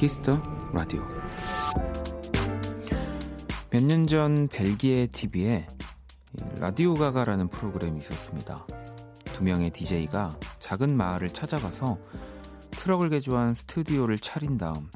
Kiss 0.00 0.23
the 0.23 0.40
라디오 0.72 1.02
몇 3.70 3.82
년 3.84 4.06
전 4.06 4.48
벨기에 4.48 5.08
TV에 5.08 5.68
Radio 6.58 6.94
Gaga라는 6.94 7.48
프로그램이 7.48 7.98
있었습니다. 7.98 8.66
두 9.26 9.44
명의 9.44 9.68
DJ가 9.68 10.38
작은 10.58 10.96
마을을 10.96 11.28
찾아가서 11.28 11.98
트럭을 12.70 13.10
개조한 13.10 13.54
스튜디오를 13.54 14.18
차린 14.18 14.56
다음 14.56 14.88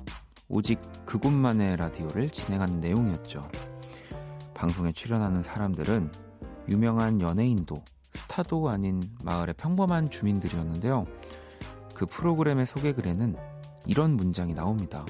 오직 0.49 0.81
그곳만의 1.05 1.77
라디오를 1.77 2.31
진행하는 2.31 2.81
내용이었죠. 2.81 3.47
방송에 4.55 4.93
출연하는 4.93 5.43
사람들은 5.43 6.11
유명한 6.71 7.21
연예인도 7.21 7.77
스타도 8.15 8.71
아닌 8.71 9.03
마을의 9.23 9.53
평범한 9.59 10.09
주민들이었는데요. 10.09 11.05
그 11.95 12.07
프로그램의 12.07 12.65
소개글에는 12.65 13.54
이런 13.87 14.17
문장이 14.17 14.55
나옵니다. 14.55 15.05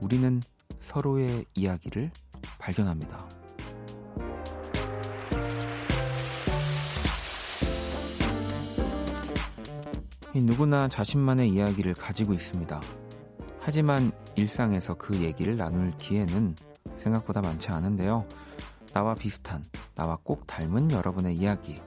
우리는 0.00 0.40
서로의 0.80 1.44
이야기를 1.54 2.10
발견합니다. 2.58 3.28
누구나 10.34 10.88
자신만의 10.88 11.48
이야기를 11.50 11.94
가지고 11.94 12.32
있습니다. 12.32 12.80
하지만 13.60 14.10
일상에서 14.34 14.94
그 14.94 15.16
얘기를 15.20 15.56
나눌 15.56 15.96
기회는 15.96 16.56
생각보다 16.96 17.40
많지 17.40 17.70
않은데요. 17.70 18.26
나와 18.92 19.14
비슷한, 19.14 19.64
나와 19.94 20.18
꼭 20.22 20.46
닮은 20.46 20.90
여러분의 20.90 21.36
이야기. 21.36 21.80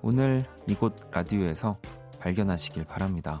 오늘 0.00 0.42
이곳 0.66 0.96
라디오에서 1.12 1.76
발견하시길 2.20 2.84
바랍니다. 2.84 3.40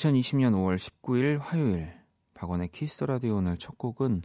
2020년 0.00 0.54
5월 0.54 0.78
19일 0.78 1.38
화요일 1.38 1.92
박원의 2.32 2.68
키스 2.68 3.04
라디오 3.04 3.36
오늘 3.36 3.58
첫 3.58 3.76
곡은 3.76 4.22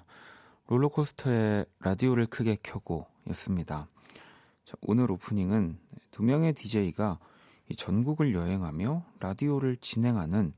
롤러코스터의 0.67 1.65
라디오를 1.81 2.27
크게 2.27 2.55
켜고 2.63 3.07
였습니다. 3.27 3.89
오늘 4.81 5.11
오프닝은 5.11 5.77
두 6.11 6.23
명의 6.23 6.53
DJ가 6.53 7.19
전국을 7.75 8.33
여행하며 8.33 9.03
라디오를 9.19 9.75
진행하는 9.77 10.53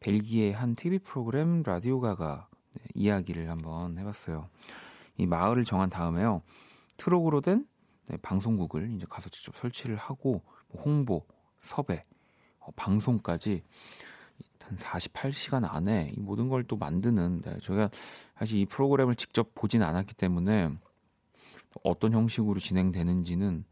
벨기에 0.00 0.52
한 0.52 0.74
TV 0.74 1.00
프로그램 1.00 1.62
Radio 1.62 2.10
Gaga 2.10 2.48
네, 2.76 2.84
이야기를 2.94 3.50
한번 3.50 3.98
해봤어요. 3.98 4.48
이 5.18 5.26
마을을 5.26 5.66
정한 5.66 5.90
다음에요. 5.90 6.40
트럭으로 6.96 7.42
된 7.42 7.66
네, 8.08 8.16
방송국을 8.16 8.90
이제 8.94 9.06
가서 9.06 9.28
직접 9.28 9.54
설치를 9.54 9.96
하고 9.96 10.42
뭐 10.68 10.82
홍보, 10.82 11.26
섭외, 11.60 12.06
어, 12.60 12.70
방송까지 12.74 13.62
한 14.68 14.76
48시간 14.76 15.64
안에 15.68 16.12
이 16.16 16.20
모든 16.20 16.48
걸 16.48 16.64
또 16.66 16.76
만드는 16.76 17.42
데 17.42 17.58
저희가 17.60 17.90
사실 18.36 18.58
이 18.58 18.66
프로그램을 18.66 19.14
직접 19.14 19.54
보진 19.54 19.82
않았기 19.82 20.14
때문에 20.14 20.70
어떤 21.84 22.12
형식으로 22.12 22.58
진행되는지는 22.58 23.64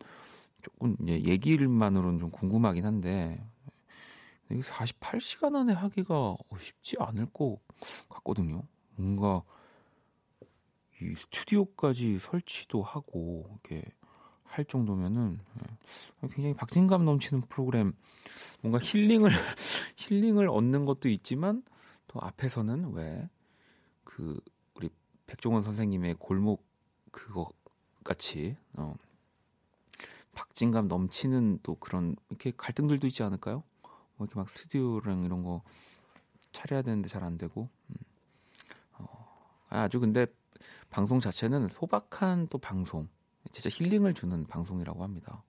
조금 0.63 0.97
이제 1.03 1.23
얘기만으로는 1.25 2.21
좀 2.21 2.31
궁금하긴 2.31 2.85
한데 2.85 3.43
48시간 4.51 5.57
안에 5.57 5.73
하기가 5.73 6.37
쉽지 6.59 6.97
않을 7.01 7.27
것 7.33 7.59
같거든요. 8.09 8.63
뭔가 8.97 9.43
이 11.01 11.15
스튜디오까지 11.17 12.19
설치도 12.21 12.83
하고 12.83 13.49
이렇게 13.51 13.85
할 14.57 14.65
정도면은 14.65 15.39
예, 16.23 16.29
굉장히 16.29 16.55
박진감 16.55 17.05
넘치는 17.05 17.43
프로그램 17.49 17.93
뭔가 18.63 18.79
힐링을 18.81 19.31
힐링을 19.97 20.49
얻는 20.49 20.85
것도 20.85 21.09
있지만 21.09 21.63
또 22.09 22.21
앞에서는 22.21 22.93
왜 22.95 23.29
그 24.15 24.41
우리 24.77 24.89
백종원 25.27 25.65
선생님의 25.65 26.15
골목 26.21 26.65
그거 27.11 27.51
같이 28.05 28.57
어 28.75 28.95
박진감 30.35 30.87
넘치는 30.87 31.59
또 31.65 31.75
그런 31.77 32.15
이렇게 32.29 32.53
갈등들도 32.57 33.09
있지 33.09 33.25
않을까요? 33.25 33.65
뭐 34.17 34.27
이렇게 34.27 34.37
막 34.37 34.49
스튜디오랑 34.49 35.25
이런 35.25 35.43
거 35.43 35.63
차려야 36.53 36.83
되는데 36.83 37.09
잘 37.09 37.25
안 37.25 37.37
되고 37.37 37.69
음. 37.91 37.97
어, 38.99 39.37
아주 39.69 39.99
근데 39.99 40.27
방송 40.91 41.19
자체는 41.19 41.69
소박한 41.69 42.47
또 42.47 42.59
방송 42.59 43.09
진짜 43.53 43.71
힐링을 43.73 44.15
주는 44.15 44.47
방송이라고 44.47 45.03
합니다. 45.03 45.43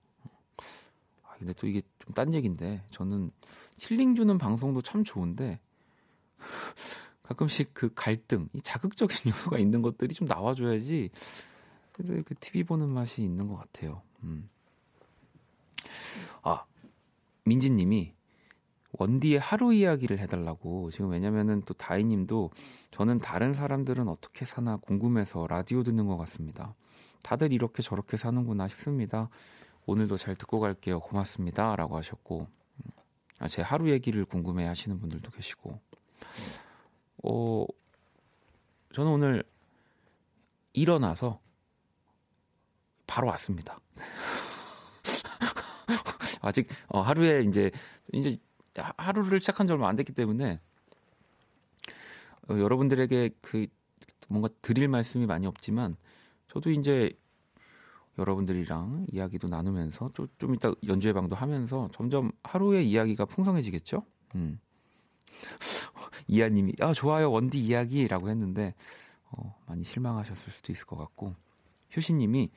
아, 1.22 1.34
근데 1.38 1.52
또 1.54 1.66
이게 1.66 1.82
좀 1.98 2.14
딴 2.14 2.34
얘기인데 2.34 2.84
저는 2.90 3.30
힐링 3.78 4.14
주는 4.14 4.38
방송도 4.38 4.82
참 4.82 5.04
좋은데 5.04 5.60
가끔씩 7.22 7.74
그 7.74 7.92
갈등, 7.94 8.48
이 8.52 8.60
자극적인 8.60 9.16
요소가 9.32 9.58
있는 9.58 9.82
것들이 9.82 10.14
좀 10.14 10.26
나와줘야지 10.26 11.10
그래서 11.92 12.14
그 12.24 12.34
TV 12.36 12.62
보는 12.64 12.88
맛이 12.88 13.22
있는 13.22 13.48
것 13.48 13.56
같아요. 13.56 14.02
음. 14.22 14.48
아 16.42 16.64
민지님이 17.44 18.14
원디의 18.92 19.40
하루 19.40 19.74
이야기를 19.74 20.18
해달라고 20.20 20.90
지금 20.90 21.10
왜냐면은 21.10 21.62
또 21.66 21.74
다이님도 21.74 22.50
저는 22.92 23.18
다른 23.18 23.52
사람들은 23.52 24.08
어떻게 24.08 24.44
사나 24.44 24.76
궁금해서 24.76 25.46
라디오 25.48 25.82
듣는 25.82 26.06
것 26.06 26.16
같습니다. 26.18 26.74
다들 27.22 27.52
이렇게 27.52 27.82
저렇게 27.82 28.16
사는구나 28.16 28.68
싶습니다. 28.68 29.28
오늘도 29.86 30.16
잘 30.16 30.34
듣고 30.34 30.60
갈게요. 30.60 31.00
고맙습니다. 31.00 31.76
라고 31.76 31.96
하셨고, 31.96 32.40
음, 32.40 32.90
아, 33.38 33.48
제 33.48 33.62
하루 33.62 33.90
얘기를 33.90 34.24
궁금해 34.24 34.66
하시는 34.66 34.98
분들도 34.98 35.30
계시고, 35.30 35.80
어, 37.24 37.66
저는 38.94 39.12
오늘 39.12 39.44
일어나서 40.72 41.40
바로 43.06 43.28
왔습니다. 43.28 43.78
아직 46.42 46.68
어, 46.88 47.00
하루에 47.00 47.42
이제 47.42 47.70
이제 48.12 48.38
하루를 48.96 49.40
시작한 49.40 49.66
지 49.66 49.72
얼마 49.72 49.88
안 49.88 49.96
됐기 49.96 50.12
때문에 50.12 50.60
어, 52.48 52.58
여러분들에게 52.58 53.30
그 53.40 53.66
뭔가 54.28 54.48
드릴 54.62 54.88
말씀이 54.88 55.26
많이 55.26 55.46
없지만 55.46 55.96
저도 56.56 56.70
이제 56.70 57.12
여러분들이랑 58.16 59.08
이야기도 59.12 59.46
나누면서 59.46 60.10
좀, 60.14 60.26
좀 60.38 60.54
이따 60.54 60.72
연주 60.86 61.08
예방도 61.08 61.36
하면서 61.36 61.90
점점 61.92 62.32
하루의 62.44 62.88
이야기가 62.88 63.26
풍성해지겠죠? 63.26 64.02
음. 64.36 64.58
이하님이 66.28 66.72
아 66.80 66.94
좋아요 66.94 67.30
원디 67.30 67.58
이야기 67.58 68.08
라고 68.08 68.30
했는데 68.30 68.74
어, 69.30 69.54
많이 69.66 69.84
실망하셨을 69.84 70.50
수도 70.50 70.72
있을 70.72 70.86
것 70.86 70.96
같고 70.96 71.34
효신님이 71.94 72.50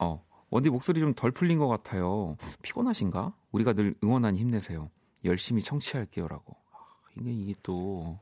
어 0.00 0.24
원디 0.48 0.70
목소리 0.70 1.00
좀 1.00 1.12
덜 1.14 1.32
풀린 1.32 1.58
것 1.58 1.68
같아요. 1.68 2.36
피곤하신가? 2.62 3.36
우리가 3.52 3.74
늘 3.74 3.94
응원하니 4.02 4.38
힘내세요. 4.38 4.90
열심히 5.26 5.60
청취할게요 5.60 6.28
라고. 6.28 6.56
아, 6.72 6.78
이게 7.18 7.30
이게 7.30 7.54
또 7.62 8.18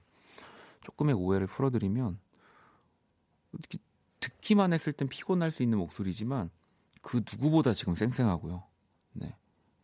조금의 0.83 1.15
오해를 1.15 1.47
풀어드리면 1.47 2.19
이렇게 3.53 3.79
듣기만 4.21 4.73
했을 4.73 4.93
땐 4.93 5.09
피곤할 5.09 5.51
수 5.51 5.63
있는 5.63 5.79
목소리지만 5.79 6.51
그 7.03 7.23
누구보다 7.31 7.75
지금 7.75 7.95
쌩쌩하고요. 7.95 8.63
네. 9.15 9.35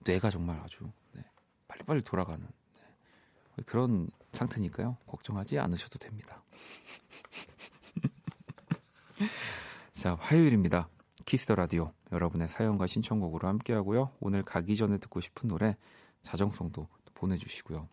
뇌가 0.04 0.30
정말 0.30 0.60
아주 0.60 0.90
네. 1.12 1.24
빨리빨리 1.68 2.02
돌아가는 2.02 2.46
네. 2.46 3.62
그런 3.64 4.08
상태니까요. 4.32 4.98
걱정하지 5.06 5.58
않으셔도 5.58 5.98
됩니다. 5.98 6.42
자, 9.92 10.14
화요일입니다. 10.16 10.88
키스 11.24 11.43
더 11.43 11.54
라디오. 11.54 11.92
여러분의 12.12 12.48
사연과 12.48 12.86
신청곡으로 12.86 13.48
함께하고요. 13.48 14.12
오늘 14.20 14.42
가기 14.42 14.76
전에 14.76 14.98
듣고 14.98 15.20
싶은 15.20 15.48
노래 15.48 15.76
자정송도 16.22 16.86
보내주시고요. 17.14 17.88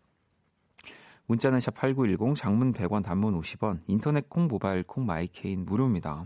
문자는 1.28 1.60
샵 1.60 1.74
8910, 1.76 2.36
장문 2.36 2.74
100원, 2.74 3.04
단문 3.04 3.40
50원, 3.40 3.82
인터넷 3.88 4.30
콩, 4.30 4.48
모바일 4.48 4.84
콩, 4.84 5.06
마이케이는 5.06 5.66
무료입니다. 5.66 6.26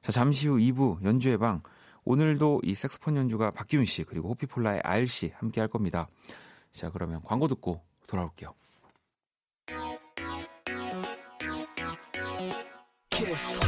자, 0.00 0.12
잠시 0.12 0.48
후 0.48 0.56
2부 0.56 1.02
연주의 1.04 1.38
방. 1.38 1.62
오늘도 2.04 2.62
이 2.64 2.74
색소폰 2.74 3.16
연주가 3.16 3.50
박기훈 3.50 3.84
씨 3.84 4.04
그리고 4.04 4.30
호피폴라의 4.30 4.80
아일 4.84 5.08
씨 5.08 5.32
함께 5.36 5.60
할 5.60 5.68
겁니다. 5.68 6.08
자, 6.70 6.90
그러면 6.90 7.20
광고 7.22 7.48
듣고 7.48 7.82
돌아올게요. 8.06 8.54
키스. 13.10 13.60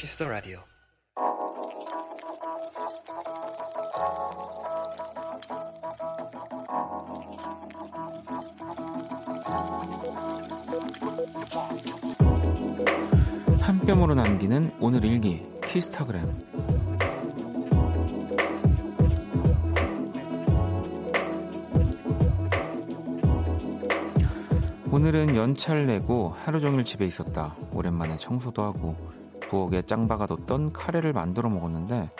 키스 0.00 0.16
더 0.16 0.26
라디오. 0.28 0.79
한 14.00 14.06
뼘으로 14.06 14.14
남기는 14.14 14.72
오늘 14.80 15.04
일기 15.04 15.46
키스타그램 15.62 16.26
오늘은 24.90 25.36
연차를 25.36 25.86
내고 25.86 26.34
하루 26.34 26.60
종일 26.60 26.82
집에 26.82 27.04
있었다. 27.04 27.54
오랜만에 27.72 28.16
청소도 28.16 28.62
하고 28.62 28.96
부엌에 29.50 29.82
짱 29.82 30.08
박아뒀던 30.08 30.72
카레를 30.72 31.12
만들어 31.12 31.50
먹었는데 31.50 32.10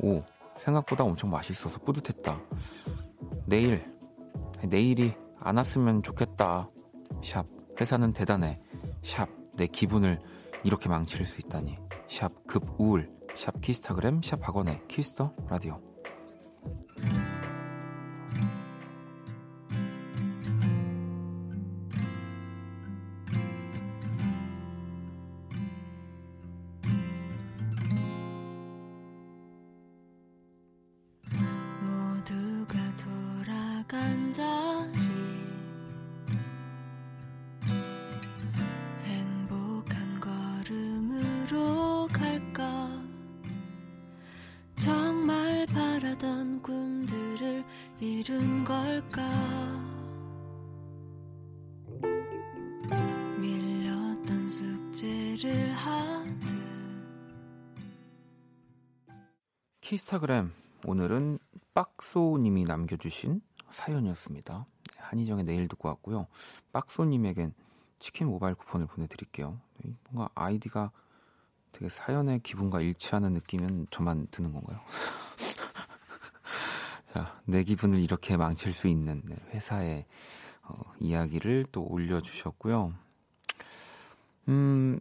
오 0.00 0.22
생각보다 0.58 1.04
엄청 1.04 1.30
맛있어서 1.30 1.78
뿌듯했다. 1.80 2.38
내일 3.46 3.90
내일이 4.68 5.14
안 5.40 5.56
왔으면 5.56 6.02
좋겠다. 6.02 6.68
샵 7.22 7.46
회사는 7.80 8.12
대단해. 8.12 8.60
샵 9.02 9.30
내 9.54 9.66
기분을 9.66 10.20
이렇게 10.64 10.88
망칠 10.88 11.24
수 11.24 11.40
있다니. 11.40 11.78
샵 12.08 12.46
급우울. 12.46 13.10
샵 13.34 13.60
키스타그램 13.60 14.22
샵 14.22 14.46
학원의 14.46 14.82
키스 14.88 15.17
더 15.17 15.34
라디오. 15.48 15.80
키스타그램 59.80 60.52
오늘은 60.86 61.38
빡소님이 61.74 62.62
남겨주신 62.62 63.40
사연이었습니다. 63.72 64.66
한희정의 64.98 65.44
내일 65.44 65.66
듣고 65.66 65.88
왔고요. 65.88 66.28
빡소님에겐 66.72 67.54
치킨 67.98 68.28
모바일 68.28 68.54
쿠폰을 68.54 68.86
보내드릴게요. 68.86 69.58
뭔가 70.10 70.30
아이디가 70.36 70.92
되게 71.72 71.88
사연의 71.88 72.38
기분과 72.38 72.82
일치하는 72.82 73.32
느낌은 73.32 73.88
저만 73.90 74.28
드는 74.30 74.52
건가요? 74.52 74.78
자, 77.12 77.38
내 77.44 77.62
기분을 77.62 78.00
이렇게 78.00 78.38
망칠 78.38 78.72
수 78.72 78.88
있는 78.88 79.20
네, 79.26 79.36
회사의 79.50 80.06
어, 80.62 80.80
이야기를 80.98 81.66
또 81.70 81.82
올려주셨고요. 81.82 82.94
음, 84.48 84.98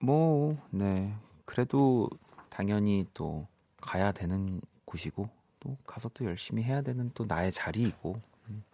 뭐, 0.00 0.56
네. 0.70 1.14
그래도 1.44 2.10
당연히 2.48 3.06
또 3.14 3.46
가야 3.80 4.10
되는 4.10 4.60
곳이고 4.84 5.28
또 5.60 5.76
가서 5.86 6.10
또 6.12 6.24
열심히 6.24 6.64
해야 6.64 6.82
되는 6.82 7.12
또 7.14 7.24
나의 7.24 7.52
자리이고 7.52 8.20
음. 8.48 8.64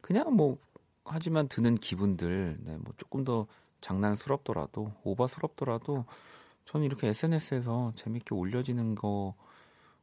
그냥 0.00 0.32
뭐 0.36 0.56
하지만 1.04 1.48
드는 1.48 1.78
기분들 1.78 2.58
네, 2.60 2.76
뭐 2.76 2.94
조금 2.96 3.24
더 3.24 3.48
장난스럽더라도 3.80 4.92
오버스럽더라도 5.02 6.04
저는 6.64 6.86
이렇게 6.86 7.08
SNS에서 7.08 7.92
재밌게 7.96 8.36
올려지는 8.36 8.94
거 8.94 9.34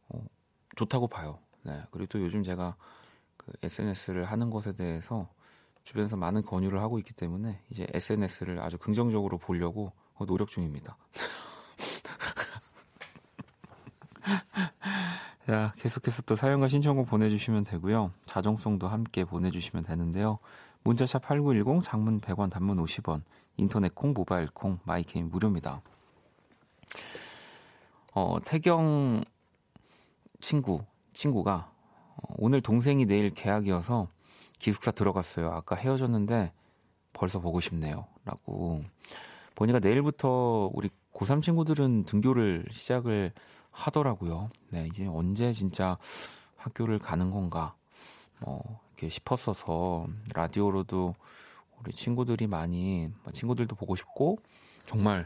어, 0.09 0.25
좋다고 0.75 1.07
봐요. 1.07 1.39
네. 1.67 1.83
그리고 1.91 2.07
또 2.07 2.21
요즘 2.21 2.43
제가 2.43 2.75
그 3.35 3.51
SNS를 3.61 4.23
하는 4.23 4.49
것에 4.49 4.71
대해서 4.71 5.27
주변에서 5.83 6.15
많은 6.15 6.43
권유를 6.43 6.81
하고 6.81 6.97
있기 6.99 7.13
때문에 7.13 7.59
이제 7.69 7.85
SNS를 7.93 8.61
아주 8.61 8.77
긍정적으로 8.77 9.37
보려고 9.37 9.91
노력 10.25 10.47
중입니다. 10.47 10.95
자, 15.45 15.73
계속해서 15.77 16.21
또 16.23 16.35
사연과 16.35 16.69
신청곡 16.69 17.07
보내주시면 17.07 17.65
되고요. 17.65 18.11
자정송도 18.25 18.87
함께 18.87 19.23
보내주시면 19.23 19.83
되는데요. 19.83 20.39
문자샵 20.83 21.21
8910, 21.21 21.83
장문 21.83 22.21
100원, 22.21 22.49
단문 22.49 22.77
50원, 22.77 23.21
인터넷 23.57 23.93
콩, 23.93 24.13
모바일 24.13 24.47
콩, 24.53 24.79
마이케이는 24.83 25.29
무료입니다. 25.29 25.81
어, 28.13 28.37
태경 28.43 29.23
친구, 30.39 30.83
친구가 31.17 31.71
어, 32.15 32.33
오늘 32.37 32.61
동생이 32.61 33.05
내일 33.05 33.31
계약이어서 33.31 34.07
기숙사 34.59 34.91
들어갔어요. 34.91 35.51
아까 35.51 35.75
헤어졌는데 35.75 36.51
벌써 37.13 37.39
보고 37.39 37.59
싶네요. 37.59 38.05
라고. 38.25 38.83
보니까 39.55 39.79
내일부터 39.79 40.69
우리 40.73 40.89
고3 41.13 41.41
친구들은 41.41 42.05
등교를 42.05 42.65
시작을 42.71 43.31
하더라고요. 43.71 44.49
네, 44.69 44.87
이제 44.91 45.07
언제 45.07 45.51
진짜 45.53 45.97
학교를 46.57 46.99
가는 46.99 47.31
건가, 47.31 47.75
뭐, 48.41 48.79
이렇게 48.91 49.09
싶었어서, 49.09 50.07
라디오로도 50.33 51.15
우리 51.79 51.93
친구들이 51.93 52.45
많이, 52.47 53.09
뭐 53.23 53.31
친구들도 53.33 53.75
보고 53.75 53.95
싶고, 53.95 54.37
정말 54.85 55.25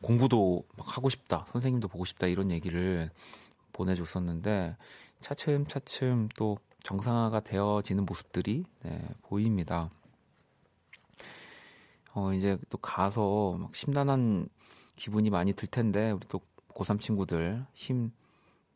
공부도 0.00 0.64
막 0.76 0.96
하고 0.96 1.08
싶다, 1.08 1.46
선생님도 1.52 1.88
보고 1.88 2.04
싶다, 2.04 2.26
이런 2.26 2.50
얘기를 2.50 3.10
보내줬었는데, 3.72 4.76
차츰차츰 5.26 6.28
또 6.36 6.56
정상화가 6.84 7.40
되어지는 7.40 8.06
모습들이, 8.06 8.64
네, 8.82 9.04
보입니다. 9.22 9.90
어, 12.14 12.32
이제 12.32 12.56
또 12.68 12.78
가서 12.78 13.56
막 13.58 13.74
심란한 13.74 14.48
기분이 14.94 15.30
많이 15.30 15.52
들 15.52 15.66
텐데, 15.66 16.12
우리 16.12 16.24
또 16.28 16.40
고3 16.68 17.00
친구들 17.00 17.66
힘 17.72 18.12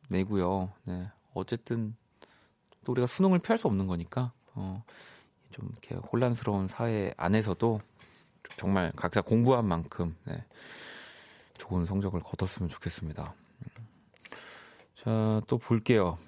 내고요. 0.08 0.72
네. 0.82 1.08
어쨌든 1.34 1.94
또 2.84 2.90
우리가 2.92 3.06
수능을 3.06 3.38
피할 3.38 3.56
수 3.56 3.68
없는 3.68 3.86
거니까 3.86 4.32
어, 4.54 4.82
좀 5.52 5.68
이렇게 5.70 5.94
혼란스러운 5.94 6.66
사회 6.66 7.14
안에서도 7.16 7.80
정말 8.56 8.90
각자 8.96 9.20
공부한 9.20 9.66
만큼 9.66 10.16
네. 10.24 10.44
좋은 11.58 11.86
성적을 11.86 12.18
거뒀으면 12.20 12.68
좋겠습니다. 12.68 13.34
자, 14.96 15.40
또 15.46 15.56
볼게요. 15.56 16.18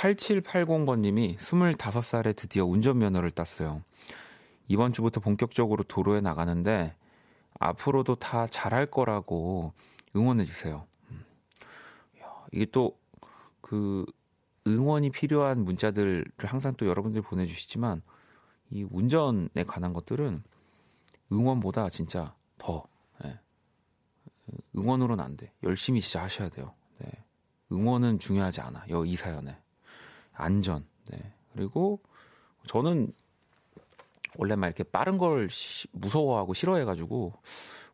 8780번님이 0.00 1.36
25살에 1.36 2.34
드디어 2.34 2.64
운전면허를 2.64 3.30
땄어요. 3.30 3.82
이번 4.68 4.92
주부터 4.92 5.20
본격적으로 5.20 5.84
도로에 5.84 6.20
나가는데 6.20 6.94
앞으로도 7.58 8.16
다 8.16 8.46
잘할 8.46 8.86
거라고 8.86 9.72
응원해 10.16 10.44
주세요. 10.44 10.86
이게 12.52 12.66
또 12.66 13.00
그 13.70 14.04
응원이 14.66 15.10
필요한 15.10 15.64
문자들을 15.64 16.24
항상 16.38 16.74
또 16.76 16.88
여러분들이 16.88 17.22
보내주시지만 17.22 18.02
이 18.70 18.82
운전에 18.82 19.62
관한 19.64 19.92
것들은 19.92 20.42
응원보다 21.30 21.88
진짜 21.90 22.34
더 22.58 22.82
네. 23.22 23.38
응원으로는 24.76 25.24
안 25.24 25.36
돼. 25.36 25.52
열심히 25.62 26.00
진짜 26.00 26.24
하셔야 26.24 26.48
돼요. 26.48 26.74
네. 26.98 27.12
응원은 27.70 28.18
중요하지 28.18 28.60
않아. 28.60 28.86
이 29.06 29.14
사연에 29.14 29.56
안전. 30.40 30.86
네. 31.08 31.18
그리고 31.52 32.00
저는 32.66 33.12
원래 34.36 34.56
막 34.56 34.66
이렇게 34.66 34.84
빠른 34.84 35.18
걸 35.18 35.50
시, 35.50 35.88
무서워하고 35.92 36.54
싫어해가지고 36.54 37.32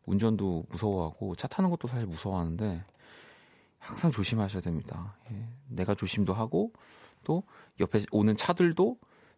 운전도 0.05 0.65
무서워하고 0.69 1.35
차 1.35 1.47
타는 1.47 1.69
것도 1.69 1.87
사실 1.87 2.07
무서워하는데 2.07 2.85
항상 3.79 4.11
조심하셔야 4.11 4.61
됩니다. 4.61 5.15
예, 5.31 5.47
내가 5.67 5.95
조심도 5.95 6.33
하고 6.33 6.73
또 7.23 7.43
옆에 7.79 8.03
오는 8.11 8.35
차들도 8.35 8.97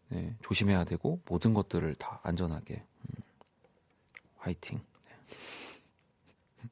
네, 0.09 0.35
조심해야 0.41 0.85
되고 0.85 1.21
모든 1.25 1.53
것들을 1.53 1.95
다 1.95 2.19
안전하게 2.23 2.83
음, 3.03 3.23
화이팅. 4.37 4.79
네. 5.05 6.69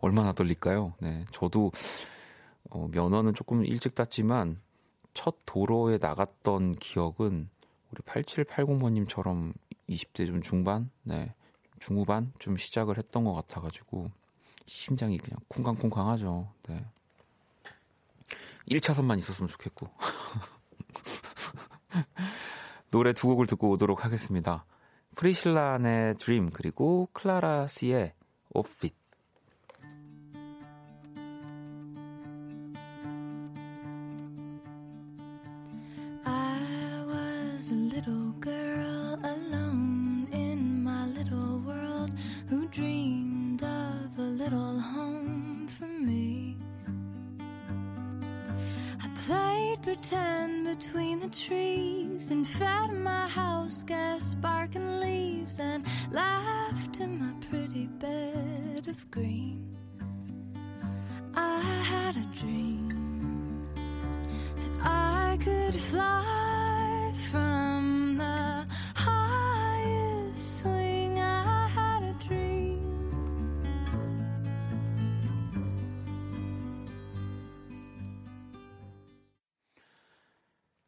얼마나 0.00 0.32
떨릴까요? 0.32 0.94
네, 1.00 1.24
저도 1.32 1.72
어, 2.70 2.88
면허는 2.90 3.34
조금 3.34 3.64
일찍 3.64 3.94
땄지만 3.94 4.60
첫 5.16 5.34
도로에 5.46 5.98
나갔던 5.98 6.76
기억은 6.76 7.48
우리 7.90 8.02
8780번님처럼 8.02 9.54
20대 9.88 10.26
좀 10.26 10.42
중반, 10.42 10.90
네, 11.04 11.34
중후반 11.80 12.34
좀 12.38 12.58
시작을 12.58 12.98
했던 12.98 13.24
것 13.24 13.32
같아가지고 13.32 14.10
심장이 14.66 15.16
그냥 15.16 15.38
쿵쾅쿵쾅하죠. 15.48 16.52
네. 16.68 16.84
1차선만 18.68 19.16
있었으면 19.18 19.48
좋겠고. 19.48 19.88
노래 22.90 23.14
두 23.14 23.28
곡을 23.28 23.46
듣고 23.46 23.70
오도록 23.70 24.04
하겠습니다. 24.04 24.66
프리실란의 25.14 26.16
드림 26.18 26.50
그리고 26.50 27.08
클라라 27.14 27.68
씨의 27.68 28.12
오핏. 28.50 29.05
Pretend 49.96 50.64
between 50.66 51.20
the 51.20 51.28
trees 51.28 52.30
and 52.30 52.46
fed 52.46 52.92
my 52.92 53.26
house 53.28 53.82
gas 53.82 54.30
sparking 54.32 55.00
leaves 55.00 55.58
and 55.58 55.84
laughed 56.10 57.00
in 57.00 57.18
my 57.18 57.32
pretty 57.48 57.86
bed 57.86 58.86
of 58.88 59.10
green. 59.10 59.76
I 61.34 61.60
had 61.60 62.16
a 62.16 62.26
dream 62.38 63.64
that 64.56 64.86
I 64.86 65.38
could 65.40 65.74
fly 65.74 66.35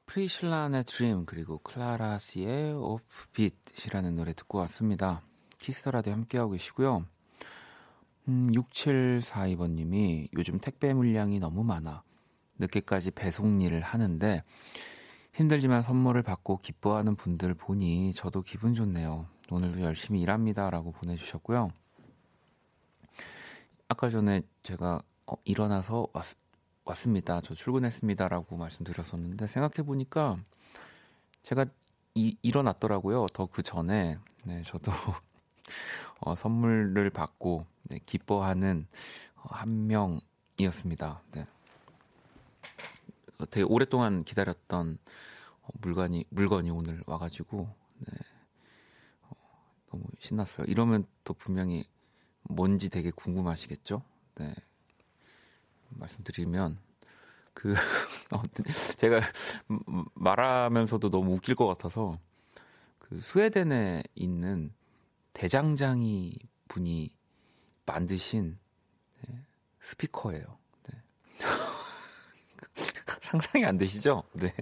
프리실라 0.08 0.62
안의 0.62 0.84
Dream 0.84 1.26
그리고 1.26 1.58
클라라 1.58 2.18
씨의 2.18 2.72
Offbeat이라는 2.72 4.16
노래 4.16 4.32
듣고 4.32 4.56
왔습니다. 4.58 5.20
키스 5.58 5.80
더 5.80 5.93
라디오 5.93 6.14
함께하고 6.14 6.52
계시고요. 6.52 7.04
음, 8.28 8.50
6742번님이 8.52 10.30
요즘 10.32 10.58
택배 10.60 10.94
물량이 10.94 11.40
너무 11.40 11.62
많아 11.62 12.02
늦게까지 12.58 13.10
배송 13.10 13.60
일을 13.60 13.82
하는데 13.82 14.42
힘들지만 15.34 15.82
선물을 15.82 16.22
받고 16.22 16.60
기뻐하는 16.62 17.14
분들 17.14 17.52
보니 17.54 18.14
저도 18.14 18.40
기분 18.40 18.72
좋네요. 18.72 19.26
오늘도 19.50 19.82
열심히 19.82 20.22
일합니다. 20.22 20.70
라고 20.70 20.90
보내주셨고요. 20.90 21.68
아까 23.88 24.08
전에 24.08 24.40
제가 24.62 25.02
어, 25.26 25.34
일어나서 25.44 26.08
왔, 26.14 26.24
왔습니다. 26.88 27.40
저 27.42 27.54
출근했습니다라고 27.54 28.56
말씀드렸었는데 28.56 29.46
생각해 29.46 29.86
보니까 29.86 30.38
제가 31.42 31.66
이, 32.14 32.36
일어났더라고요. 32.42 33.26
더 33.32 33.46
그 33.46 33.62
전에 33.62 34.18
네, 34.44 34.62
저도 34.62 34.90
어, 36.20 36.34
선물을 36.34 37.10
받고 37.10 37.66
네, 37.84 38.00
기뻐하는 38.06 38.86
어, 39.36 39.42
한 39.50 39.86
명이었습니다. 39.86 41.22
네. 41.32 41.46
어, 43.38 43.46
되게 43.46 43.62
오랫동안 43.64 44.24
기다렸던 44.24 44.98
어, 45.62 45.68
물건이 45.80 46.24
물건이 46.30 46.70
오늘 46.70 47.02
와가지고 47.06 47.68
네, 47.98 48.12
어, 49.22 49.36
너무 49.90 50.04
신났어요. 50.18 50.66
이러면 50.66 51.06
또 51.24 51.34
분명히 51.34 51.84
뭔지 52.44 52.88
되게 52.88 53.10
궁금하시겠죠? 53.10 54.02
네. 54.36 54.54
말씀드리면 55.90 56.78
그 57.54 57.74
제가 58.98 59.20
말하면서도 60.14 61.10
너무 61.10 61.34
웃길 61.34 61.54
것 61.54 61.66
같아서 61.66 62.18
그 62.98 63.20
스웨덴에 63.20 64.04
있는 64.14 64.72
대장장이 65.32 66.38
분이 66.68 67.14
만드신 67.86 68.58
네, 69.26 69.40
스피커예요. 69.80 70.58
네. 70.88 71.02
상상이 73.22 73.64
안 73.64 73.78
되시죠? 73.78 74.24
네. 74.34 74.54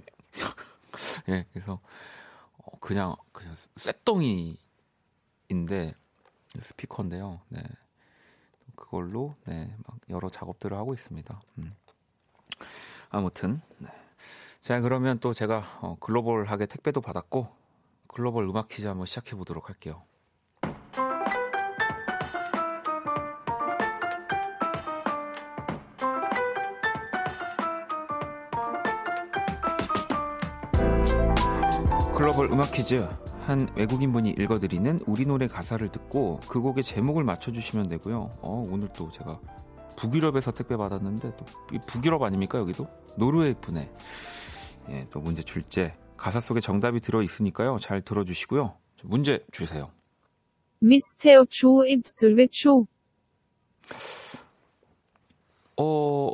네, 1.27 1.45
그래서 1.53 1.79
어, 2.57 2.79
그냥 2.79 3.15
그냥 3.31 3.55
쇳덩이인데 3.75 4.57
스피커인데요. 6.59 7.41
네. 7.49 7.61
그걸로 8.77 9.35
네, 9.45 9.75
막 9.85 9.97
여러 10.09 10.29
작업들을 10.29 10.77
하고 10.77 10.93
있습니다. 10.93 11.41
음. 11.57 11.75
아무튼 13.09 13.61
네. 13.79 13.89
자 14.61 14.79
그러면 14.79 15.19
또 15.19 15.33
제가 15.33 15.79
어, 15.81 15.97
글로벌하게 15.99 16.67
택배도 16.67 17.01
받았고 17.01 17.49
글로벌 18.07 18.45
음악 18.45 18.69
퀴즈 18.69 18.87
한번 18.87 19.05
시작해 19.05 19.35
보도록 19.35 19.67
할게요. 19.67 20.03
글로벌 32.15 32.47
음악 32.51 32.71
퀴즈 32.71 33.07
한 33.47 33.69
외국인 33.77 34.11
분이 34.11 34.31
읽어드리는 34.37 34.99
우리 35.07 35.25
노래 35.25 35.47
가사를 35.47 35.87
듣고 35.89 36.41
그 36.49 36.59
곡의 36.59 36.83
제목을 36.83 37.23
맞춰주시면 37.23 37.87
되고요. 37.87 38.37
어, 38.41 38.67
오늘 38.69 38.89
또 38.91 39.09
제가 39.09 39.39
북유럽에서 39.95 40.51
택배 40.51 40.75
받았는데 40.75 41.31
또 41.37 41.45
북유럽 41.87 42.23
아닙니까 42.23 42.59
여기도 42.59 42.89
노르웨이 43.15 43.53
분에 43.53 43.89
예, 44.89 45.05
또 45.11 45.21
문제 45.21 45.43
출제 45.43 45.95
가사 46.17 46.41
속에 46.41 46.59
정답이 46.59 46.99
들어 46.99 47.21
있으니까요. 47.21 47.77
잘 47.79 48.01
들어주시고요. 48.01 48.75
문제 49.03 49.39
주세요. 49.53 49.91
Mr. 50.79 51.45
Chu 51.49 51.85
입술 51.85 52.35
외초. 52.35 52.85
어 55.77 56.31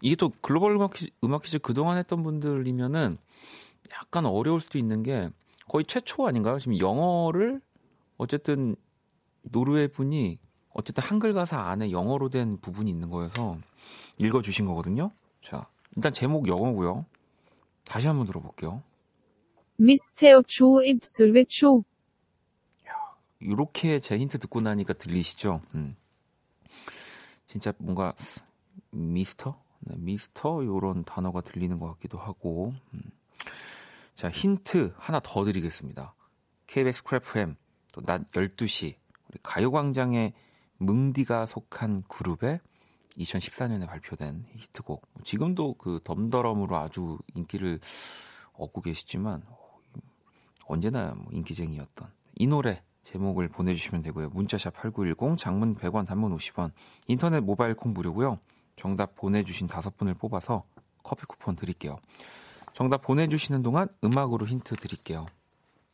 이게 0.00 0.16
또 0.16 0.32
글로벌 0.40 0.74
음악 0.74 0.94
퀴즈, 0.94 1.12
음악 1.22 1.42
퀴즈 1.42 1.60
그동안 1.60 1.96
했던 1.96 2.24
분들이면은 2.24 3.16
약간 3.92 4.26
어려울 4.26 4.58
수도 4.58 4.78
있는 4.78 5.04
게 5.04 5.30
거의 5.70 5.84
최초 5.84 6.26
아닌가요? 6.26 6.58
지금 6.58 6.80
영어를 6.80 7.60
어쨌든 8.16 8.74
노르웨이 9.42 9.86
분이 9.86 10.40
어쨌든 10.70 11.04
한글 11.04 11.32
가사 11.32 11.60
안에 11.60 11.92
영어로 11.92 12.28
된 12.28 12.58
부분이 12.60 12.90
있는 12.90 13.08
거여서 13.08 13.56
읽어주신 14.18 14.66
거거든요. 14.66 15.12
자, 15.40 15.68
일단 15.94 16.12
제목 16.12 16.48
영어고요. 16.48 17.06
다시 17.84 18.08
한번 18.08 18.26
들어볼게요. 18.26 18.82
미스테어 19.76 20.42
조 20.48 20.82
입술 20.82 21.34
외초. 21.34 21.84
이렇게 23.38 24.00
제 24.00 24.18
힌트 24.18 24.40
듣고 24.40 24.60
나니까 24.60 24.94
들리시죠? 24.94 25.60
음. 25.76 25.94
진짜 27.46 27.72
뭔가 27.78 28.12
미스터, 28.90 29.56
네, 29.78 29.94
미스터 29.98 30.64
이런 30.64 31.04
단어가 31.04 31.40
들리는 31.42 31.78
것 31.78 31.86
같기도 31.92 32.18
하고. 32.18 32.72
음. 32.92 33.02
자, 34.20 34.28
힌트 34.28 34.92
하나 34.98 35.18
더 35.18 35.46
드리겠습니다. 35.46 36.14
KBS 36.66 37.04
쿨FM 37.04 37.56
또 37.94 38.02
낮 38.02 38.30
12시 38.32 38.96
우리 39.30 39.38
가요광장의 39.42 40.34
뭉디가 40.76 41.46
속한 41.46 42.02
그룹의 42.02 42.60
2014년에 43.16 43.86
발표된 43.86 44.44
히트곡. 44.56 45.08
지금도 45.24 45.72
그 45.78 46.00
덤더럼으로 46.04 46.76
아주 46.76 47.16
인기를 47.34 47.80
얻고 48.52 48.82
계시지만 48.82 49.42
언제나 50.66 51.14
뭐 51.14 51.32
인기쟁이였던 51.32 52.12
이 52.34 52.46
노래 52.46 52.82
제목을 53.04 53.48
보내주시면 53.48 54.02
되고요. 54.02 54.28
문자샵 54.34 54.74
8910, 54.74 55.38
장문 55.38 55.74
100원, 55.76 56.06
단문 56.06 56.36
50원, 56.36 56.72
인터넷 57.08 57.40
모바일 57.40 57.72
콩 57.72 57.94
무료고요. 57.94 58.38
정답 58.76 59.14
보내주신 59.14 59.66
다섯 59.66 59.96
분을 59.96 60.12
뽑아서 60.12 60.64
커피 61.02 61.24
쿠폰 61.24 61.56
드릴게요. 61.56 61.98
정답 62.72 63.02
보내주시는 63.02 63.62
동안 63.62 63.88
음악으로 64.04 64.46
힌트 64.46 64.76
드릴게요. 64.76 65.26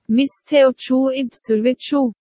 미스테어 0.08 0.72
조 0.76 1.12
입술 1.12 1.62
외초. 1.62 2.12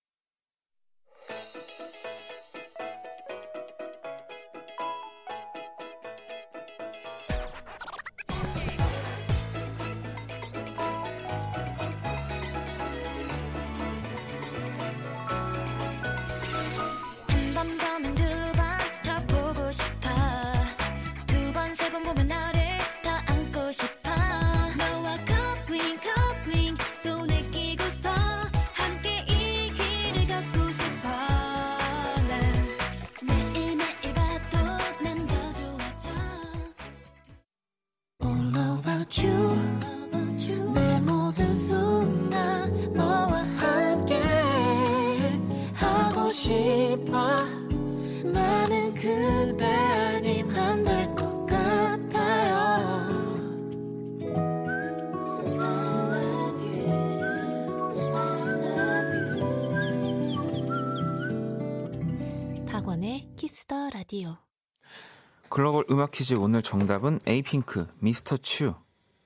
음악 66.06 66.12
퀴즈 66.12 66.36
오늘 66.36 66.62
정답은 66.62 67.20
에이핑크 67.26 67.88
미스터 67.98 68.38
츄 68.38 68.76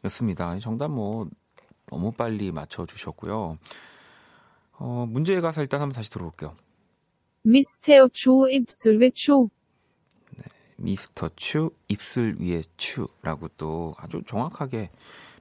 였습니다. 0.06 0.58
정답 0.60 0.88
뭐 0.88 1.28
너무 1.88 2.14
빨리 2.14 2.54
맞춰 2.54 2.86
주셨고요. 2.86 3.58
어, 4.78 5.06
문제의 5.10 5.42
가사 5.42 5.62
일단 5.62 5.82
한번 5.82 5.94
다시 5.94 6.10
들어볼게요. 6.10 6.56
미스테어 7.44 8.08
조 8.14 8.48
입술 8.48 8.98
외초 9.00 9.50
미스터 10.78 11.32
츄 11.36 11.72
입술 11.90 12.38
위에 12.40 12.64
츄라고 12.78 13.50
또 13.58 13.94
아주 13.98 14.22
정확하게 14.26 14.90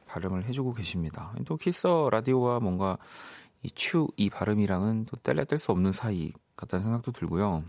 발음을 0.06 0.44
해주고 0.44 0.74
계십니다. 0.74 1.32
또 1.46 1.56
키서 1.56 2.08
라디오와 2.10 2.58
뭔가 2.58 2.98
이 3.62 3.70
츄 3.76 4.08
이 4.16 4.28
발음이랑은 4.28 5.04
또 5.06 5.16
뗄래 5.22 5.44
뗄 5.44 5.58
수 5.60 5.70
없는 5.70 5.92
사이 5.92 6.32
같다는 6.56 6.84
생각도 6.84 7.12
들고요. 7.12 7.62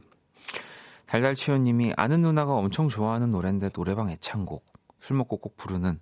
달달치요님이 1.09 1.93
아는 1.97 2.21
누나가 2.21 2.53
엄청 2.53 2.87
좋아하는 2.87 3.31
노래인데 3.31 3.69
노래방 3.69 4.11
애창곡 4.11 4.63
술 4.99 5.17
먹고 5.17 5.37
꼭 5.37 5.57
부르는 5.57 5.99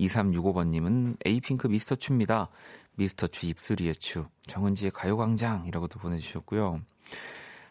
2365번님은 0.00 1.14
에이핑크 1.24 1.68
미스터 1.68 1.94
츄입니다. 1.94 2.48
미스터 2.96 3.28
츄 3.28 3.46
입술 3.46 3.80
위에 3.80 3.92
츄 3.92 4.26
정은지의 4.48 4.90
가요광장이라고도 4.90 6.00
보내주셨고요. 6.00 6.80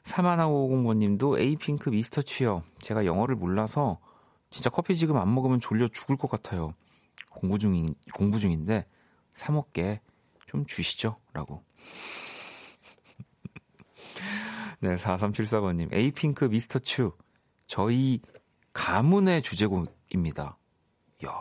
31550번님도 0.04 1.38
에이핑크 1.38 1.90
미스터 1.90 2.22
츄요. 2.22 2.64
제가 2.80 3.06
영어를 3.06 3.36
몰라서 3.36 4.00
진짜 4.50 4.70
커피 4.70 4.96
지금 4.96 5.18
안 5.18 5.36
먹으면 5.36 5.60
졸려 5.60 5.90
죽을 5.90 6.16
것 6.16 6.32
같아요. 6.32 6.74
공부 7.32 7.60
중인 7.60 7.94
공부 8.14 8.40
중인데 8.40 8.86
사 9.34 9.52
먹게 9.52 10.00
좀 10.46 10.66
주시죠. 10.66 11.18
라고. 11.34 11.66
네, 14.86 14.98
4374번님. 14.98 15.92
에이핑크 15.92 16.46
미스터 16.46 16.78
츄. 16.78 17.14
저희 17.66 18.22
가문의 18.72 19.42
주제곡입니다. 19.42 20.58
야 21.26 21.32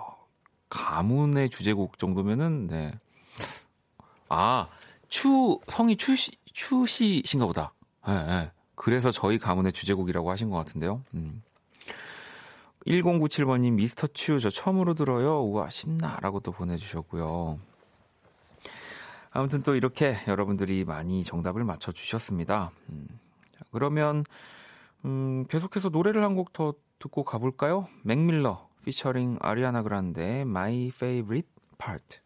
가문의 0.70 1.50
주제곡 1.50 1.98
정도면은, 1.98 2.68
네. 2.68 2.92
아, 4.30 4.68
추, 5.10 5.58
성이 5.68 5.96
추시, 5.96 6.32
추시신가 6.54 7.44
보다. 7.44 7.74
예, 8.08 8.12
예. 8.12 8.52
그래서 8.74 9.10
저희 9.10 9.38
가문의 9.38 9.74
주제곡이라고 9.74 10.30
하신 10.30 10.48
것 10.48 10.56
같은데요. 10.56 11.04
음. 11.12 11.42
1097번님, 12.86 13.74
미스터 13.74 14.06
츄, 14.14 14.40
저 14.40 14.48
처음으로 14.48 14.94
들어요. 14.94 15.42
우와, 15.42 15.68
신나. 15.68 16.18
라고 16.22 16.40
또 16.40 16.50
보내주셨고요. 16.50 17.58
아무튼 19.32 19.62
또 19.62 19.74
이렇게 19.74 20.16
여러분들이 20.26 20.84
많이 20.84 21.24
정답을 21.24 21.62
맞춰주셨습니다. 21.64 22.70
음. 22.88 23.06
자, 23.74 23.78
그러면, 23.78 24.24
음, 25.04 25.44
계속해서 25.48 25.88
노래를 25.90 26.22
한 26.22 26.36
곡 26.36 26.52
더 26.52 26.74
듣고 27.00 27.24
가볼까요? 27.24 27.88
맥밀러, 28.02 28.68
피처링 28.84 29.38
아리아나 29.40 29.82
그란데, 29.82 30.42
My 30.42 30.86
Favorite 30.94 31.48
Part. 31.78 32.20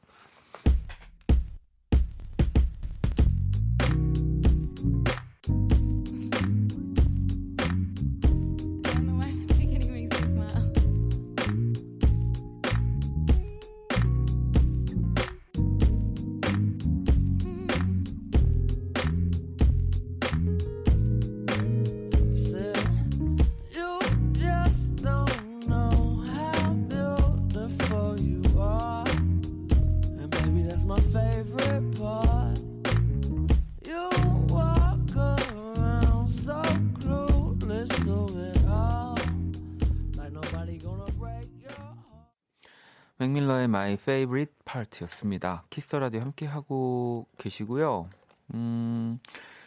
My 43.88 43.94
Favorite 43.94 44.52
Part였습니다. 44.66 45.64
키스 45.70 45.88
더 45.88 45.98
라디오 45.98 46.20
함께 46.20 46.44
하고 46.44 47.26
계시고요. 47.38 48.10
음, 48.52 49.18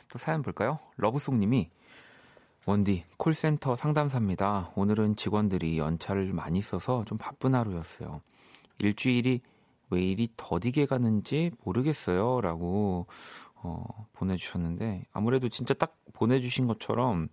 또 0.09 0.19
사연 0.19 0.43
볼까요? 0.43 0.77
러브송님이 0.97 1.71
원디 2.67 3.03
콜센터 3.17 3.75
상담사입니다. 3.75 4.73
오늘은 4.75 5.15
직원들이 5.15 5.79
연차를 5.79 6.33
많이 6.33 6.61
써서 6.61 7.03
좀 7.05 7.17
바쁜 7.17 7.55
하루였어요. 7.55 8.21
일주일이 8.77 9.41
왜 9.89 10.03
이리 10.03 10.29
더디게 10.37 10.85
가는지 10.85 11.49
모르겠어요 11.63 12.41
라고 12.41 13.07
어, 13.55 14.07
보내주셨는데 14.13 15.05
아무래도 15.13 15.49
진짜 15.49 15.73
딱 15.73 15.97
보내주신 16.13 16.67
것처럼 16.67 17.27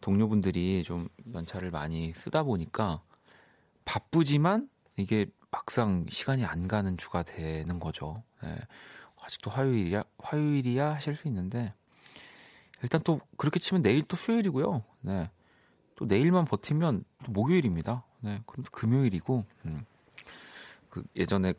동료분들이 0.00 0.82
좀 0.82 1.08
연차를 1.34 1.70
많이 1.70 2.14
쓰다 2.14 2.42
보니까 2.42 3.02
바쁘지만 3.84 4.70
이게 4.96 5.26
막상 5.52 6.06
시간이 6.08 6.44
안 6.44 6.66
가는 6.66 6.96
주가 6.96 7.22
되는 7.22 7.78
거죠. 7.78 8.24
네. 8.42 8.58
아직도 9.22 9.50
화요일이야, 9.50 10.02
화요일이야 10.18 10.94
하실 10.94 11.14
수 11.14 11.28
있는데 11.28 11.72
일단 12.82 13.00
또 13.04 13.20
그렇게 13.36 13.60
치면 13.60 13.82
내일 13.82 14.02
또 14.08 14.16
수요일이고요. 14.16 14.82
네. 15.02 15.30
또 15.94 16.06
내일만 16.06 16.46
버티면 16.46 17.04
또 17.24 17.32
목요일입니다. 17.32 18.02
네. 18.20 18.42
그럼 18.46 18.64
또 18.64 18.70
금요일이고 18.72 19.44
음. 19.66 19.84
그 20.88 21.04
예전에 21.14 21.54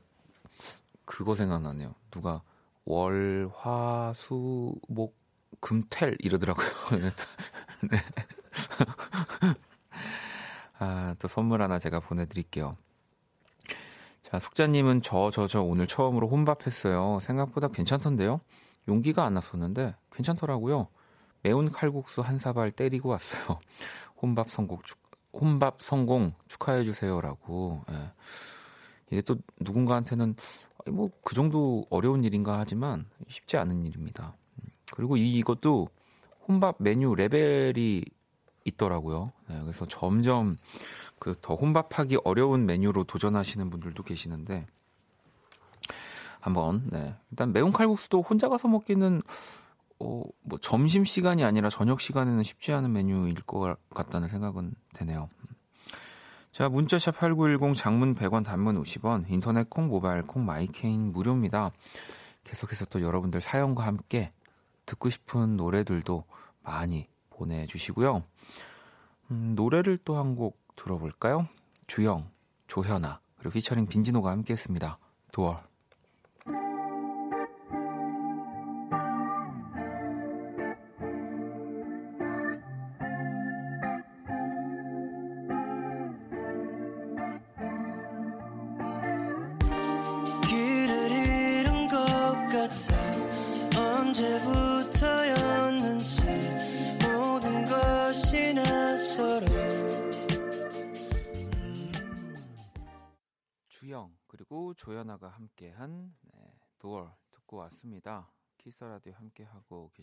그거 1.05 1.35
생각나네요. 1.35 1.93
누가 2.11 2.41
월, 2.85 3.49
화, 3.55 4.11
수, 4.15 4.75
목, 4.89 5.15
금, 5.61 5.83
퇴 5.89 6.15
이러더라고요. 6.19 6.67
네. 7.89 7.97
아, 10.79 11.15
또 11.19 11.27
선물 11.27 11.61
하나 11.61 11.79
제가 11.79 11.99
보내드릴게요. 11.99 12.75
자, 14.33 14.39
숙자님은 14.39 15.03
저, 15.03 15.29
저, 15.29 15.45
저 15.45 15.61
오늘 15.61 15.85
처음으로 15.85 16.27
혼밥했어요. 16.27 17.19
생각보다 17.21 17.67
괜찮던데요? 17.67 18.41
용기가 18.87 19.25
안 19.25 19.35
났었는데 19.35 19.95
괜찮더라고요. 20.11 20.87
매운 21.43 21.71
칼국수 21.71 22.21
한 22.21 22.39
사발 22.39 22.71
때리고 22.71 23.09
왔어요. 23.09 23.59
혼밥 24.19 24.49
성공, 24.49 24.81
축, 24.81 24.97
혼밥 25.33 25.83
성공 25.83 26.33
축하해주세요라고. 26.47 27.85
예. 27.91 28.11
이게 29.11 29.21
또 29.21 29.35
누군가한테는 29.59 30.35
뭐 30.89 31.11
그 31.23 31.35
정도 31.35 31.85
어려운 31.91 32.23
일인가 32.23 32.57
하지만 32.57 33.05
쉽지 33.29 33.57
않은 33.57 33.83
일입니다. 33.83 34.35
음, 34.57 34.69
그리고 34.95 35.15
이, 35.15 35.31
이것도 35.33 35.89
혼밥 36.47 36.77
메뉴 36.79 37.13
레벨이 37.13 38.03
있더라고요. 38.65 39.31
네, 39.47 39.61
그래서 39.61 39.85
점점 39.87 40.57
그 41.19 41.35
더 41.41 41.55
혼밥하기 41.55 42.17
어려운 42.25 42.65
메뉴로 42.65 43.05
도전하시는 43.05 43.69
분들도 43.69 44.03
계시는데 44.03 44.65
한번 46.41 46.89
네. 46.91 47.15
일단 47.31 47.53
매운 47.53 47.71
칼국수도 47.71 48.21
혼자 48.21 48.49
가서 48.49 48.67
먹기는 48.67 49.21
어, 49.99 50.23
뭐 50.41 50.59
점심 50.59 51.05
시간이 51.05 51.45
아니라 51.45 51.69
저녁 51.69 52.01
시간에는 52.01 52.43
쉽지 52.43 52.73
않은 52.73 52.91
메뉴일 52.91 53.35
것 53.45 53.77
같다는 53.89 54.27
생각은 54.27 54.75
되네요. 54.93 55.29
자, 56.51 56.67
문자샵 56.67 57.17
8910 57.17 57.75
장문 57.75 58.15
100원 58.15 58.43
단문 58.43 58.81
50원 58.83 59.23
인터넷 59.29 59.69
콩 59.69 59.87
모바일 59.87 60.23
콩 60.23 60.45
마이케이는 60.45 61.13
무료입니다. 61.13 61.71
계속해서 62.43 62.85
또 62.85 63.01
여러분들 63.01 63.39
사연과 63.39 63.85
함께 63.85 64.33
듣고 64.85 65.09
싶은 65.09 65.55
노래들도 65.55 66.25
많이 66.61 67.07
보내주시고요. 67.33 68.23
음, 69.31 69.53
노래를 69.55 69.97
또 69.99 70.15
한 70.17 70.35
곡 70.35 70.57
들어볼까요? 70.75 71.47
주영, 71.87 72.29
조현아, 72.67 73.19
그리고 73.37 73.51
피처링 73.53 73.87
빈지노가 73.87 74.31
함께 74.31 74.53
했습니다. 74.53 74.97
도얼. 75.31 75.57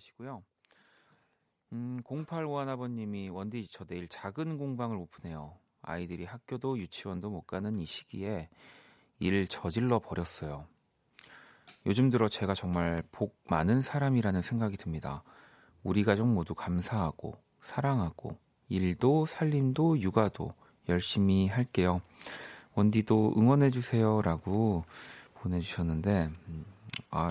계시고요. 0.01 0.43
음, 1.73 2.01
0851아버님이 2.05 3.33
원디 3.33 3.67
저 3.71 3.85
내일 3.85 4.09
작은 4.09 4.59
공방을 4.59 4.97
오픈해요. 4.97 5.57
아이들이 5.83 6.25
학교도 6.25 6.79
유치원도 6.79 7.31
못 7.31 7.47
가는 7.47 7.79
이 7.79 7.87
시기에 7.87 8.49
일 9.21 9.47
저질러 9.47 10.01
버렸어요. 10.01 10.67
요즘 11.87 12.11
들어 12.11 12.29
제가 12.29 12.55
정말 12.55 13.03
복 13.13 13.39
많은 13.45 13.83
사람이라는 13.83 14.43
생각이 14.43 14.77
듭니다. 14.77 15.23
우리 15.83 16.03
가족 16.05 16.27
모두 16.27 16.55
감사하고 16.55 17.39
사랑하고 17.63 18.37
일도 18.69 19.27
살림도 19.27 20.01
육아도 20.01 20.53
열심히 20.89 21.47
할게요. 21.49 22.01
원디도 22.75 23.35
응원해 23.37 23.71
주세요라고 23.71 24.85
보내주셨는데 25.35 26.31
음, 26.49 26.65
아 27.11 27.31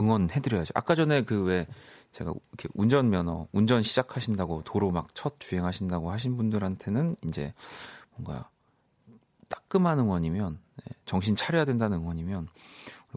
응원해 0.00 0.40
드려야죠. 0.40 0.72
아까 0.74 0.94
전에 0.94 1.22
그 1.22 1.44
왜 1.44 1.66
제가 2.12 2.32
이렇게 2.50 2.68
운전 2.74 3.10
면허 3.10 3.46
운전 3.52 3.82
시작하신다고 3.82 4.62
도로 4.64 4.90
막 4.90 5.08
첫 5.14 5.38
주행하신다고 5.38 6.10
하신 6.10 6.36
분들한테는 6.36 7.16
이제 7.26 7.52
뭔가 8.14 8.48
따끔한 9.48 9.98
응원이면 9.98 10.58
네, 10.76 10.84
정신 11.04 11.36
차려야 11.36 11.64
된다는 11.64 11.98
응원이면 11.98 12.48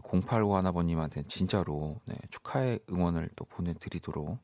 085 0.02 0.56
하나버님한테 0.56 1.24
진짜로 1.28 2.00
네, 2.04 2.14
축하의 2.30 2.80
응원을 2.90 3.30
또 3.36 3.44
보내드리도록 3.46 4.38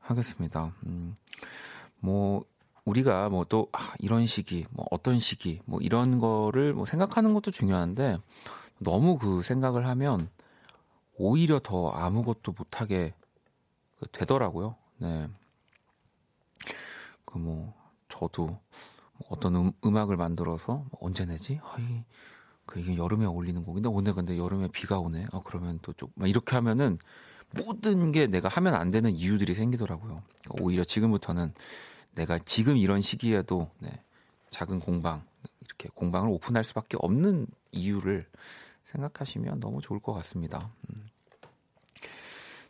하겠습니다. 0.00 0.72
음, 0.86 1.16
뭐 1.98 2.44
우리가 2.84 3.28
뭐 3.28 3.44
또 3.48 3.68
아, 3.72 3.94
이런 3.98 4.26
시기, 4.26 4.66
뭐 4.70 4.86
어떤 4.90 5.18
시기, 5.20 5.60
뭐 5.64 5.80
이런 5.80 6.18
거를 6.18 6.72
뭐 6.72 6.84
생각하는 6.86 7.32
것도 7.34 7.50
중요한데 7.50 8.18
너무 8.78 9.18
그 9.18 9.42
생각을 9.42 9.86
하면 9.86 10.28
오히려 11.16 11.60
더 11.60 11.90
아무것도 11.90 12.52
못하게 12.52 13.14
되더라고요. 14.12 14.76
네. 14.98 15.28
그 17.24 17.38
뭐 17.38 17.74
저도 18.08 18.58
어떤 19.28 19.56
음, 19.56 19.72
음악을 19.84 20.16
만들어서 20.16 20.84
뭐 20.90 20.90
언제 21.00 21.24
내지? 21.24 21.60
아이, 21.64 22.04
그 22.66 22.80
이게 22.80 22.96
여름에 22.96 23.24
어울리는 23.24 23.64
곡인데 23.64 23.88
오늘 23.88 24.14
근데 24.14 24.36
여름에 24.36 24.68
비가 24.68 24.98
오네. 24.98 25.26
아 25.32 25.40
그러면 25.44 25.78
또좀 25.80 26.10
이렇게 26.24 26.56
하면은 26.56 26.98
모든 27.54 28.12
게 28.12 28.26
내가 28.26 28.48
하면 28.48 28.74
안 28.74 28.90
되는 28.90 29.10
이유들이 29.14 29.54
생기더라고요. 29.54 30.22
그러니까 30.44 30.64
오히려 30.64 30.84
지금부터는 30.84 31.52
내가 32.14 32.38
지금 32.38 32.76
이런 32.76 33.00
시기에도 33.00 33.70
네, 33.78 34.02
작은 34.50 34.80
공방 34.80 35.24
이렇게 35.60 35.88
공방을 35.94 36.28
오픈할 36.28 36.64
수밖에 36.64 36.96
없는 37.00 37.46
이유를 37.72 38.26
생각하시면 38.92 39.60
너무 39.60 39.80
좋을 39.80 40.00
것 40.00 40.12
같습니다. 40.12 40.70
음. 40.90 41.02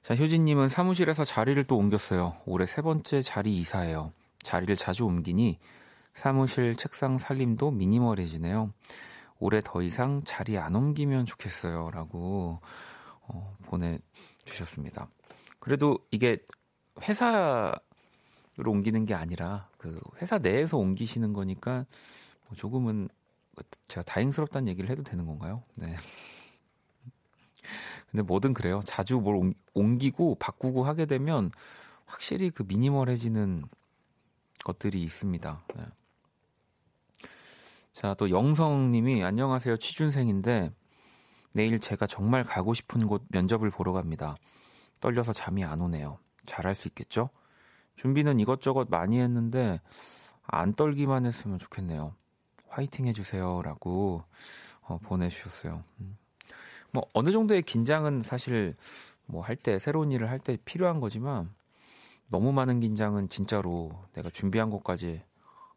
자, 0.03 0.17
효진님은 0.17 0.69
사무실에서 0.69 1.25
자리를 1.25 1.63
또 1.65 1.77
옮겼어요. 1.77 2.37
올해 2.45 2.67
세 2.67 2.83
번째 2.83 3.23
자리 3.23 3.57
이사예요. 3.59 4.13
자리를 4.43 4.77
자주 4.77 5.05
옮기니 5.05 5.59
사무실 6.15 6.77
책상 6.77 7.19
살림도 7.19 7.71
미니멀해지네요. 7.71 8.73
올해 9.39 9.61
더 9.65 9.83
이상 9.83 10.23
자리 10.25 10.59
안 10.59 10.75
옮기면 10.75 11.27
좋겠어요. 11.27 11.91
라고 11.91 12.61
어, 13.23 13.57
보내주셨습니다. 13.67 15.09
그래도 15.59 15.99
이게 16.11 16.39
회사로 17.01 17.73
옮기는 18.67 19.05
게 19.05 19.15
아니라 19.15 19.69
그 19.79 20.01
회사 20.21 20.39
내에서 20.39 20.77
옮기시는 20.77 21.33
거니까 21.33 21.87
뭐 22.47 22.57
조금은 22.57 23.09
제가 23.89 24.03
다행스럽다는 24.05 24.69
얘기를 24.69 24.89
해도 24.91 25.03
되는 25.03 25.27
건가요? 25.27 25.63
네. 25.75 25.95
근데 28.11 28.23
뭐든 28.23 28.55
그래요. 28.55 28.81
자주 28.85 29.21
뭘 29.21 29.53
옮기고 29.75 30.37
바꾸고 30.37 30.85
하게 30.85 31.07
되면 31.07 31.51
확실히 32.07 32.51
그 32.51 32.63
미니멀해지는 32.67 33.65
것들이 34.65 35.03
있습니다. 35.03 35.65
네. 35.75 35.85
자, 37.93 38.15
또 38.15 38.31
영성님이 38.31 39.23
안녕하세요. 39.23 39.77
취준생인데 39.77 40.73
내일 41.53 41.79
제가 41.79 42.07
정말 42.07 42.43
가고 42.43 42.75
싶은 42.75 43.07
곳 43.07 43.23
면접을 43.29 43.71
보러 43.71 43.93
갑니다. 43.93 44.35
떨려서 45.01 45.33
잠이 45.33 45.65
안 45.65 45.81
오네요. 45.81 46.19
잘할 46.47 46.75
수 46.75 46.89
있겠죠? 46.89 47.31
준비는 47.97 48.41
이것저것 48.41 48.89
많이 48.91 49.19
했는데 49.21 49.81
안 50.43 50.75
떨기만 50.75 51.27
했으면 51.27 51.59
좋겠네요. 51.59 52.15
화이팅 52.73 53.07
해주세요라고 53.07 54.23
어, 54.83 54.99
보내주셨어요. 55.03 55.85
음. 56.01 56.17
뭐 56.91 57.07
어느 57.15 57.31
정도의 57.33 57.63
긴장은 57.63 58.23
사실 58.23 58.75
뭐 59.27 59.43
할 59.43 59.57
때 59.57 59.79
새로운 59.79 60.11
일을 60.11 60.29
할 60.29 60.39
때 60.39 60.57
필요한 60.65 61.01
거지만 61.01 61.55
너무 62.31 62.53
많은 62.53 62.81
긴장은 62.81 63.29
진짜로 63.29 63.91
내가 64.15 64.31
준비한 64.31 64.71
것까지 64.71 65.23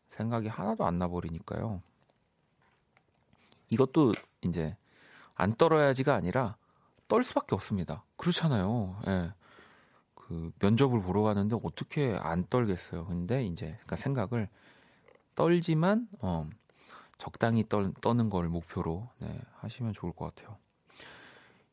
생각이 0.10 0.48
하나도 0.48 0.86
안 0.86 0.98
나버리니까요. 1.00 1.82
이것도 3.70 4.14
이제 4.42 4.76
안 5.36 5.56
떨어야지가 5.56 6.14
아니라 6.16 6.56
떨 7.08 7.24
수밖에 7.24 7.56
없습니다. 7.56 8.04
그렇잖아요. 8.18 9.00
예. 9.08 9.32
그 10.16 10.52
면접을 10.60 11.02
보러 11.02 11.22
가는데 11.22 11.56
어떻게 11.64 12.16
안 12.20 12.46
떨겠어요. 12.48 13.06
근데 13.06 13.44
이제 13.46 13.68
그러니까 13.68 13.96
생각을 13.98 14.50
떨지만 15.36 16.08
어 16.20 16.50
적당히 17.18 17.68
떨, 17.68 17.94
떠는 18.02 18.30
걸 18.30 18.50
목표로 18.50 19.10
네, 19.20 19.40
하시면 19.60 19.94
좋을 19.94 20.12
것 20.14 20.34
같아요. 20.34 20.58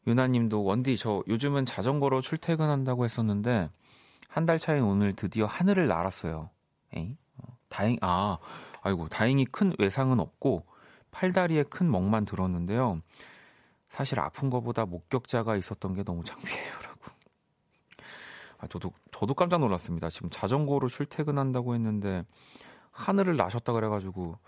유나님도 0.06 0.64
원디 0.64 0.96
저 0.96 1.22
요즘은 1.28 1.66
자전거로 1.66 2.20
출퇴근한다고 2.20 3.04
했었는데 3.04 3.70
한 4.28 4.46
달 4.46 4.58
차인 4.58 4.82
오늘 4.82 5.12
드디어 5.14 5.44
하늘을 5.44 5.86
날았어요. 5.88 6.48
에이? 6.94 7.18
어, 7.36 7.56
다행 7.68 7.98
아 8.00 8.38
아이고 8.80 9.08
다행히 9.08 9.44
큰 9.44 9.74
외상은 9.78 10.20
없고 10.20 10.64
팔다리에 11.10 11.64
큰 11.64 11.90
멍만 11.90 12.24
들었는데요. 12.24 13.02
사실 13.88 14.18
아픈 14.20 14.48
거보다 14.48 14.86
목격자가 14.86 15.56
있었던 15.56 15.92
게 15.92 16.02
너무 16.02 16.24
창피해요라고. 16.24 17.00
아, 18.58 18.66
저도 18.68 18.90
저도 19.10 19.34
깜짝 19.34 19.58
놀랐습니다. 19.60 20.08
지금 20.08 20.30
자전거로 20.30 20.88
출퇴근한다고 20.88 21.74
했는데 21.74 22.24
하늘을 22.90 23.36
나셨다 23.36 23.74
그래가지고 23.74 24.38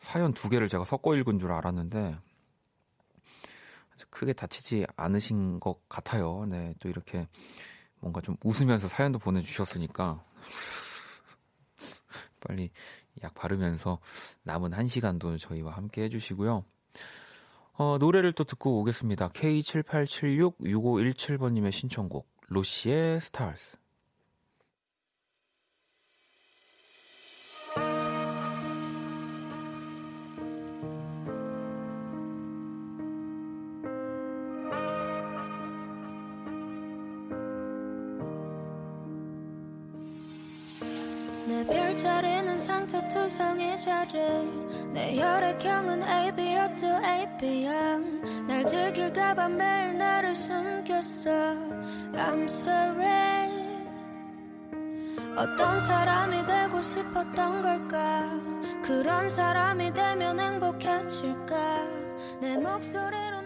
사연 0.00 0.32
두 0.32 0.48
개를 0.48 0.68
제가 0.68 0.84
섞어 0.84 1.14
읽은 1.14 1.38
줄 1.38 1.52
알았는데 1.52 2.18
크게 4.10 4.32
다치지 4.32 4.86
않으신 4.96 5.60
것 5.60 5.88
같아요. 5.88 6.44
네, 6.48 6.74
또 6.80 6.88
이렇게 6.88 7.28
뭔가 8.00 8.20
좀 8.20 8.36
웃으면서 8.44 8.88
사연도 8.88 9.18
보내주셨으니까 9.18 10.22
빨리 12.40 12.70
약 13.22 13.34
바르면서 13.34 13.98
남은 14.42 14.72
한 14.72 14.88
시간도 14.88 15.38
저희와 15.38 15.72
함께 15.72 16.02
해주시고요. 16.04 16.64
어, 17.74 17.98
노래를 17.98 18.32
또 18.32 18.44
듣고 18.44 18.80
오겠습니다. 18.80 19.28
K78766517번님의 19.30 21.72
신청곡, 21.72 22.28
로시의 22.48 23.20
스타즈. 23.20 23.79
자리는 42.00 42.58
상처투성이 42.58 43.76
자리. 43.76 44.18
내 44.92 45.20
혈액형은 45.20 46.02
AB였죠 46.02 46.86
AB형 46.86 48.46
날 48.46 48.64
들킬까봐 48.64 49.48
매일 49.48 49.98
나를 49.98 50.34
숨겼어. 50.34 51.30
I'm 52.14 52.44
sorry. 52.44 53.50
어떤 55.36 55.78
사람이 55.80 56.46
되고 56.46 56.82
싶었던 56.82 57.62
걸까? 57.62 58.30
그런 58.82 59.28
사람이 59.28 59.92
되면 59.92 60.40
행복해질까? 60.40 61.56
내 62.40 62.56
목소리로 62.56 63.39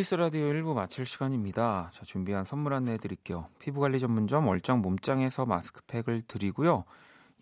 키스 0.00 0.09
더 0.09 0.14
라디오 0.14 0.46
1부 0.46 0.72
마칠 0.72 1.04
시간입니다. 1.04 1.90
자, 1.92 2.06
준비한 2.06 2.46
선물 2.46 2.72
안내해 2.72 2.96
드릴게요. 2.96 3.48
피부관리 3.58 4.00
전문점 4.00 4.48
얼짱 4.48 4.80
몸짱에서 4.80 5.44
마스크팩을 5.44 6.22
드리고요. 6.26 6.84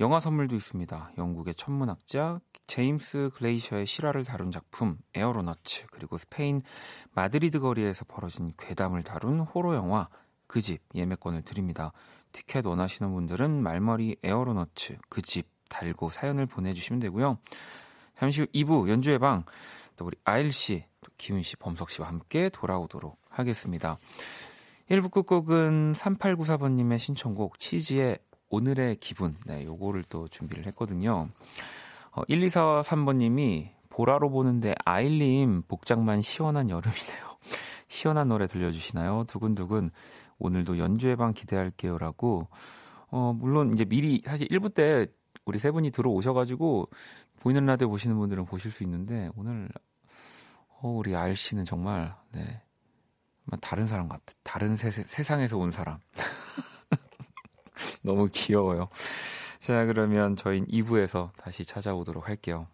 영화 0.00 0.18
선물도 0.18 0.56
있습니다. 0.56 1.12
영국의 1.18 1.54
천문학자 1.54 2.40
제임스 2.66 3.30
글레이셔의 3.34 3.86
실화를 3.86 4.24
다룬 4.24 4.50
작품 4.50 4.98
에어로너츠 5.14 5.86
그리고 5.92 6.18
스페인 6.18 6.60
마드리드 7.12 7.60
거리에서 7.60 8.04
벌어진 8.04 8.50
괴담을 8.58 9.04
다룬 9.04 9.38
호러 9.38 9.76
영화 9.76 10.08
그 10.48 10.60
집 10.60 10.80
예매권을 10.96 11.42
드립니다. 11.42 11.92
티켓 12.32 12.66
원하시는 12.66 13.12
분들은 13.12 13.62
말머리 13.62 14.16
에어로너츠 14.24 14.98
그 15.08 15.22
집 15.22 15.46
달고 15.68 16.10
사연을 16.10 16.46
보내주시면 16.46 16.98
되고요. 16.98 17.38
잠시 18.18 18.40
후 18.40 18.48
2부 18.48 18.88
연주의 18.88 19.20
방 19.20 19.44
또 19.98 20.06
우리 20.06 20.16
아일 20.24 20.52
씨, 20.52 20.84
또 20.84 20.87
기훈 21.18 21.42
씨, 21.42 21.56
범석 21.56 21.90
씨와 21.90 22.08
함께 22.08 22.48
돌아오도록 22.48 23.18
하겠습니다. 23.28 23.98
1부 24.90 25.10
끝곡은 25.10 25.92
3894번님의 25.92 26.98
신청곡 26.98 27.58
치즈의 27.58 28.18
오늘의 28.48 28.96
기분. 28.96 29.34
네, 29.46 29.64
요거를 29.64 30.04
또 30.08 30.28
준비를 30.28 30.66
했거든요. 30.68 31.28
어, 32.12 32.22
1243번님이 32.22 33.68
보라로 33.90 34.30
보는데 34.30 34.74
아일님 34.84 35.62
복장만 35.68 36.22
시원한 36.22 36.70
여름이네요. 36.70 37.38
시원한 37.88 38.28
노래 38.28 38.46
들려주시나요? 38.46 39.24
두근두근 39.28 39.90
오늘도 40.38 40.78
연주회 40.78 41.16
방 41.16 41.34
기대할게요라고. 41.34 42.48
어, 43.10 43.32
물론 43.36 43.72
이제 43.72 43.84
미리 43.84 44.22
사실 44.24 44.48
1부 44.48 44.72
때 44.72 45.06
우리 45.44 45.58
세 45.58 45.70
분이 45.70 45.90
들어오셔가지고 45.90 46.88
보이는 47.40 47.64
라디오 47.66 47.88
보시는 47.88 48.16
분들은 48.16 48.46
보실 48.46 48.70
수 48.70 48.82
있는데 48.84 49.30
오늘 49.36 49.68
어, 50.80 50.88
우리 50.88 51.14
알 51.16 51.36
씨는 51.36 51.64
정말 51.64 52.14
네 52.32 52.62
다른 53.60 53.86
사람 53.86 54.08
같아. 54.08 54.22
다른 54.42 54.76
세, 54.76 54.90
세상에서 54.90 55.56
온 55.56 55.70
사람. 55.70 55.98
너무 58.02 58.28
귀여워요. 58.30 58.88
자, 59.58 59.86
그러면 59.86 60.36
저희 60.36 60.62
2부에서 60.64 61.30
다시 61.36 61.64
찾아오도록 61.64 62.28
할게요. 62.28 62.66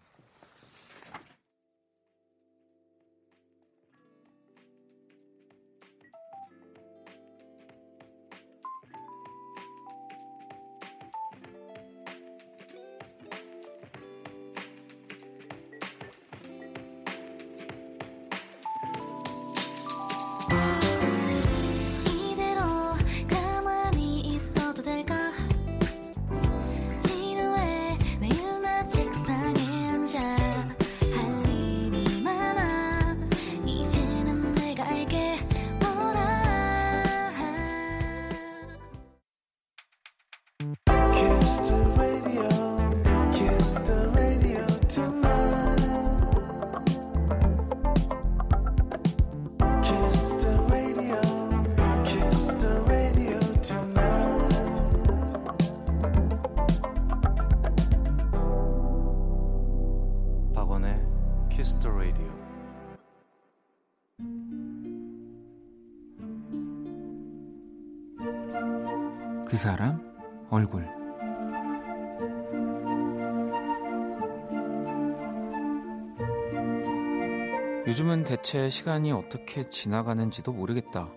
대체 78.55 78.69
시간이 78.69 79.11
어떻게 79.11 79.69
지나가는지도 79.69 80.53
모르겠다. 80.53 81.09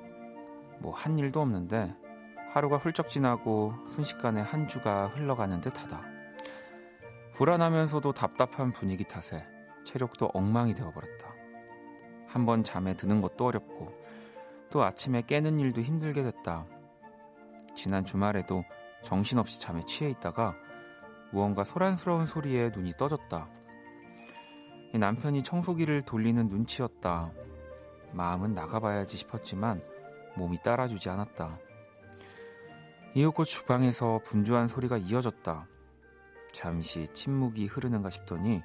뭐 0.80 0.92
한 0.92 1.20
일도 1.20 1.40
없는데 1.40 1.94
하루가 2.52 2.78
훌쩍 2.78 3.08
지나고 3.10 3.74
순식간에 3.90 4.40
한 4.40 4.66
주가 4.66 5.06
흘러가는 5.06 5.60
듯하다. 5.60 6.02
불안하면서도 7.34 8.12
답답한 8.12 8.72
분위기 8.72 9.04
탓에 9.04 9.46
체력도 9.84 10.32
엉망이 10.34 10.74
되어버렸다. 10.74 11.32
한 12.26 12.44
번 12.44 12.64
잠에 12.64 12.96
드는 12.96 13.20
것도 13.20 13.46
어렵고 13.46 13.92
또 14.70 14.82
아침에 14.82 15.22
깨는 15.22 15.60
일도 15.60 15.82
힘들게 15.82 16.24
됐다. 16.24 16.66
지난 17.76 18.04
주말에도 18.04 18.64
정신없이 19.04 19.60
잠에 19.60 19.84
취해 19.84 20.10
있다가 20.10 20.56
무언가 21.30 21.62
소란스러운 21.62 22.26
소리에 22.26 22.70
눈이 22.74 22.94
떠졌다. 22.98 23.57
이 24.94 24.98
남편이 24.98 25.42
청소기를 25.42 26.02
돌리는 26.02 26.48
눈치였다. 26.48 27.30
마음은 28.12 28.54
나가봐야지 28.54 29.16
싶었지만 29.16 29.82
몸이 30.36 30.62
따라주지 30.62 31.10
않았다. 31.10 31.58
이윽고 33.14 33.44
주방에서 33.44 34.20
분주한 34.24 34.68
소리가 34.68 34.96
이어졌다. 34.96 35.66
잠시 36.52 37.06
침묵이 37.12 37.66
흐르는가 37.66 38.10
싶더니 38.10 38.62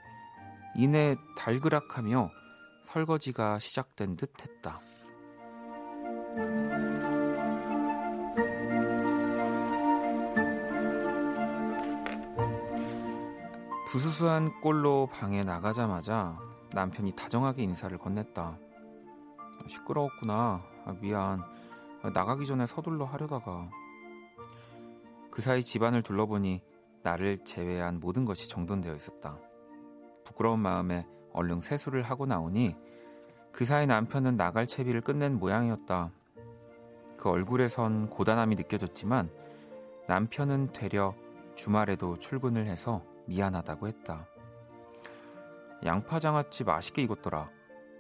이내 0.76 1.16
달그락하며 1.38 2.30
설거지가 2.86 3.60
시작된 3.60 4.16
듯 4.16 4.32
했다. 4.42 4.80
부수수한 13.94 14.60
꼴로 14.60 15.08
방에 15.14 15.44
나가자마자 15.44 16.40
남편이 16.74 17.12
다정하게 17.12 17.62
인사를 17.62 17.96
건넸다. 18.00 18.58
시끄러웠구나. 19.68 20.64
아, 20.84 20.96
미안. 21.00 21.44
아, 22.02 22.10
나가기 22.10 22.48
전에 22.48 22.66
서둘러 22.66 23.06
하려다가. 23.06 23.70
그 25.30 25.44
사이 25.44 25.64
집안을 25.64 26.02
둘러보니 26.02 26.64
나를 27.04 27.46
제외한 27.46 28.00
모든 28.00 28.26
것이 28.26 28.50
정돈되어 28.50 28.96
있었다. 28.96 29.38
부끄러운 30.26 30.60
마음에 30.60 31.06
얼른 31.32 31.62
세수를 31.62 32.02
하고 32.02 32.26
나오니 32.26 32.76
그 33.52 33.64
사이 33.64 33.86
남편은 33.86 34.38
나갈 34.38 34.66
채비를 34.66 35.02
끝낸 35.02 35.38
모양이었다. 35.38 36.10
그 37.16 37.30
얼굴에선 37.30 38.10
고단함이 38.10 38.56
느껴졌지만 38.56 39.30
남편은 40.08 40.72
되려 40.72 41.14
주말에도 41.54 42.18
출근을 42.18 42.66
해서 42.66 43.13
미안하다고 43.26 43.88
했다. 43.88 44.28
양파장아찌 45.86 46.64
맛있게 46.64 47.02
익었더라. 47.04 47.50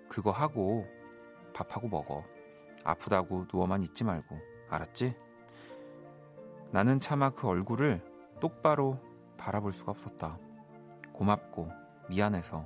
그거 0.09 0.31
하고 0.31 0.85
밥하고 1.53 1.87
먹어. 1.87 2.23
아프다고 2.83 3.45
누워만 3.51 3.81
있지 3.83 4.03
말고. 4.03 4.37
알았지? 4.69 5.15
나는 6.71 6.99
차마 6.99 7.29
그 7.29 7.47
얼굴을 7.47 8.01
똑바로 8.39 8.99
바라볼 9.37 9.71
수가 9.71 9.91
없었다. 9.91 10.39
고맙고 11.13 11.69
미안해서 12.09 12.65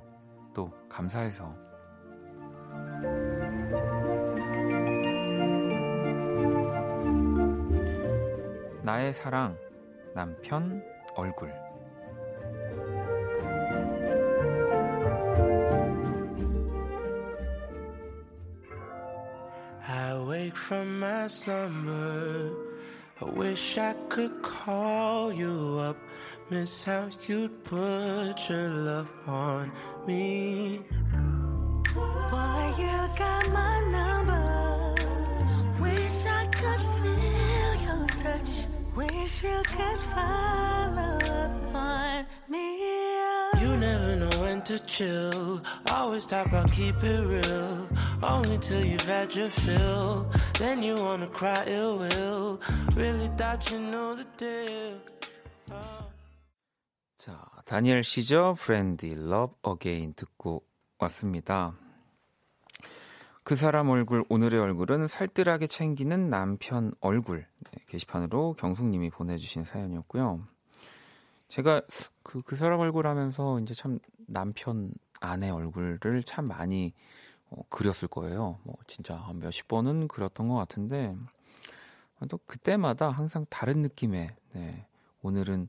또 0.54 0.72
감사해서 0.88 1.54
나의 8.82 9.12
사랑 9.12 9.58
남편 10.14 10.82
얼굴 11.14 11.67
I 20.48 20.50
wake 20.50 20.56
from 20.56 21.00
my 21.00 21.26
slumber. 21.26 22.56
I 23.20 23.24
wish 23.26 23.76
I 23.76 23.92
could 24.08 24.40
call 24.40 25.30
you 25.30 25.76
up. 25.78 25.98
Miss 26.48 26.84
how 26.84 27.10
you'd 27.26 27.64
put 27.64 28.48
your 28.48 28.70
love 28.70 29.10
on 29.26 29.70
me. 30.06 30.80
Boy, 31.94 32.74
you 32.78 32.98
got 33.18 33.50
my 33.52 33.76
number. 33.96 34.94
Wish 35.82 36.24
I 36.24 36.46
could 36.46 36.82
feel 37.02 37.72
your 37.86 38.06
touch. 38.22 38.52
Wish 38.96 39.44
you 39.44 39.62
could 39.76 40.00
follow 40.14 40.67
to 44.68 44.78
chill. 44.84 45.62
Always 45.90 46.26
talk 46.26 46.46
about 46.46 46.70
keep 46.70 47.02
it 47.02 47.24
real. 47.24 47.88
Only 48.22 48.58
till 48.58 48.84
you've 48.84 49.08
had 49.08 49.34
your 49.34 49.48
fill. 49.48 50.28
Then 50.58 50.82
you 50.82 50.94
wanna 50.94 51.28
cry 51.28 51.64
ill 51.66 51.96
will. 51.96 52.60
Really 52.94 53.28
thought 53.38 53.70
you 53.70 53.78
knew 53.80 54.16
the 54.16 54.26
deal. 54.36 55.00
Oh. 55.72 56.04
자, 57.16 57.32
다니엘 57.64 58.04
시저 58.04 58.56
프렌디 58.58 59.14
러브 59.14 59.54
어게인 59.62 60.12
듣고 60.12 60.62
왔습니다. 60.98 61.74
그 63.44 63.56
사람 63.56 63.88
얼굴 63.88 64.24
오늘의 64.28 64.60
얼굴은 64.60 65.08
살뜰하게 65.08 65.68
챙기는 65.68 66.28
남편 66.28 66.92
얼굴 67.00 67.46
네, 67.64 67.80
게시판으로 67.88 68.52
경숙님이 68.58 69.08
보내주신 69.08 69.64
사연이었고요. 69.64 70.46
제가 71.48 71.82
그, 72.22 72.42
그 72.42 72.56
사람 72.56 72.80
얼굴 72.80 73.06
하면서 73.06 73.58
이제 73.60 73.74
참 73.74 73.98
남편 74.26 74.92
아내 75.20 75.50
얼굴을 75.50 76.22
참 76.24 76.46
많이 76.46 76.92
어, 77.50 77.62
그렸을 77.70 78.08
거예요. 78.08 78.58
뭐 78.64 78.76
진짜 78.86 79.16
한 79.16 79.38
몇십 79.38 79.68
번은 79.68 80.08
그렸던 80.08 80.48
것 80.48 80.54
같은데 80.54 81.16
또 82.28 82.38
그때마다 82.46 83.10
항상 83.10 83.46
다른 83.48 83.80
느낌의 83.82 84.34
네, 84.54 84.86
오늘은 85.22 85.68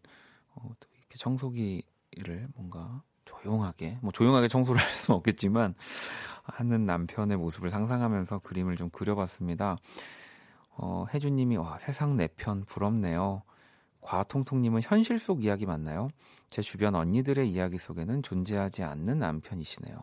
어, 0.55 0.69
또 0.79 0.87
이렇게 0.97 1.17
청소기를 1.17 2.47
뭔가 2.55 3.01
조용하게 3.25 3.99
뭐 4.01 4.11
조용하게 4.11 4.47
청소를 4.47 4.81
할 4.81 4.89
수는 4.89 5.17
없겠지만 5.17 5.75
하는 6.43 6.85
남편의 6.85 7.37
모습을 7.37 7.69
상상하면서 7.69 8.39
그림을 8.39 8.75
좀 8.75 8.89
그려봤습니다. 8.89 9.77
어, 10.71 11.05
혜주님이 11.13 11.57
와 11.57 11.77
세상 11.77 12.17
내 12.17 12.27
편 12.27 12.65
부럽네요. 12.65 13.43
과통통님은 14.09 14.81
현실 14.81 15.19
속 15.19 15.43
이야기 15.43 15.67
맞나요? 15.67 16.09
제 16.49 16.63
주변 16.63 16.95
언니들의 16.95 17.47
이야기 17.47 17.77
속에는 17.77 18.23
존재하지 18.23 18.81
않는 18.81 19.19
남편이시네요. 19.19 19.97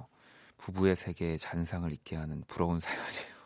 부부의 0.59 0.95
세계에 0.95 1.37
잔상을 1.37 1.91
잊게 1.93 2.15
하는 2.15 2.45
부러운 2.47 2.79
사연이에요. 2.81 3.37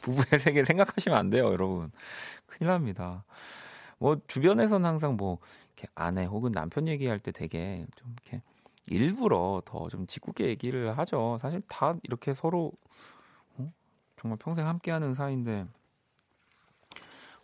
부부의 0.00 0.40
세계 0.40 0.64
생각하시면 0.64 1.18
안 1.18 1.28
돼요, 1.28 1.44
여러분. 1.52 1.92
큰일 2.46 2.70
납니다. 2.70 3.22
뭐 3.98 4.18
주변에서는 4.28 4.88
항상 4.88 5.18
뭐 5.18 5.36
이렇게 5.76 5.88
아내 5.94 6.24
혹은 6.24 6.52
남편 6.52 6.88
얘기할 6.88 7.18
때 7.18 7.30
되게 7.30 7.86
좀 7.96 8.14
이렇게 8.14 8.42
일부러 8.88 9.60
더 9.66 9.90
좀 9.90 10.06
짓궂게 10.06 10.46
얘기를 10.46 10.96
하죠. 10.96 11.36
사실 11.38 11.60
다 11.68 11.96
이렇게 12.02 12.32
서로 12.32 12.72
어? 13.58 13.70
정말 14.16 14.38
평생 14.38 14.66
함께하는 14.66 15.14
사이인데 15.14 15.66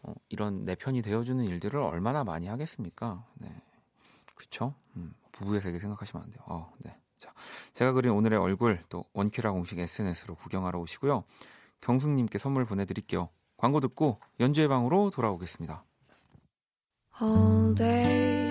어, 0.07 0.15
이런 0.29 0.65
내 0.65 0.75
편이 0.75 1.03
되어주는 1.03 1.45
일들을 1.45 1.81
얼마나 1.81 2.25
많이 2.25 2.47
하겠습니까? 2.47 3.25
네, 3.35 3.53
그렇죠. 4.35 4.75
음, 4.97 5.15
부부의 5.33 5.61
세계 5.61 5.79
생각하시면 5.79 6.25
안 6.25 6.31
돼요. 6.31 6.43
어, 6.47 6.73
네. 6.79 6.97
자, 7.19 7.33
제가 7.75 7.93
그린 7.93 8.13
오늘의 8.13 8.39
얼굴 8.39 8.83
또 8.89 9.05
원키라 9.13 9.53
공식 9.53 9.79
SNS로 9.79 10.37
구경하러 10.37 10.79
오시고요. 10.79 11.25
경숙님께 11.81 12.39
선물 12.39 12.65
보내드릴게요. 12.65 13.29
광고 13.57 13.81
듣고 13.81 14.21
연주의 14.41 14.69
방으로 14.69 15.11
돌아오겠습니다. 15.11 15.85
all 17.21 17.75
day 17.75 18.47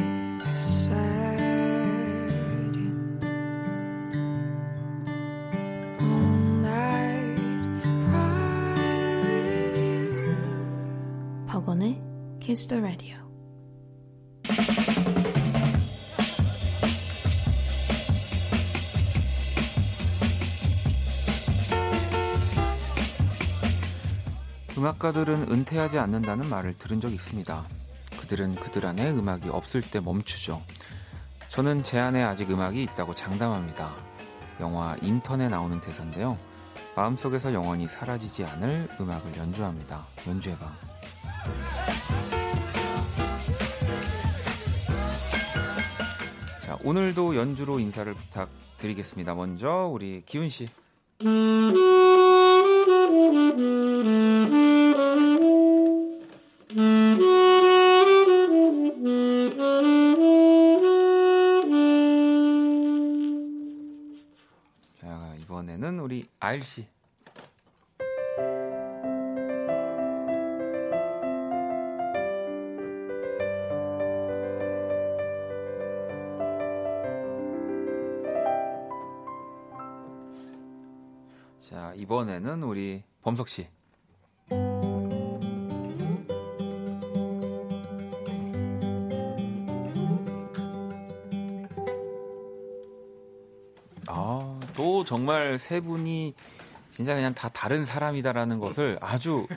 Kiss 12.46 12.68
the 12.68 12.80
Radio. 12.80 13.18
음악가들은 24.78 25.52
은퇴하지 25.52 25.98
않는다는 25.98 26.48
말을 26.48 26.78
들은 26.78 27.02
적 27.02 27.12
있습니다. 27.12 27.64
그들은 28.20 28.54
그들 28.54 28.86
안에 28.86 29.10
음악이 29.10 29.50
없을 29.50 29.82
때 29.82 30.00
멈추죠. 30.00 30.62
저는 31.50 31.82
제 31.82 31.98
안에 31.98 32.22
아직 32.22 32.52
음악이 32.52 32.84
있다고 32.84 33.16
장담합니다. 33.16 33.92
영화 34.60 34.96
인턴에 35.02 35.50
나오는 35.50 35.82
대사인데요. 35.82 36.38
마음속에서 36.96 37.52
영원히 37.54 37.88
사라지지 37.88 38.46
않을 38.46 38.88
음악을 39.02 39.36
연주합니다. 39.36 40.06
연주의 40.28 40.56
방. 40.58 40.72
오늘도 46.86 47.36
연주로 47.36 47.80
인사를 47.80 48.14
부탁드리겠습니다. 48.14 49.34
먼저 49.34 49.90
우리 49.92 50.22
기훈 50.24 50.50
씨. 50.50 50.68
자, 65.02 65.36
이번에는 65.42 66.00
우리 66.00 66.28
아일 66.40 66.64
씨. 66.64 66.86
이번에는 82.06 82.62
우리 82.62 83.04
범석 83.24 83.50
씨. 83.50 83.68
아, 94.08 94.60
또 94.76 95.04
정말 95.04 95.58
세 95.60 95.80
분이 95.80 96.34
진짜 96.92 97.14
그냥 97.16 97.34
다 97.34 97.50
다른 97.50 97.86
사람이다라는 97.86 98.60
것을 98.60 98.98
아주 99.02 99.48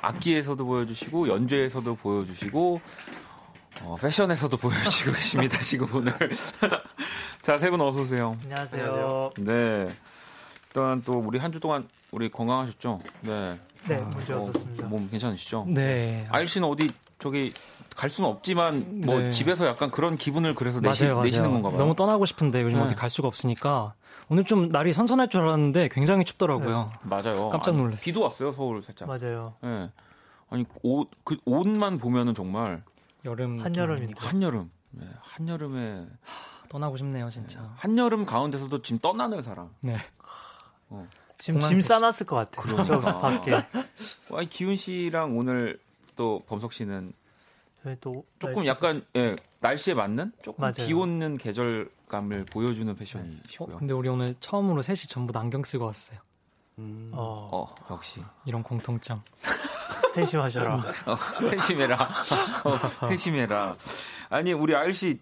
악기에서도 0.00 0.64
보여주시고 0.64 1.28
연주에서도 1.28 1.94
보여주시고 1.96 2.80
어, 3.82 3.96
패션에서도 4.00 4.56
보여주시고 4.56 5.12
계십니다 5.16 5.58
지금 5.60 5.88
오늘. 5.94 6.12
자, 7.42 7.58
세 7.58 7.70
분 7.70 7.80
어서 7.80 8.02
오세요. 8.02 8.36
안녕하세요. 8.44 9.30
네. 9.38 9.88
일단 10.76 11.02
또 11.04 11.20
우리 11.20 11.38
한 11.38 11.52
주 11.52 11.60
동안 11.60 11.88
우리 12.10 12.28
건강하셨죠? 12.28 13.00
네. 13.20 13.56
네, 13.86 13.98
문제 14.00 14.32
어, 14.32 14.40
없었습니다. 14.40 14.86
몸 14.88 15.08
괜찮으시죠? 15.08 15.66
네. 15.68 16.26
아일 16.30 16.48
씨는 16.48 16.66
어디 16.66 16.90
저기 17.20 17.54
갈 17.94 18.10
수는 18.10 18.28
없지만 18.28 19.02
뭐 19.04 19.20
네. 19.20 19.30
집에서 19.30 19.66
약간 19.68 19.92
그런 19.92 20.16
기분을 20.16 20.56
그래서 20.56 20.80
내시, 20.80 21.04
맞아요, 21.04 21.14
맞아요. 21.16 21.24
내시는 21.26 21.52
건가 21.52 21.68
봐요. 21.70 21.78
너무 21.78 21.94
떠나고 21.94 22.26
싶은데 22.26 22.62
요즘 22.62 22.78
네. 22.78 22.84
어디 22.86 22.94
갈 22.96 23.08
수가 23.08 23.28
없으니까 23.28 23.94
오늘 24.28 24.42
좀 24.44 24.68
날이 24.68 24.92
선선할 24.92 25.28
줄 25.28 25.42
알았는데 25.42 25.90
굉장히 25.92 26.24
춥더라고요. 26.24 26.90
맞아요. 27.02 27.50
깜짝 27.50 27.70
아니, 27.70 27.78
놀랐어요. 27.78 28.02
비도 28.02 28.22
왔어요 28.22 28.50
서울 28.50 28.82
살짝. 28.82 29.06
맞아요. 29.06 29.54
예. 29.62 29.90
아니 30.50 30.64
옷 30.82 31.08
그 31.22 31.36
옷만 31.44 31.98
보면은 31.98 32.34
정말 32.34 32.82
여름 33.24 33.60
한여름이니까. 33.60 33.96
느낌이니까. 34.24 34.26
한여름. 34.28 34.70
예, 35.02 35.08
한여름에 35.22 36.06
떠나고 36.68 36.96
싶네요, 36.96 37.30
진짜. 37.30 37.72
한여름 37.76 38.26
가운데서도 38.26 38.82
지금 38.82 38.98
떠나는 38.98 39.42
사람. 39.42 39.70
네. 39.80 39.96
지금 41.38 41.60
공항 41.60 41.68
짐 41.70 41.78
택시. 41.78 41.88
싸놨을 41.88 42.26
것 42.26 42.36
같아요. 42.36 42.76
저 42.84 42.98
그러니까. 43.00 43.18
밖에. 43.18 43.52
아니 44.32 44.48
기훈 44.48 44.76
씨랑 44.76 45.36
오늘 45.36 45.78
또 46.16 46.42
범석 46.46 46.72
씨는 46.72 47.12
저희 47.82 47.96
또 48.00 48.24
조금 48.38 48.64
약간 48.66 49.04
예, 49.16 49.36
날씨에 49.60 49.94
맞는 49.94 50.32
조금 50.42 50.62
맞아요. 50.62 50.86
비 50.86 50.92
오는 50.94 51.36
계절감을 51.36 52.46
보여주는 52.46 52.90
어, 52.90 52.96
패션이시고요. 52.96 53.76
근데 53.76 53.92
우리 53.92 54.08
오늘 54.08 54.34
처음으로 54.40 54.82
셋이 54.82 55.00
전부 55.08 55.32
다 55.32 55.40
안경 55.40 55.62
쓰고 55.64 55.84
왔어요. 55.86 56.18
어, 56.76 57.14
어, 57.52 57.74
역시 57.90 58.20
이런 58.46 58.62
공통점. 58.62 59.22
셋이 60.14 60.30
마셔라. 60.34 60.74
어, 61.06 61.16
세심해라. 61.50 61.96
어, 62.64 63.08
세심해라. 63.08 63.74
아니 64.30 64.52
우리 64.52 64.74
아일 64.74 64.92
씨 64.92 65.20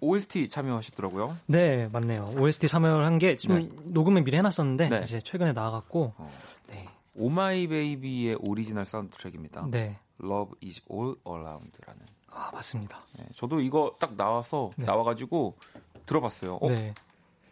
OST 0.00 0.48
참여하셨더라고요. 0.48 1.36
네, 1.46 1.88
맞네요. 1.88 2.34
OST 2.38 2.68
참여를 2.68 3.04
한 3.04 3.18
게좀 3.18 3.54
네. 3.56 3.68
녹음을 3.84 4.22
미리 4.22 4.36
해놨었는데 4.36 4.88
네. 4.88 5.00
이제 5.02 5.20
최근에 5.20 5.52
나와갖고 5.52 6.14
어. 6.16 6.32
네, 6.68 6.88
오마이 7.14 7.66
베이비의 7.66 8.38
오리지널 8.40 8.84
사운드트랙입니다. 8.84 9.66
네, 9.70 9.98
Love 10.22 10.54
is 10.64 10.82
all 10.90 11.16
around라는. 11.26 12.00
아 12.30 12.50
맞습니다. 12.52 12.98
네, 13.18 13.26
저도 13.34 13.60
이거 13.60 13.96
딱 13.98 14.16
나와서 14.16 14.70
네. 14.76 14.84
나와가지고 14.84 15.56
들어봤어요. 16.06 16.56
어, 16.56 16.68
네, 16.68 16.94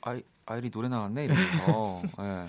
아이 0.03 0.23
아일이 0.45 0.71
노래 0.71 0.89
나왔네 0.89 1.25
이러면서. 1.25 2.03
네. 2.23 2.47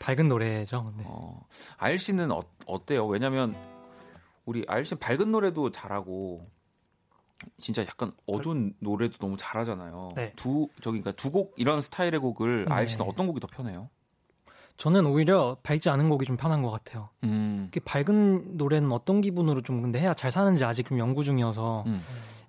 밝은 0.00 0.28
노래죠. 0.28 0.92
네. 0.96 1.04
어, 1.06 1.46
아일 1.76 1.98
씨는 1.98 2.32
어, 2.32 2.42
어때요? 2.66 3.06
왜냐면 3.06 3.54
우리 4.46 4.64
아일 4.66 4.84
씨는 4.84 4.98
밝은 4.98 5.30
노래도 5.30 5.70
잘하고 5.70 6.48
진짜 7.58 7.82
약간 7.82 8.12
어두운 8.26 8.74
노래도 8.80 9.16
너무 9.18 9.36
잘하잖아요. 9.38 10.12
네. 10.16 10.32
두 10.36 10.68
저기 10.80 11.00
그러니까 11.00 11.12
두 11.20 11.30
곡 11.30 11.54
이런 11.56 11.80
스타일의 11.82 12.18
곡을 12.20 12.66
네. 12.66 12.74
아일 12.74 12.88
씨는 12.88 13.06
어떤 13.06 13.26
곡이 13.26 13.40
더 13.40 13.46
편해요? 13.46 13.88
저는 14.76 15.04
오히려 15.06 15.56
밝지 15.62 15.90
않은 15.90 16.08
곡이 16.08 16.24
좀 16.26 16.36
편한 16.36 16.62
것 16.62 16.70
같아요. 16.70 17.10
음. 17.24 17.68
이렇게 17.70 17.80
밝은 17.80 18.56
노래는 18.56 18.90
어떤 18.92 19.20
기분으로 19.20 19.60
좀 19.62 19.82
근데 19.82 20.00
해야 20.00 20.14
잘 20.14 20.30
사는지 20.30 20.64
아직 20.64 20.88
좀 20.88 20.98
연구 20.98 21.22
중이어서 21.22 21.84
음. 21.86 22.00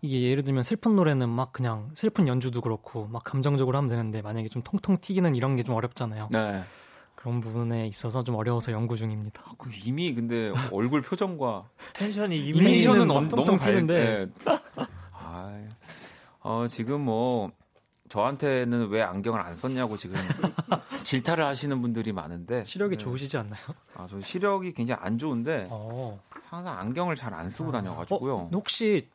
이게 0.01 0.29
예를 0.29 0.43
들면 0.43 0.63
슬픈 0.63 0.95
노래는 0.95 1.29
막 1.29 1.51
그냥 1.53 1.91
슬픈 1.93 2.27
연주도 2.27 2.61
그렇고 2.61 3.07
막 3.07 3.23
감정적으로 3.23 3.77
하면 3.77 3.89
되는데 3.89 4.21
만약에 4.21 4.47
좀 4.49 4.61
통통 4.63 4.97
튀기는 4.99 5.35
이런 5.35 5.55
게 5.57 5.63
좀 5.63 5.75
어렵잖아요. 5.75 6.29
네. 6.31 6.63
그런 7.21 7.39
부분에 7.39 7.85
있어서 7.85 8.23
좀 8.23 8.33
어려워서 8.33 8.71
연구 8.71 8.97
중입니다. 8.97 9.43
그 9.59 9.69
이미 9.85 10.11
근데 10.15 10.51
얼굴 10.71 11.01
표정과 11.01 11.69
텐션이 11.93 12.35
이미 12.47 12.57
이미지는 12.59 13.07
너무 13.07 13.59
튀는데. 13.59 14.25
네. 14.25 14.55
아, 15.13 15.61
어 16.39 16.65
지금 16.67 17.01
뭐 17.01 17.51
저한테는 18.09 18.89
왜 18.89 19.03
안경을 19.03 19.39
안 19.39 19.53
썼냐고 19.53 19.97
지금 19.97 20.15
질타를 21.03 21.45
하시는 21.45 21.79
분들이 21.79 22.11
많은데 22.11 22.63
시력이 22.63 22.97
네. 22.97 23.03
좋으시지 23.03 23.37
않나요? 23.37 23.61
아, 23.93 24.07
저 24.09 24.19
시력이 24.19 24.71
굉장히 24.71 24.99
안 25.03 25.19
좋은데 25.19 25.67
어. 25.69 26.19
항상 26.49 26.79
안경을 26.79 27.13
잘 27.15 27.35
안 27.35 27.51
쓰고 27.51 27.71
다녀가지고요. 27.71 28.33
어, 28.33 28.49
혹시 28.51 29.07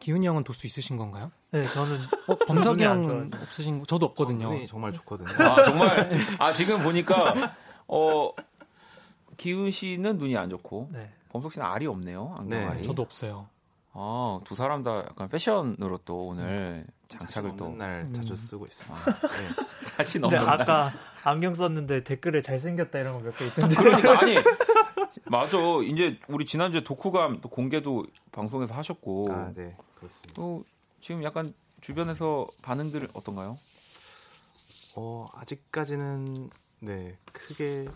기훈이 0.00 0.26
형은 0.26 0.42
도수 0.44 0.66
있으신 0.66 0.96
건가요? 0.96 1.30
네, 1.52 1.62
저는 1.62 1.98
어, 2.26 2.34
범석이 2.46 2.82
좋아요. 2.82 3.28
없으신 3.42 3.80
거? 3.80 3.86
저도 3.86 4.06
없거든요. 4.06 4.48
눈이 4.50 4.66
정말 4.66 4.92
좋거든요. 4.92 5.28
아 5.46 5.62
정말 5.62 6.10
아 6.38 6.52
지금 6.52 6.82
보니까 6.82 7.54
어 7.86 8.30
기훈 9.36 9.70
씨는 9.70 10.18
눈이 10.18 10.36
안 10.36 10.50
좋고 10.50 10.88
네. 10.92 11.10
범석 11.30 11.52
씨는 11.52 11.66
알이 11.66 11.86
없네요. 11.86 12.34
안경 12.38 12.48
네, 12.58 12.64
알이. 12.66 12.84
저도 12.84 13.02
없어요. 13.02 13.46
아, 13.92 14.38
두 14.44 14.54
사람 14.54 14.82
다 14.84 14.98
약간 14.98 15.28
패션으로 15.28 15.98
또 16.04 16.28
오늘 16.28 16.86
자신 17.08 17.26
장착을 17.26 17.56
또 17.56 17.64
없는 17.66 17.78
날 17.78 18.04
음. 18.06 18.14
자주 18.14 18.36
쓰고 18.36 18.66
있어 18.66 18.92
요. 18.94 18.98
아. 18.98 19.04
네. 19.12 19.48
자신 19.84 20.20
근데 20.20 20.36
없는 20.36 20.50
날. 20.50 20.60
아까 20.62 20.92
안경 21.24 21.54
썼는데 21.54 22.04
댓글에 22.04 22.40
잘생겼다 22.42 22.98
이런 23.00 23.14
거 23.14 23.20
몇 23.28 23.36
개 23.36 23.46
있던데. 23.46 23.74
그러니까 23.74 24.20
아니 24.20 24.36
맞아. 25.26 25.58
이제 25.84 26.18
우리 26.28 26.46
지난주에 26.46 26.84
독후감 26.84 27.40
또 27.40 27.48
공개도 27.48 28.06
방송에서 28.32 28.74
하셨고 28.74 29.26
아, 29.30 29.50
네, 29.54 29.76
그렇습니다. 30.00 30.34
또 30.34 30.64
지금 31.00 31.22
약간 31.22 31.54
주변에서 31.80 32.48
반응들 32.62 33.08
어떤가요? 33.12 33.58
어, 34.96 35.28
아직까지는 35.34 36.50
네 36.80 37.16
크게 37.32 37.86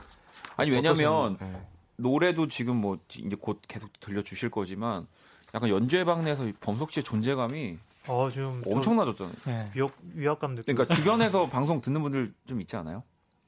아니 0.56 0.70
왜냐면? 0.70 1.36
네. 1.38 1.66
노래도 1.96 2.48
지금 2.48 2.76
뭐 2.76 2.98
이제 3.08 3.36
곧 3.40 3.60
계속 3.68 3.88
들려주실 4.00 4.50
거지만 4.50 5.06
약간 5.54 5.68
연주회 5.70 6.04
방 6.04 6.24
내에서 6.24 6.46
이 6.46 6.52
범석 6.52 6.90
씨의 6.92 7.04
존재감이 7.04 7.78
어, 8.08 8.28
지금 8.30 8.60
저 8.64 8.70
엄청 8.70 8.96
나졌잖아요. 8.96 9.34
네. 9.46 9.70
위협 9.74 9.92
위압감 10.14 10.54
느끼고. 10.56 10.74
그러니까 10.74 10.94
주변에서 10.94 11.48
방송 11.48 11.80
듣는 11.80 12.02
분들 12.02 12.34
좀 12.46 12.60
있지 12.60 12.76
않아요? 12.76 13.02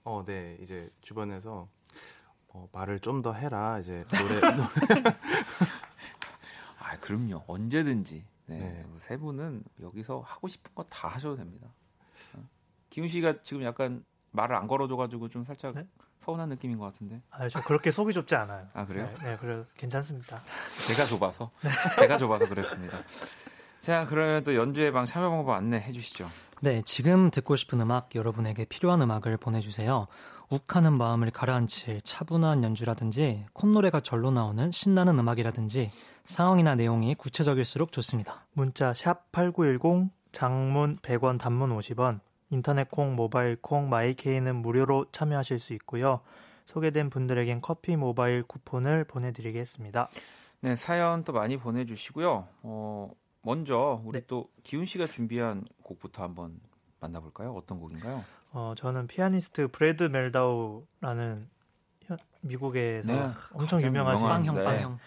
어, 0.04 0.22
네, 0.24 0.56
이제 0.60 0.88
주변에서 1.02 1.68
어, 2.48 2.68
말을 2.72 3.00
좀 3.00 3.20
더 3.22 3.32
해라 3.32 3.80
이제 3.80 4.04
노래 4.08 4.40
노래 4.40 4.68
아, 6.78 6.96
그럼요. 7.00 7.42
언제든지. 7.48 8.24
네. 8.46 8.58
네. 8.58 8.84
뭐세 8.88 9.16
분은 9.16 9.64
여기서 9.80 10.20
하고 10.20 10.48
싶은 10.48 10.72
거 10.74 10.84
다 10.84 11.08
하셔도 11.08 11.36
됩니다. 11.36 11.68
어. 12.34 12.48
기훈 12.90 13.08
씨가 13.08 13.42
지금 13.42 13.62
약간 13.64 14.04
말을 14.32 14.54
안 14.56 14.66
걸어줘가지고 14.66 15.28
좀 15.28 15.44
살짝 15.44 15.74
네? 15.74 15.86
서운한 16.18 16.48
느낌인 16.48 16.78
것 16.78 16.86
같은데. 16.86 17.20
아, 17.30 17.48
저 17.48 17.62
그렇게 17.62 17.90
속이 17.90 18.12
좁지 18.12 18.34
않아요. 18.36 18.68
아, 18.72 18.86
그래요? 18.86 19.06
네, 19.20 19.30
네, 19.32 19.36
그래 19.36 19.64
괜찮습니다. 19.76 20.40
제가 20.86 21.04
좁아서. 21.06 21.50
제가 21.98 22.16
좁아서 22.18 22.48
그랬습니다. 22.48 22.98
자, 23.80 24.06
그러면 24.06 24.42
또 24.42 24.54
연주회 24.54 24.90
방 24.92 25.04
참여 25.06 25.28
방법 25.30 25.52
안내해 25.54 25.92
주시죠. 25.92 26.28
네, 26.62 26.80
지금 26.86 27.30
듣고 27.30 27.54
싶은 27.54 27.82
음악, 27.82 28.14
여러분에게 28.14 28.64
필요한 28.64 29.02
음악을 29.02 29.36
보내주세요. 29.36 30.06
욱하는 30.48 30.94
마음을 30.94 31.30
가라앉힐 31.30 32.00
차분한 32.00 32.64
연주라든지 32.64 33.44
콧노래가 33.52 34.00
절로 34.00 34.30
나오는 34.30 34.70
신나는 34.70 35.18
음악이라든지 35.18 35.90
상황이나 36.24 36.74
내용이 36.74 37.14
구체적일수록 37.14 37.92
좋습니다. 37.92 38.46
문자 38.54 38.92
샵8910 38.92 40.08
장문 40.32 40.96
100원 40.98 41.38
단문 41.38 41.76
50원 41.76 42.20
인터넷 42.48 42.90
콩 42.90 43.16
모바일 43.16 43.56
콩 43.60 43.90
마이케이는 43.90 44.56
무료로 44.56 45.06
참여하실 45.12 45.60
수 45.60 45.74
있고요. 45.74 46.20
소개된 46.64 47.10
분들에겐 47.10 47.60
커피 47.60 47.96
모바일 47.96 48.42
쿠폰을 48.42 49.04
보내드리겠습니다. 49.04 50.08
네, 50.60 50.74
사연 50.74 51.22
또 51.24 51.34
많이 51.34 51.58
보내주시고요. 51.58 52.48
어, 52.62 53.10
먼저 53.56 54.02
우리 54.04 54.18
네. 54.20 54.26
또 54.26 54.50
기훈 54.64 54.86
씨가 54.86 55.06
준비한 55.06 55.64
곡부터 55.84 56.20
한번 56.24 56.58
만나볼까요? 56.98 57.52
어떤 57.54 57.78
곡인가요? 57.78 58.24
어, 58.50 58.74
저는 58.76 59.06
피아니스트 59.06 59.68
브래드 59.68 60.02
멜다우라는 60.04 61.48
현- 62.06 62.18
미국에서 62.40 63.12
네, 63.12 63.22
엄청 63.52 63.80
유명한 63.82 64.16
빵형, 64.20 64.56
네. 64.56 64.64
빵형. 64.64 64.98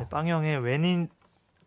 네, 0.00 0.08
빵형의 0.08 0.58
When 0.58 1.08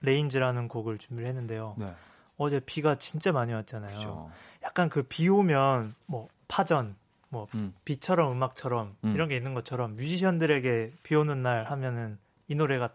It 0.01 0.11
Rains라는 0.11 0.67
곡을 0.67 0.97
준비를 0.97 1.29
했는데요. 1.29 1.75
네, 1.77 1.93
어제 2.35 2.59
비가 2.59 2.95
진짜 2.97 3.31
많이 3.31 3.53
왔잖아요. 3.53 3.87
그렇죠. 3.89 4.29
약간 4.63 4.89
그 4.89 5.03
비 5.07 5.29
오면 5.29 5.95
뭐 6.07 6.27
파전, 6.49 6.97
뭐 7.29 7.47
음. 7.55 7.73
비처럼 7.85 8.33
음악처럼 8.33 8.97
음. 9.05 9.13
이런 9.15 9.29
게 9.29 9.37
있는 9.37 9.53
것처럼 9.53 9.95
뮤지션들에게 9.95 10.91
비 11.03 11.15
오는 11.15 11.41
날 11.41 11.63
하면은 11.71 12.17
이 12.49 12.55
노래가 12.55 12.89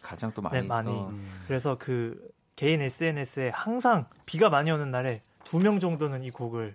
가장 0.00 0.32
또 0.32 0.40
많이 0.40 0.62
네, 0.62 0.62
많이. 0.66 0.86
또 0.88 1.12
그래서 1.46 1.76
그 1.78 2.30
개인 2.58 2.80
SNS에 2.82 3.50
항상 3.54 4.06
비가 4.26 4.50
많이 4.50 4.68
오는 4.72 4.90
날에 4.90 5.22
두 5.44 5.60
명 5.60 5.78
정도는 5.78 6.24
이 6.24 6.30
곡을 6.30 6.74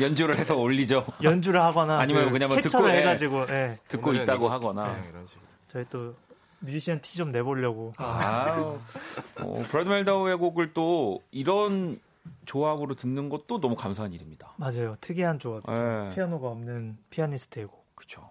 연주를 0.00 0.36
해서 0.38 0.56
올리죠. 0.56 1.04
연주를 1.22 1.60
하거나 1.62 1.98
아니면 1.98 2.24
그 2.26 2.30
그냥 2.32 2.48
뭐 2.48 2.56
캡처를 2.56 2.86
듣고, 2.88 2.96
예. 2.96 3.00
해가지고 3.00 3.46
예. 3.50 3.78
듣고 3.88 4.08
오늘은 4.10 4.24
있다고 4.24 4.46
이거- 4.46 4.54
하거나. 4.54 4.94
네, 4.96 5.08
이런 5.10 5.26
식으로. 5.26 5.44
저희 5.68 5.84
또 5.90 6.14
뮤지션 6.60 6.98
티 7.02 7.18
좀 7.18 7.30
내보려고 7.30 7.92
아, 7.98 8.78
어, 9.36 9.62
브래드 9.68 9.86
멜다우의 9.88 10.38
곡을 10.38 10.72
또 10.72 11.22
이런 11.30 12.00
조합으로 12.46 12.94
듣는 12.94 13.28
것도 13.28 13.60
너무 13.60 13.76
감사한 13.76 14.14
일입니다. 14.14 14.54
맞아요 14.56 14.96
특이한 15.02 15.38
조합 15.38 15.62
예. 15.68 16.14
피아노가 16.14 16.48
없는 16.48 16.96
피아니스트의 17.10 17.66
곡 17.66 17.84
그렇죠. 17.94 18.30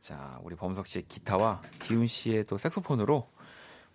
자, 0.00 0.38
우리 0.42 0.56
범석 0.56 0.86
씨의 0.86 1.04
기타와 1.06 1.60
기훈 1.82 2.06
씨의 2.06 2.46
또 2.46 2.56
색소폰으로 2.56 3.28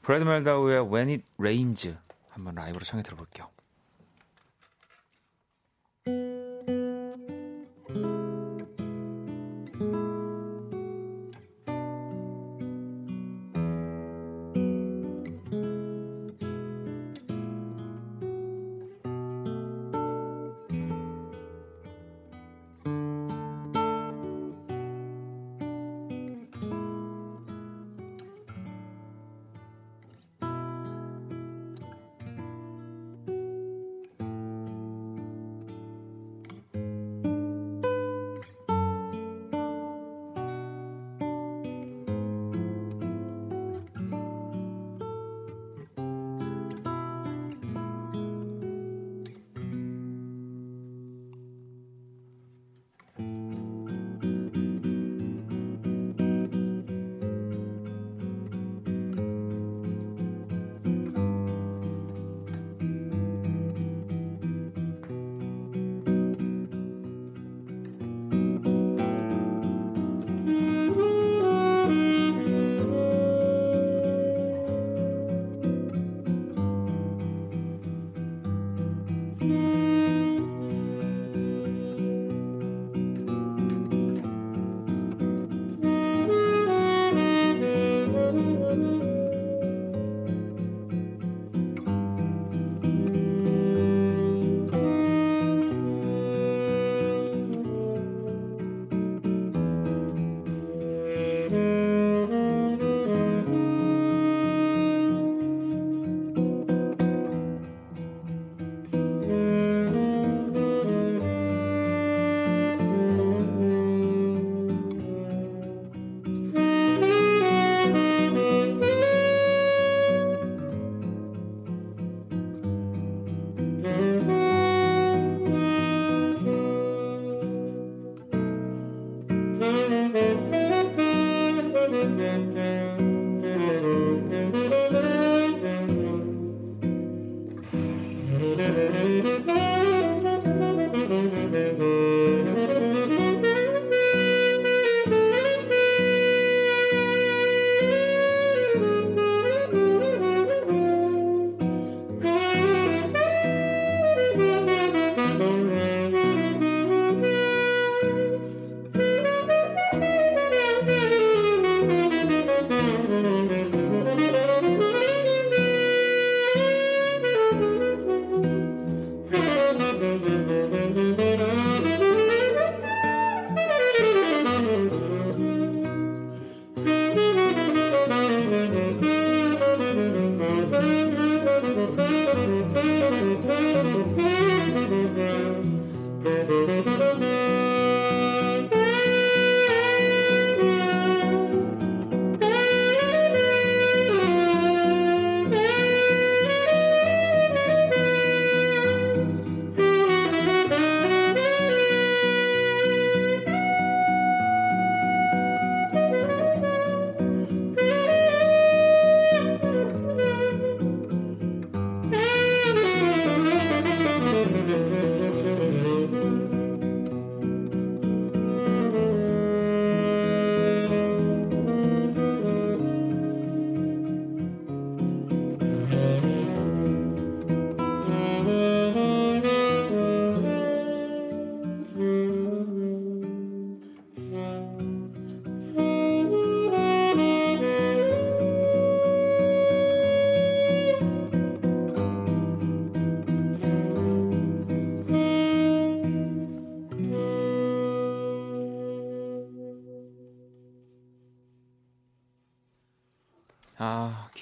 브래드 0.06 0.24
멜다우의 0.24 0.82
When 0.93 1.10
It 1.10 1.24
Rains 1.39 1.97
한번 2.30 2.53
라이브로 2.53 2.86
청해 2.86 3.01
들어볼게요. 3.01 3.49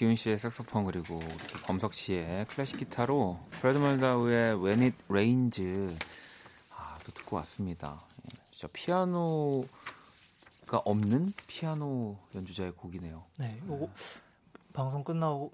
기훈 0.04 0.16
씨의 0.18 0.38
색소폰 0.38 0.84
그리고 0.84 1.18
범석 1.66 1.93
씨의 1.93 2.45
클래식 2.47 2.76
기타로 2.78 3.39
브래드 3.51 3.78
멀다우의 3.78 4.62
When 4.62 4.82
It 4.82 5.01
Rains 5.08 5.95
아, 6.70 6.97
또 7.06 7.14
듣고 7.14 7.38
왔습니다. 7.38 8.01
예, 8.26 8.38
진짜 8.51 8.68
피아노가 8.74 9.66
없는 10.84 11.32
피아노 11.47 12.18
연주자의 12.36 12.74
곡이네요. 12.74 13.24
네, 13.38 13.58
요거 13.66 13.88
방송 14.74 15.06
끝나고 15.06 15.54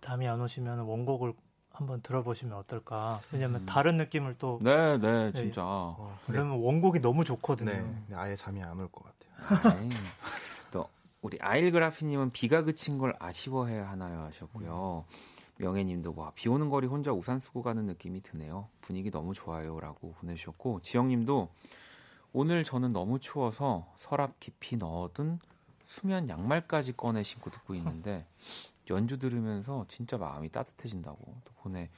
잠이 0.00 0.28
안 0.28 0.40
오시면 0.40 0.78
원곡을 0.78 1.32
한번 1.72 2.00
들어보시면 2.00 2.56
어떨까? 2.56 3.18
왜냐면 3.32 3.62
음. 3.62 3.66
다른 3.66 3.96
느낌을 3.96 4.36
또 4.38 4.60
네, 4.62 4.98
네, 4.98 5.32
네. 5.32 5.42
진짜. 5.42 5.62
어, 5.64 6.16
그러면 6.26 6.60
원곡이 6.60 7.00
너무 7.00 7.24
좋거든요. 7.24 7.72
네, 7.72 7.80
네, 8.06 8.14
아예 8.14 8.36
잠이 8.36 8.62
안 8.62 8.78
올 8.78 8.86
것 8.92 9.02
같아요. 9.02 9.88
우리 11.24 11.38
아일그라피님은 11.40 12.30
비가 12.30 12.64
그친 12.64 12.98
걸 12.98 13.16
아쉬워해야 13.18 13.88
하나요 13.88 14.20
하셨고요. 14.24 15.06
명예님도 15.56 16.12
와 16.14 16.30
비 16.34 16.50
오는 16.50 16.68
거리 16.68 16.86
혼자 16.86 17.12
우산 17.12 17.40
쓰고 17.40 17.62
가는 17.62 17.86
느낌이 17.86 18.20
드네요. 18.22 18.68
분위기 18.82 19.10
너무 19.10 19.32
좋아요 19.32 19.80
라고 19.80 20.12
보내주셨고 20.12 20.82
지영님도 20.82 21.48
오늘 22.34 22.62
저는 22.62 22.92
너무 22.92 23.20
추워서 23.20 23.90
서랍 23.96 24.38
깊이 24.38 24.76
넣어둔 24.76 25.38
수면 25.86 26.28
양말까지 26.28 26.94
꺼내 26.94 27.22
신고 27.22 27.48
듣고 27.50 27.74
있는데 27.74 28.26
연주 28.90 29.18
들으면서 29.18 29.86
진짜 29.88 30.18
마음이 30.18 30.50
따뜻해진다고 30.50 31.40
또 31.42 31.52
보내 31.62 31.88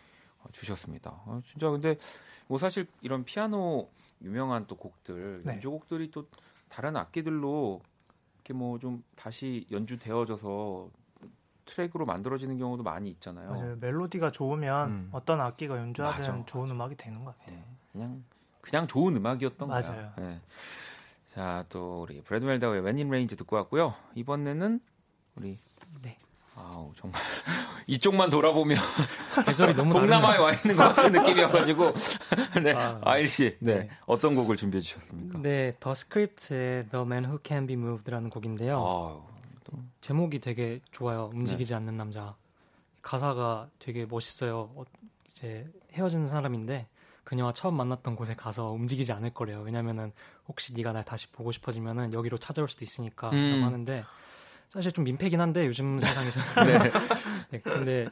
주셨습니다. 0.53 1.11
어, 1.27 1.43
진짜 1.45 1.69
근데 1.69 1.97
뭐 2.47 2.59
사실 2.59 2.87
이런 3.03 3.25
피아노 3.25 3.89
유명한 4.23 4.69
또 4.69 4.77
곡들 4.77 5.43
네. 5.45 5.55
연주곡들이 5.55 6.13
또 6.13 6.29
다른 6.69 6.97
악기들로 6.97 7.81
이렇게 8.47 8.53
뭐 8.55 8.79
좀 8.79 9.03
다시 9.17 9.67
연주되어져서 9.73 10.89
트랙으로 11.65 12.07
만들어지는 12.07 12.59
경우도 12.59 12.85
많이 12.85 13.11
있잖아요. 13.11 13.51
맞아요. 13.51 13.77
멜로디가 13.81 14.31
좋으면 14.31 14.89
음. 14.91 15.09
어떤 15.11 15.41
악기가 15.41 15.77
연주하든 15.79 16.21
맞아. 16.21 16.45
좋은 16.47 16.71
음악이 16.71 16.95
되는 16.95 17.25
것 17.25 17.37
같아요. 17.37 17.57
네, 17.57 17.65
그냥 17.93 18.25
그냥 18.61 18.87
좋은 18.87 19.17
음악이었던 19.17 19.69
맞아요. 19.69 19.83
거야. 19.83 20.15
네. 20.19 20.41
자, 21.35 21.65
또 21.69 22.03
우리 22.03 22.23
브래드 22.23 22.45
멜다우의 22.45 22.83
in 22.87 23.09
Range 23.09 23.37
듣고 23.37 23.57
왔고요. 23.57 23.95
이번에는 24.15 24.81
우리 25.37 25.59
네. 26.03 26.17
아우 26.57 26.91
정말 26.97 27.21
이쪽만 27.87 28.31
돌아보면 28.31 28.79
계절이 29.47 29.75
너무 29.75 29.93
동남아에 29.93 30.39
와 30.39 30.53
있는 30.53 30.75
것 30.75 30.95
같은 30.95 31.13
느낌이어가지고 31.13 31.93
네 32.65 32.73
아, 32.73 32.99
아일 33.05 33.29
씨, 33.29 33.57
네. 33.61 33.81
네. 33.81 33.91
어떤 34.07 34.35
곡을 34.35 34.57
준비해 34.57 34.81
주셨습니까? 34.81 35.41
네, 35.43 35.77
더 35.79 35.95
스크립트의 35.95 36.89
The 36.89 37.05
Man 37.05 37.25
Who 37.25 37.39
Can 37.45 37.67
Be 37.67 37.77
Moved라는 37.77 38.31
곡인데요. 38.31 38.77
아우, 38.79 39.23
제목이 40.01 40.41
되게 40.41 40.81
좋아요. 40.93 41.31
움직이지 41.33 41.75
않는 41.75 41.97
남자. 41.97 42.35
가사가 43.03 43.69
되게 43.79 44.07
멋있어요. 44.07 44.71
어, 44.75 44.85
이제 45.31 45.67
헤어지는 45.93 46.27
사람인데 46.27 46.89
그녀와 47.25 47.53
처음 47.53 47.75
만났던 47.75 48.17
곳에 48.17 48.35
가서 48.35 48.71
움직이지 48.71 49.13
않을 49.13 49.31
거래요. 49.31 49.61
왜냐면은 49.65 50.13
혹시 50.49 50.75
네가 50.75 50.93
날 50.93 51.05
다시 51.05 51.29
보고 51.29 51.53
싶어지면은 51.53 52.13
여기로 52.13 52.39
찾아올 52.39 52.69
수도 52.69 52.85
있으니까 52.85 53.31
음. 53.31 53.53
라고 53.53 53.65
하는데 53.67 54.05
사실 54.71 54.93
좀 54.93 55.05
민폐긴 55.05 55.41
한데 55.41 55.67
요즘 55.67 56.01
세상에서 56.01 56.41
네. 56.65 56.79
네, 57.51 57.61
근데 57.61 58.09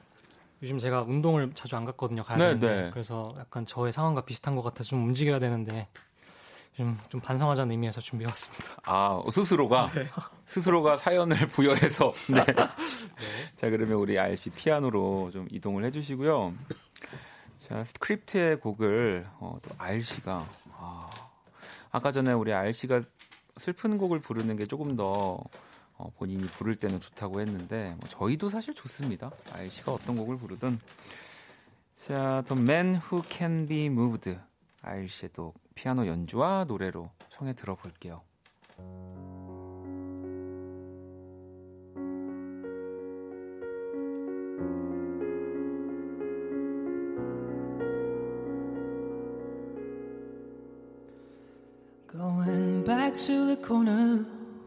요즘 0.62 0.78
제가 0.78 1.02
운동을 1.02 1.52
자주 1.54 1.76
안 1.76 1.84
갔거든요. 1.84 2.22
가야 2.22 2.38
네, 2.38 2.44
되는데 2.46 2.82
네. 2.84 2.90
그래서 2.90 3.34
약간 3.38 3.66
저의 3.66 3.92
상황과 3.92 4.22
비슷한 4.22 4.56
것 4.56 4.62
같아서 4.62 4.90
좀 4.90 5.04
움직여야 5.04 5.38
되는데 5.38 5.88
좀, 6.76 6.96
좀 7.08 7.20
반성하자는 7.20 7.70
의미에서 7.70 8.00
준비해왔습니다. 8.00 8.76
아 8.84 9.22
스스로가 9.30 9.90
스스로가 10.46 10.96
사연을 10.96 11.36
부여해서 11.48 12.12
네. 12.28 12.44
자 13.56 13.70
그러면 13.70 13.96
우리 13.98 14.16
씨 14.36 14.50
피아노로 14.50 15.30
좀 15.32 15.46
이동을 15.50 15.84
해주시고요. 15.84 16.54
자 17.58 17.84
스크립트의 17.84 18.60
곡을 18.60 19.26
어, 19.38 19.58
또 19.62 20.00
씨가 20.02 20.46
아, 20.72 21.10
아까 21.90 22.10
전에 22.10 22.32
우리 22.32 22.50
씨가 22.72 23.02
슬픈 23.56 23.98
곡을 23.98 24.20
부르는 24.20 24.56
게 24.56 24.66
조금 24.66 24.96
더 24.96 25.38
어, 26.04 26.10
본인이 26.16 26.42
부를 26.46 26.76
때는 26.76 27.00
좋다고 27.00 27.40
했는데 27.40 27.96
뭐 27.98 28.08
저희도 28.08 28.50
사실 28.50 28.74
좋습니다. 28.74 29.30
아일 29.52 29.70
씨가 29.70 29.92
어떤 29.92 30.16
곡을 30.16 30.36
부르든 30.36 30.78
자, 31.94 32.42
The 32.46 32.60
Man 32.60 32.96
Who 32.96 33.22
Can 33.28 33.66
Be 33.66 33.86
Moved 33.86 34.36
아일 34.82 35.08
씨의 35.08 35.30
또 35.32 35.54
피아노 35.74 36.06
연주와 36.06 36.64
노래로 36.64 37.10
청해 37.30 37.54
들어볼게요. 37.54 38.22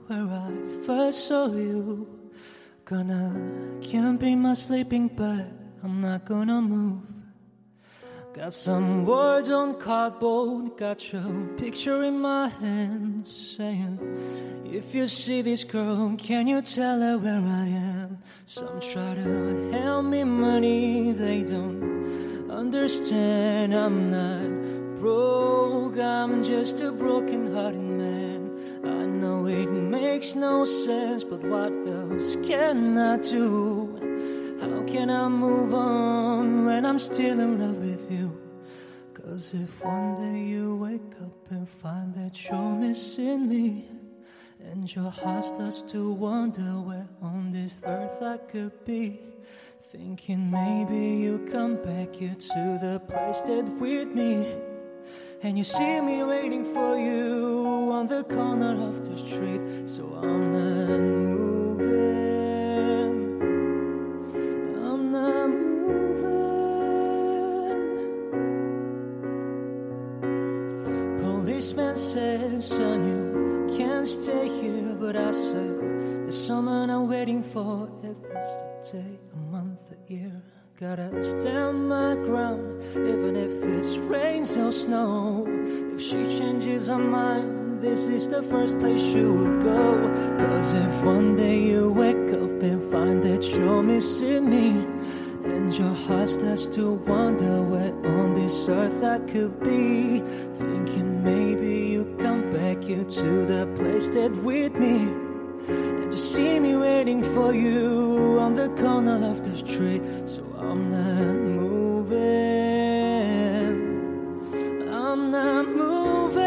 Where 0.08 0.26
I 0.26 0.52
first 0.86 1.28
saw 1.28 1.48
you. 1.48 2.08
Gonna 2.86 3.80
camp 3.82 4.24
in 4.24 4.42
my 4.42 4.54
sleeping 4.54 5.10
bag. 5.10 5.52
I'm 5.84 6.02
not 6.02 6.26
gonna 6.26 6.62
move. 6.62 7.02
Got 8.34 8.54
some 8.54 9.06
words 9.06 9.50
on 9.50 9.80
cardboard. 9.80 10.78
Got 10.78 11.12
your 11.12 11.48
picture 11.58 12.04
in 12.04 12.20
my 12.22 12.48
hand 12.48 13.28
saying, 13.28 14.00
If 14.64 14.96
you 14.96 15.08
see 15.08 15.42
this 15.42 15.64
girl, 15.64 16.16
can 16.18 16.48
you 16.48 16.62
tell 16.62 17.02
her 17.02 17.18
where 17.18 17.42
I 17.42 17.68
am? 17.68 18.20
Some 18.46 18.80
try 18.80 19.16
to 19.16 19.72
help 19.72 20.06
me 20.06 20.24
money. 20.24 21.12
They 21.12 21.44
don't 21.44 22.50
understand. 22.50 23.74
I'm 23.74 24.12
not 24.12 25.02
broke. 25.02 25.98
I'm 25.98 26.44
just 26.44 26.80
a 26.82 26.92
broken 26.92 27.54
hearted 27.54 27.82
man. 27.82 28.47
I 28.88 29.06
know 29.06 29.46
it 29.48 29.70
makes 29.70 30.34
no 30.36 30.66
sense, 30.66 31.24
but 31.24 31.42
what 31.42 31.74
else 31.88 32.36
can 32.38 32.98
I 32.98 33.18
do? 33.18 34.58
How 34.62 34.84
can 34.84 35.10
I 35.10 35.28
move 35.28 35.74
on 35.74 36.66
when 36.66 36.86
I'm 36.86 37.00
still 37.00 37.40
in 37.40 37.60
love 37.60 37.78
with 37.78 38.12
you? 38.12 38.40
Cause 39.14 39.54
if 39.54 39.84
one 39.84 40.16
day 40.16 40.44
you 40.44 40.78
wake 40.78 41.14
up 41.22 41.52
and 41.52 41.68
find 41.68 42.16
that 42.16 42.34
you're 42.48 42.76
missing 42.76 43.50
me, 43.50 43.86
and 44.60 44.94
your 44.96 45.12
heart 45.12 45.46
starts 45.46 45.82
to 45.94 46.12
wonder 46.14 46.62
where 46.88 47.08
on 47.22 47.52
this 47.52 47.78
earth 47.84 48.22
I 48.22 48.38
could 48.38 48.86
be, 48.86 49.20
thinking 49.84 50.50
maybe 50.50 51.24
you 51.24 51.46
come 51.52 51.76
back 51.76 52.16
here 52.16 52.36
to 52.36 52.80
the 52.82 53.02
place 53.08 53.42
that 53.42 53.66
with 53.80 54.14
me. 54.14 54.67
And 55.44 55.56
you 55.58 55.64
see 55.64 56.02
me 56.02 56.24
waiting 56.24 56.66
for 56.74 56.98
you 56.98 57.92
on 57.92 58.08
the 58.08 58.24
corner 58.24 58.76
of 58.90 59.08
the 59.08 59.16
street, 59.18 59.62
so 59.88 60.04
I'm 60.16 60.52
not 60.52 61.00
moving. 61.00 62.18
I'm 64.84 65.12
not 65.12 65.48
moving. 65.50 65.98
Policeman 71.22 71.96
says, 71.98 72.68
son, 72.68 73.08
you 73.08 73.78
can't 73.78 74.08
stay 74.08 74.50
here, 74.50 74.96
but 75.00 75.16
I 75.16 75.32
said, 75.32 75.80
there's 76.24 76.48
someone 76.48 76.90
I'm 76.90 77.08
waiting 77.08 77.44
for. 77.44 77.90
If 78.04 78.18
it's 78.36 78.92
a 78.92 78.98
day, 78.98 79.20
a 79.34 79.36
month, 79.52 79.92
a 79.92 79.98
year, 80.12 80.42
gotta 80.80 81.24
stand 81.24 81.90
my 81.90 82.14
ground, 82.14 82.84
even 82.92 83.36
if 83.36 83.64
it's 83.64 83.98
rains 83.98 84.56
or 84.58 84.72
snow. 84.72 85.44
If 85.96 86.02
she 86.02 86.38
changes 86.38 86.88
her 86.88 87.00
mind, 87.00 87.82
this 87.82 88.08
is 88.08 88.30
the 88.30 88.44
first 88.44 88.80
place 88.80 89.02
you 89.02 89.34
will 89.34 89.60
go. 89.64 90.14
Cause 90.38 90.76
if 90.76 91.04
one 91.04 91.36
day 91.36 91.64
you 91.64 91.92
wake 91.92 92.32
up 92.32 92.62
and 92.62 92.92
find 92.92 93.24
that 93.24 93.44
you're 93.50 93.82
missing 93.82 94.48
me, 94.52 94.86
and 95.52 95.76
your 95.76 95.96
heart 96.06 96.30
starts 96.30 96.68
to 96.68 96.94
wonder 96.94 97.64
where 97.64 97.96
on 98.20 98.36
this 98.36 98.70
earth 98.70 99.04
I 99.04 99.18
could 99.32 99.60
be, 99.62 100.20
thinking 100.54 101.24
maybe 101.24 101.88
you 101.88 102.06
come 102.20 102.54
back 102.54 102.84
here 102.84 103.04
to 103.04 103.46
the 103.48 103.66
place 103.76 104.10
that 104.10 104.32
with 104.44 104.78
me. 104.78 105.10
And 105.70 106.12
you 106.12 106.18
see 106.18 106.60
me 106.60 106.76
waiting 106.76 107.24
for 107.24 107.52
you 107.52 108.38
on 108.40 108.54
the 108.54 108.70
corner 108.80 109.26
of 109.26 109.44
the 109.44 109.58
street, 109.58 110.04
so 110.30 110.47
I'm 110.60 110.90
not 110.90 111.36
moving. 111.36 112.18
I'm 114.92 115.32
not 115.32 115.68
moving. 115.68 116.44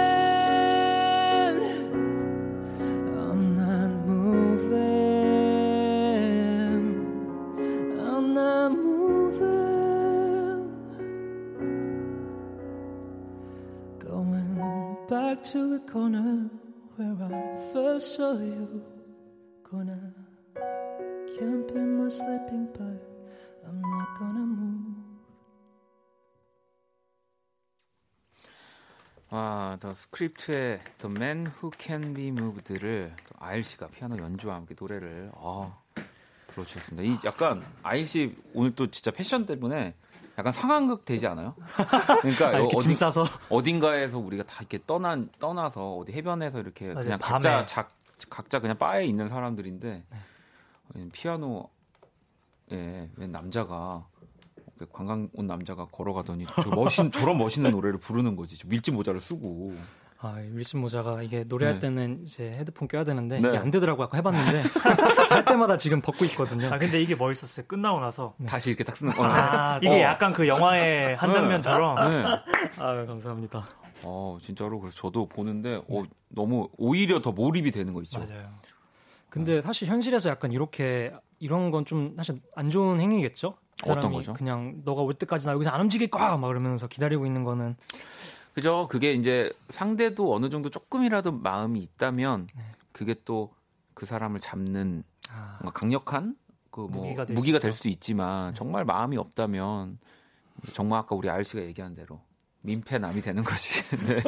I'm 3.19 3.57
not 3.57 3.91
moving. 4.07 4.81
I'm 8.01 8.35
not 8.35 8.73
moving. 8.73 10.59
Going 14.01 14.97
back 15.09 15.43
to 15.45 15.79
the 15.79 15.81
corner 15.91 16.51
where 16.97 17.17
I 17.23 17.61
first 17.73 18.17
saw 18.17 18.33
you. 18.33 18.83
Gonna 19.71 20.13
camp 21.39 21.73
in 21.73 21.81
my 21.81 22.09
sleeping 22.09 22.67
bag. 22.77 23.10
I'm 23.71 23.79
not 23.79 24.19
gonna 24.19 24.43
move. 24.43 25.01
아, 29.33 29.77
더 29.79 29.95
스크립트의 29.95 30.81
The 30.99 31.15
Man 31.17 31.47
Who 31.47 31.71
Can 31.79 32.15
Be 32.15 32.29
Moved를 32.29 33.15
또 33.29 33.35
아일 33.39 33.63
씨가 33.63 33.87
피아노 33.89 34.17
연주와 34.19 34.57
함께 34.57 34.75
노래를 34.79 35.31
아, 35.37 35.73
불러주셨습니다. 36.49 37.09
이 37.09 37.17
약간 37.25 37.65
아일 37.85 38.09
씨 38.09 38.37
오늘 38.55 38.75
또 38.75 38.91
진짜 38.91 39.13
패션 39.13 39.47
때문에 39.47 39.95
약간 40.37 40.53
상황극 40.53 41.05
되지 41.05 41.29
않아요? 41.29 41.55
그러니까 42.23 42.49
아, 42.51 42.59
이렇게 42.59 42.77
짐 42.79 42.93
싸서 42.93 43.25
어딘가에서 43.51 44.19
우리가 44.19 44.43
다 44.43 44.57
이렇게 44.61 44.81
떠난 44.85 45.29
떠나서 45.39 45.99
어디 45.99 46.13
해변에서 46.13 46.59
이렇게 46.59 46.87
맞아요. 46.89 47.05
그냥 47.05 47.19
밤에. 47.21 47.33
각자 47.35 47.67
작, 47.67 47.93
각자 48.29 48.59
그냥 48.59 48.77
바에 48.79 49.05
있는 49.05 49.29
사람들인데 49.29 50.05
어, 50.11 51.09
피아노 51.13 51.71
예, 52.73 53.11
웬 53.17 53.33
남자가 53.33 54.07
관광 54.93 55.29
온 55.35 55.47
남자가 55.47 55.87
걸어가더니 55.87 56.47
저 56.63 56.71
멋진 56.71 57.11
저런 57.13 57.37
멋있는 57.39 57.71
노래를 57.71 57.99
부르는 57.99 58.37
거지. 58.37 58.57
저 58.59 58.67
밀짚 58.69 58.95
모자를 58.95 59.21
쓰고. 59.21 59.75
아, 60.23 60.35
밀짚 60.35 60.79
모자가 60.79 61.23
이게 61.23 61.45
노래할 61.45 61.75
네. 61.75 61.81
때는 61.81 62.23
이제 62.25 62.51
헤드폰 62.51 62.89
껴야 62.89 63.05
되는데 63.05 63.41
네. 63.41 63.49
이게 63.49 63.59
안 63.59 63.71
되더라고 63.71 64.03
아까 64.03 64.19
해봤는데 64.19 64.65
살 65.31 65.45
때마다 65.47 65.79
지금 65.79 66.03
벗고 66.03 66.27
있거든요. 66.27 66.69
아 66.69 66.79
근데 66.79 67.01
이게 67.01 67.15
멋있었어요. 67.15 67.67
끝나고 67.67 68.01
나서 68.01 68.35
다시 68.47 68.69
이렇게 68.71 68.85
딱 68.85 68.97
쓰는 68.97 69.15
거. 69.15 69.25
아, 69.25 69.79
이게 69.79 69.89
어. 69.89 70.01
약간 70.01 70.35
그 70.35 70.47
영화의 70.47 71.17
한 71.17 71.33
장면처럼 71.33 72.11
네. 72.11 72.25
아 72.79 73.07
감사합니다. 73.07 73.67
어, 74.03 74.39
진짜로 74.43 74.79
그래서 74.81 74.97
저도 74.97 75.27
보는데 75.27 75.77
어, 75.89 76.05
너무 76.29 76.69
오히려 76.77 77.21
더 77.21 77.33
몰입이 77.33 77.71
되는 77.71 77.93
거 77.95 78.03
있죠. 78.03 78.19
맞아요. 78.21 78.49
근데 79.31 79.63
사실 79.63 79.89
현실에서 79.89 80.29
약간 80.31 80.53
이렇게 80.53 81.13
이런 81.39 81.71
건 81.71 81.85
좀 81.85 82.15
사실 82.17 82.41
안 82.55 82.69
좋은 82.71 83.01
행위겠죠? 83.01 83.55
그 83.83 83.91
어떤 83.93 84.13
거죠? 84.13 84.33
그냥 84.35 84.83
너가 84.85 85.01
올 85.03 85.15
때까지 85.15 85.47
나 85.47 85.53
여기서 85.53 85.71
안 85.71 85.81
움직일 85.81 86.09
거야 86.11 86.37
막 86.37 86.49
그러면서 86.49 86.87
기다리고 86.87 87.25
있는 87.27 87.45
거는 87.45 87.77
그죠? 88.55 88.89
그게 88.91 89.13
이제 89.13 89.51
상대도 89.71 90.35
어느 90.35 90.51
정도 90.51 90.69
조금이라도 90.69 91.33
마음이 91.33 91.81
있다면 91.81 92.49
네. 92.57 92.63
그게 92.93 93.15
또 93.25 93.51
그 93.95 94.07
사람을 94.07 94.41
잡는 94.41 95.03
아, 95.31 95.59
강력한 95.75 96.35
그 96.71 96.83
뭐 96.83 97.03
무기가 97.03 97.27
될 97.27 97.35
무기가 97.35 97.59
수 97.59 97.63
될. 97.63 97.73
수도 97.73 97.89
있지만 97.91 98.55
정말 98.55 98.85
마음이 98.87 99.17
없다면 99.19 99.99
정말 100.73 101.01
아까 101.01 101.15
우리 101.17 101.29
아일 101.29 101.45
씨가 101.45 101.63
얘기한 101.65 101.95
대로 101.95 102.23
민폐남이 102.63 103.23
되는 103.23 103.43
거지. 103.43 103.69
네. 104.07 104.23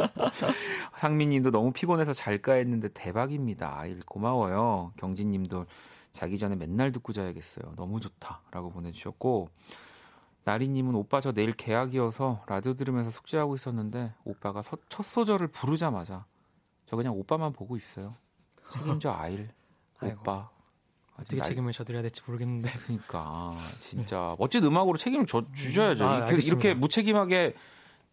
상민님도 0.99 1.51
너무 1.51 1.73
피곤해서 1.73 2.13
잘까 2.13 2.55
했는데 2.55 2.89
대박입니다. 2.89 3.79
아일 3.81 4.01
고마워요. 4.07 4.93
경진님도 4.97 5.67
자기 6.13 6.39
전에 6.39 6.57
맨날 6.57 6.93
듣고 6.93 7.13
자야겠어요. 7.13 7.75
너무 7.77 8.01
좋다라고 8.01 8.71
보내주셨고 8.71 9.49
나리님은 10.45 10.95
오빠 10.95 11.21
저 11.21 11.33
내일 11.33 11.53
계약이어서 11.53 12.45
라디오 12.47 12.75
들으면서 12.75 13.11
숙제하고 13.11 13.55
있었는데 13.55 14.13
오빠가 14.25 14.61
서- 14.63 14.77
첫 14.89 15.05
소절을 15.05 15.49
부르자마자 15.49 16.25
저 16.87 16.97
그냥 16.97 17.15
오빠만 17.15 17.53
보고 17.53 17.77
있어요. 17.77 18.15
책임져 18.71 19.13
아일 19.13 19.51
아이고. 20.01 20.21
오빠. 20.21 20.51
어떻게 21.19 21.37
날- 21.37 21.49
책임을 21.49 21.73
져드려야 21.73 22.03
될지 22.03 22.23
모르겠는데 22.27 22.71
그러니까 22.87 23.57
진짜 23.83 24.35
멋진 24.39 24.65
음악으로 24.65 24.97
책임을 24.99 25.27
져, 25.27 25.45
주셔야죠. 25.53 26.05
아, 26.07 26.17
이렇게. 26.27 26.47
이렇게 26.47 26.75
무책임하게 26.75 27.55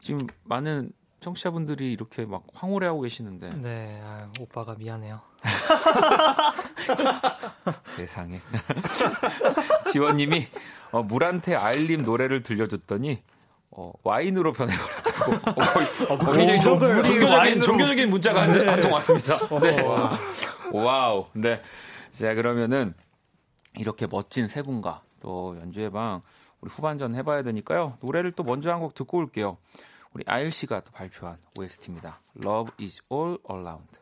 지금 0.01 0.19
많은 0.43 0.91
청취자분들이 1.19 1.91
이렇게 1.91 2.25
막 2.25 2.43
황홀해하고 2.53 3.01
계시는데 3.01 3.49
네 3.55 3.99
아, 4.03 4.29
오빠가 4.39 4.75
미안해요. 4.75 5.19
세상에 7.83 8.39
지원님이 9.91 10.47
어, 10.91 11.03
물한테 11.03 11.55
알림 11.55 12.03
노래를 12.03 12.41
들려줬더니 12.43 13.21
어, 13.71 13.91
와인으로 14.03 14.53
변해버렸다고. 14.53 15.51
어, 15.51 15.53
거의, 15.53 15.87
어, 16.09 16.17
굉장히 16.33 16.59
종- 16.59 16.79
물이 16.79 17.61
종교적인, 17.61 18.09
문자가 18.09 18.41
한통 18.43 18.93
왔습니다. 18.93 19.37
네. 19.61 19.81
와우. 20.73 21.27
네. 21.33 21.61
자 22.11 22.33
그러면은 22.33 22.93
이렇게 23.77 24.07
멋진 24.07 24.47
세 24.47 24.63
분과 24.63 25.01
또 25.19 25.55
연주회방 25.61 26.21
우리 26.62 26.70
후반전 26.72 27.16
해봐야 27.16 27.43
되니까요. 27.43 27.97
노래를 28.01 28.32
또 28.34 28.43
먼저 28.43 28.72
한 28.72 28.80
곡 28.80 28.93
듣고 28.93 29.18
올게요. 29.18 29.57
우리 30.14 30.24
아일 30.28 30.51
씨가 30.51 30.82
또 30.82 30.91
발표한 30.91 31.38
OST입니다. 31.57 32.22
Love 32.43 32.74
is 32.80 33.01
all 33.12 33.38
around. 33.49 33.99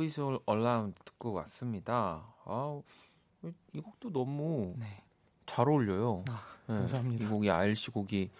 Love 0.00 0.04
is 0.04 0.20
all 0.20 0.38
around 0.48 0.94
듣고 1.04 1.32
왔습니다. 1.34 2.24
아, 2.44 2.80
이 3.72 3.80
곡도 3.80 4.10
너무 4.12 4.74
네. 4.78 5.02
잘 5.46 5.68
어울려요. 5.68 6.24
아, 6.30 6.42
네, 6.66 6.74
감사합니다. 6.78 7.26
이 7.26 7.28
곡이 7.28 7.50
씨 7.76 7.90
곡이 7.90 8.30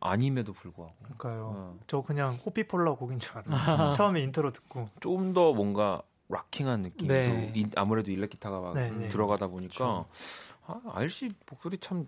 아님에도 0.00 0.52
불구하고 0.52 0.94
그러니까요. 1.02 1.52
어, 1.54 1.78
저 1.86 2.02
그냥 2.02 2.34
호피폴라 2.34 2.94
곡인 2.94 3.20
줄 3.20 3.38
알았어요. 3.38 3.92
처음에 3.96 4.20
인트로 4.22 4.52
듣고 4.52 4.88
좀더 5.00 5.52
뭔가 5.54 6.02
rocking한 6.28 6.82
느낌도 6.82 7.14
네. 7.14 7.52
이- 7.56 7.70
아무래도 7.76 8.10
일렉 8.10 8.28
기타가 8.30 8.60
막 8.60 8.74
네, 8.74 8.90
네. 8.90 9.08
들어가다 9.08 9.46
보니까 9.48 10.04
아, 10.66 10.80
아일 10.92 11.08
씨 11.08 11.32
목소리 11.48 11.78
참 11.78 12.06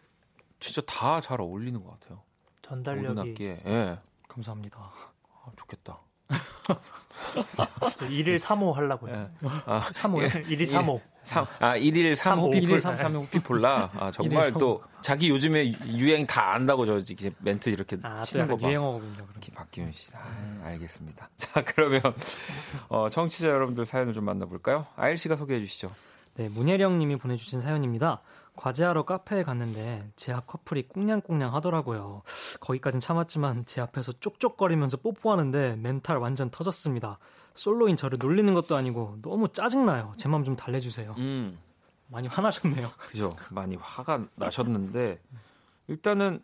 진짜 0.61 0.83
다 0.83 1.21
잘 1.23 1.41
어울리는 1.41 1.83
것 1.83 1.99
같아요. 1.99 2.21
전달력이. 2.63 3.43
예. 3.65 3.99
감사합니다. 4.29 4.79
아, 4.79 5.51
좋겠다. 5.57 5.99
1일 8.09 8.39
3호 8.39 8.73
하려고요. 8.73 9.13
예. 9.15 9.49
아, 9.67 9.81
3호. 9.81 10.47
1일 10.47 10.63
3호. 10.67 11.01
삼, 11.23 11.47
아, 11.59 11.77
1일 11.77 12.15
3 12.15 12.31
삼, 12.37 12.39
호피폴, 12.41 12.63
일일 12.69 12.81
3, 12.81 12.97
삼. 12.97 13.13
3 13.13 13.23
호피폴라. 13.23 13.91
아, 13.95 14.11
정말 14.11 14.53
또 14.55 14.83
자기 15.03 15.29
요즘에 15.29 15.73
유행 15.87 16.27
다 16.27 16.55
안다고 16.55 16.87
저 16.87 16.97
이렇게 16.99 17.31
멘트 17.41 17.69
이렇게 17.69 17.99
아, 18.03 18.17
또 18.19 18.25
치는 18.25 18.49
거 18.49 18.57
봐. 18.57 18.69
유행어군요. 18.69 19.27
박기훈 19.55 19.93
씨. 19.93 20.11
아, 20.15 20.61
알겠습니다. 20.65 21.29
자, 21.37 21.63
그러면 21.63 22.01
어, 22.89 23.09
청취자 23.11 23.49
여러분들 23.49 23.85
사연을 23.85 24.15
좀 24.15 24.25
만나볼까요? 24.25 24.87
아일 24.97 25.19
씨가 25.19 25.37
소개해 25.37 25.61
주시죠. 25.61 25.91
네, 26.37 26.49
문혜령 26.49 26.97
님이 26.99 27.17
보내주신 27.17 27.61
사연입니다. 27.61 28.23
과제하러 28.65 29.05
카페에 29.05 29.43
갔는데 29.43 30.11
제 30.17 30.33
앞 30.33 30.47
커플이 30.47 30.87
꽁냥꽁냥 30.89 31.55
하더라고요. 31.55 32.23
거기까진 32.61 33.01
참았지만 33.01 33.65
제 33.65 33.81
앞에서 33.81 34.13
쪽쪽거리면서 34.21 34.99
뽀뽀하는데 34.99 35.77
멘탈 35.77 36.19
완전 36.19 36.51
터졌습니다. 36.51 37.19
솔로인 37.55 37.97
저를 37.97 38.19
놀리는 38.19 38.53
것도 38.53 38.77
아니고 38.77 39.17
너무 39.23 39.49
짜증나요. 39.49 40.13
제 40.19 40.29
마음 40.29 40.45
좀 40.45 40.57
달래주세요. 40.57 41.15
음, 41.17 41.59
많이 42.09 42.29
화나셨네요. 42.29 42.91
그죠. 42.99 43.35
많이 43.51 43.77
화가 43.77 44.27
나셨는데 44.37 45.21
일단은 45.89 46.43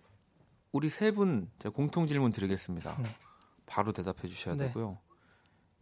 우리 0.72 0.88
세 0.88 1.12
분 1.12 1.50
공통 1.74 2.06
질문 2.06 2.32
드리겠습니다. 2.32 2.96
네. 3.02 3.14
바로 3.66 3.92
대답해 3.92 4.26
주셔야 4.26 4.54
네. 4.54 4.68
되고요. 4.68 4.96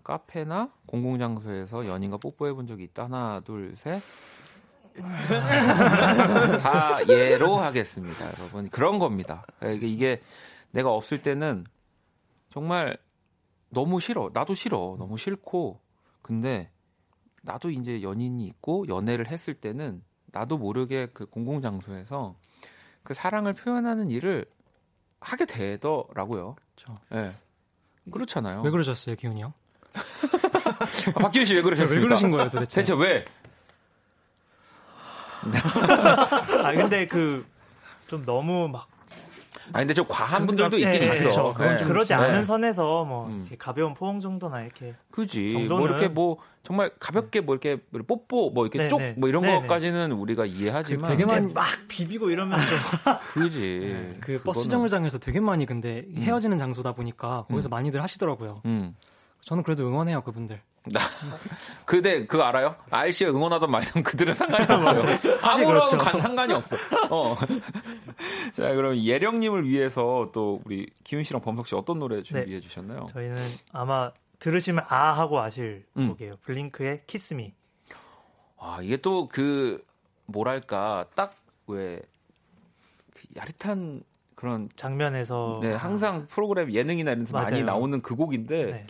카페나 0.03 0.70
공공장소에서 0.87 1.87
연인과 1.87 2.16
뽀뽀해 2.18 2.53
본 2.55 2.66
적이 2.66 2.85
있다. 2.85 3.05
하나, 3.05 3.41
둘, 3.41 3.74
셋. 3.76 4.03
다 6.61 6.99
예로 7.09 7.57
하겠습니다, 7.59 8.27
여러분. 8.39 8.69
그런 8.71 8.99
겁니다. 8.99 9.45
이게, 9.83 10.21
내가 10.71 10.91
없을 10.91 11.23
때는 11.23 11.65
정말 12.53 12.97
너무 13.71 14.01
싫어. 14.01 14.31
나도 14.33 14.55
싫어. 14.55 14.97
너무 14.99 15.19
싫고. 15.19 15.81
근데 16.23 16.71
나도 17.43 17.71
이제 17.71 18.03
연인이 18.03 18.47
있고 18.47 18.87
연애를 18.89 19.27
했을 19.29 19.55
때는 19.55 20.03
나도 20.27 20.59
모르게 20.59 21.07
그 21.13 21.27
공공장소에서 21.27 22.37
그 23.03 23.15
사랑을 23.15 23.53
표현하는 23.53 24.11
일을 24.11 24.47
하게 25.21 25.45
되더라고요. 25.47 26.57
그렇죠. 26.77 26.99
예. 27.15 27.31
그렇잖아요. 28.11 28.63
왜 28.63 28.71
그러셨어요, 28.71 29.17
기훈이 29.17 29.43
형? 29.43 29.53
아, 31.15 31.19
박기훈 31.21 31.47
씨 31.47 31.55
왜 31.55 31.63
그러셨습니까? 31.63 31.95
왜 32.01 32.07
그러신 32.07 32.31
거예요, 32.31 32.51
도대체? 32.51 32.81
대체 32.81 32.95
왜? 32.95 33.25
아 36.65 36.73
근데 36.73 37.07
그 37.07 37.45
좀 38.07 38.25
너무 38.25 38.69
막 38.69 38.87
아 39.73 39.79
근데 39.79 39.95
좀 39.95 40.05
과한 40.07 40.45
분들도 40.45 40.79
예, 40.83 40.85
있긴 40.93 41.03
예, 41.05 41.07
있어. 41.09 41.19
그렇죠. 41.21 41.55
그건 41.55 41.79
좀 41.79 41.89
그러지 41.89 42.09
네. 42.15 42.15
않은 42.21 42.45
선에서 42.45 43.05
뭐 43.07 43.29
음. 43.29 43.41
이렇게 43.41 43.57
가벼운 43.57 43.95
포옹 43.95 44.21
정도나 44.21 44.61
이렇게 44.61 44.95
그지. 45.11 45.67
뭐 45.71 45.87
이렇게 45.87 46.07
뭐 46.09 46.37
정말 46.63 46.91
가볍게 47.01 47.41
뭐 47.41 47.55
이렇게 47.55 47.81
뽀뽀 48.07 48.51
뭐 48.51 48.67
이렇게 48.67 48.79
네, 48.79 48.89
쪽 48.91 48.99
네. 49.01 49.15
뭐 49.17 49.27
이런 49.27 49.41
네, 49.41 49.55
네. 49.55 49.61
것까지는 49.63 50.13
우리가 50.13 50.45
이해하지만 50.45 51.11
되게 51.11 51.25
많이- 51.25 51.51
막 51.55 51.65
비비고 51.89 52.29
이러면 52.29 52.59
좀 52.61 52.69
그지. 53.33 54.19
그 54.21 54.43
버스 54.43 54.69
그거는- 54.69 54.71
정류장에서 54.71 55.19
되게 55.19 55.41
많이 55.41 55.65
근데 55.65 56.05
헤어지는 56.15 56.59
장소다 56.59 56.93
보니까 56.93 57.47
거기서 57.49 57.71
많이들 57.71 58.03
하시더라고요. 58.03 58.61
음. 58.67 58.95
저는 59.47 59.63
그래도 59.63 59.89
응원해요 59.89 60.21
그분들. 60.21 60.61
나 60.87 61.01
그대 61.87 62.26
그거 62.26 62.43
알아요? 62.45 62.76
아일씨가 62.91 63.30
응원하던 63.30 63.70
말씀 63.70 64.03
그들은 64.03 64.35
상관이 64.35 64.64
없어요. 64.70 65.39
아무런 65.43 65.66
그렇죠. 65.87 65.99
관- 65.99 66.20
상관이 66.20 66.53
없어. 66.53 66.76
어. 67.11 67.35
자 68.53 68.74
그럼 68.74 68.97
예령님을 68.99 69.66
위해서 69.68 70.30
또 70.35 70.61
우리 70.64 70.91
기훈 71.03 71.24
씨랑 71.24 71.41
범석 71.43 71.66
씨 71.66 71.74
어떤 71.74 71.99
노래 71.99 72.22
준비해 72.22 72.61
주셨나요? 72.61 73.07
저희는 73.12 73.37
아마 73.72 74.12
들으시면 74.41 74.85
아 74.89 75.12
하고 75.12 75.41
아실 75.41 75.87
음. 75.97 76.09
곡이에요. 76.09 76.37
블링크의 76.43 77.03
키스미. 77.07 77.55
아 78.59 78.78
이게 78.82 78.97
또 78.99 79.26
그 79.28 79.82
뭐랄까 80.26 81.07
딱 81.14 81.35
왜 81.66 82.03
그 83.14 83.22
야릇한 83.37 84.03
그런 84.35 84.68
장면에서 84.76 85.61
네 85.62 85.72
항상 85.72 86.26
프로그램 86.26 86.70
예능이나 86.72 87.12
이런 87.12 87.24
데서 87.24 87.39
많이. 87.39 87.62
나오는 87.62 88.03
그 88.03 88.14
곡인데 88.16 88.64
네. 88.66 88.87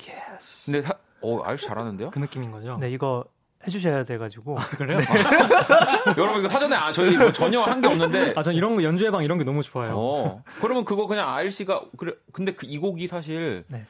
근데 0.67 0.83
사, 0.83 0.95
어 1.25 1.43
아일씨 1.45 1.67
잘하는데요? 1.67 2.11
그 2.11 2.19
느낌인 2.19 2.51
거죠. 2.51 2.77
네 2.79 2.91
이거 2.91 3.25
해주셔야 3.67 4.05
돼가지고 4.05 4.57
그래요? 4.77 4.99
여러분 6.19 6.41
이거 6.41 6.49
사전에 6.49 6.77
아 6.77 6.93
저희 6.93 7.17
뭐 7.17 7.33
전혀 7.33 7.61
한 7.63 7.81
게 7.81 7.89
없는데 7.89 8.35
아, 8.37 8.43
전 8.43 8.55
이런 8.55 8.77
거 8.77 8.83
연주회방 8.83 9.25
이런 9.25 9.39
게 9.39 9.45
너무 9.45 9.63
좋아요. 9.63 9.95
어. 9.97 10.43
그러면 10.61 10.85
그거 10.85 11.07
그냥 11.07 11.29
아일 11.31 11.51
씨가 11.51 11.83
그래 11.97 12.13
근데 12.33 12.53
그 12.53 12.67
이 12.67 12.79
곡이 12.79 13.07
사실 13.09 13.65
네. 13.69 13.85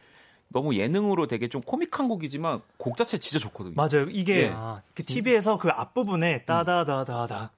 너무 0.48 0.76
예능으로 0.76 1.26
되게 1.26 1.48
좀 1.48 1.60
코믹한 1.62 2.08
곡이지만 2.08 2.60
곡 2.76 2.96
자체 2.96 3.18
진짜 3.18 3.40
좋거든요. 3.40 3.74
맞아요. 3.74 4.06
이게 4.10 4.42
예. 4.44 4.52
아, 4.54 4.82
그 4.94 5.04
TV에서 5.04 5.58
그 5.58 5.68
앞부분에 5.70 6.44
따다다다다 6.44 7.50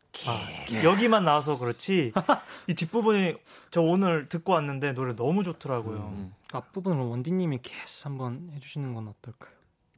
예. 0.72 0.84
여기만 0.84 1.24
나와서 1.24 1.58
그렇지 1.58 2.12
이 2.68 2.74
뒷부분이 2.74 3.34
저 3.70 3.82
오늘 3.82 4.26
듣고 4.28 4.52
왔는데 4.54 4.92
노래 4.94 5.14
너무 5.14 5.42
좋더라고요. 5.42 5.98
음. 6.14 6.34
앞부분을 6.52 7.04
원디님이 7.04 7.58
캐스 7.62 8.04
한번 8.08 8.50
해주시는 8.54 8.94
건 8.94 9.08
어떨까요? 9.08 9.55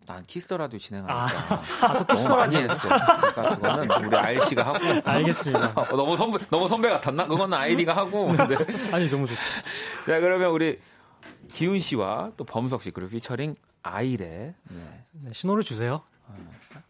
난 0.08 0.24
Kiss 0.26 0.43
the 0.43 0.56
Radio 0.56 0.78
아. 0.78 0.80
진행하니까 0.80 2.06
너무 2.06 2.36
많이 2.36 2.56
했어. 2.56 2.88
그러니까 2.88 3.56
그거는 3.56 4.04
우리 4.06 4.16
아일 4.16 4.40
씨가 4.40 4.62
하고 4.66 4.78
알겠습니다. 5.04 5.72
어, 5.76 5.84
너무 5.96 6.16
선배 6.16 6.38
너무 6.50 6.66
선배 6.68 6.88
같았나? 6.88 7.26
그거는 7.26 7.56
아일이가 7.56 7.94
하고 7.94 8.28
근데 8.28 8.56
아니 8.90 9.08
너무 9.10 9.26
좋죠. 9.26 9.40
자 10.06 10.18
그러면 10.20 10.50
우리 10.50 10.78
기훈 11.52 11.78
씨와 11.78 12.30
또 12.38 12.44
범석 12.44 12.82
씨 12.82 12.90
그리고 12.90 13.10
피처링 13.10 13.54
아일의 13.82 14.54
네. 14.70 15.04
네, 15.12 15.30
신호를 15.32 15.62
주세요. 15.62 16.02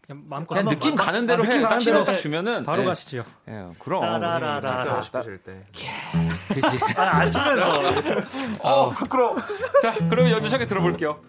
그냥 0.05 0.23
마음껏 0.27 0.55
그냥 0.55 0.69
느낌 0.73 0.95
마- 0.95 1.03
가는 1.03 1.25
대로 1.27 1.43
아, 1.43 1.45
해. 1.45 1.51
느낌 1.51 1.69
딱 1.69 1.79
신호 1.81 1.93
대로 1.97 2.05
딱 2.05 2.13
해. 2.13 2.17
주면은 2.17 2.65
바로 2.65 2.81
예. 2.81 2.85
가시죠. 2.85 3.23
예, 3.47 3.67
그럼 3.79 4.01
따라라라. 4.01 4.75
키스하고 4.75 5.01
싶으실 5.01 5.37
때. 5.39 5.65
그지. 6.47 6.79
아, 6.97 7.17
아시면서 7.19 7.73
어, 8.63 8.89
부끄러워. 8.91 9.37
자, 9.81 9.93
그럼 10.09 10.29
연주 10.31 10.45
시작해 10.49 10.65
들어볼게요. 10.65 11.19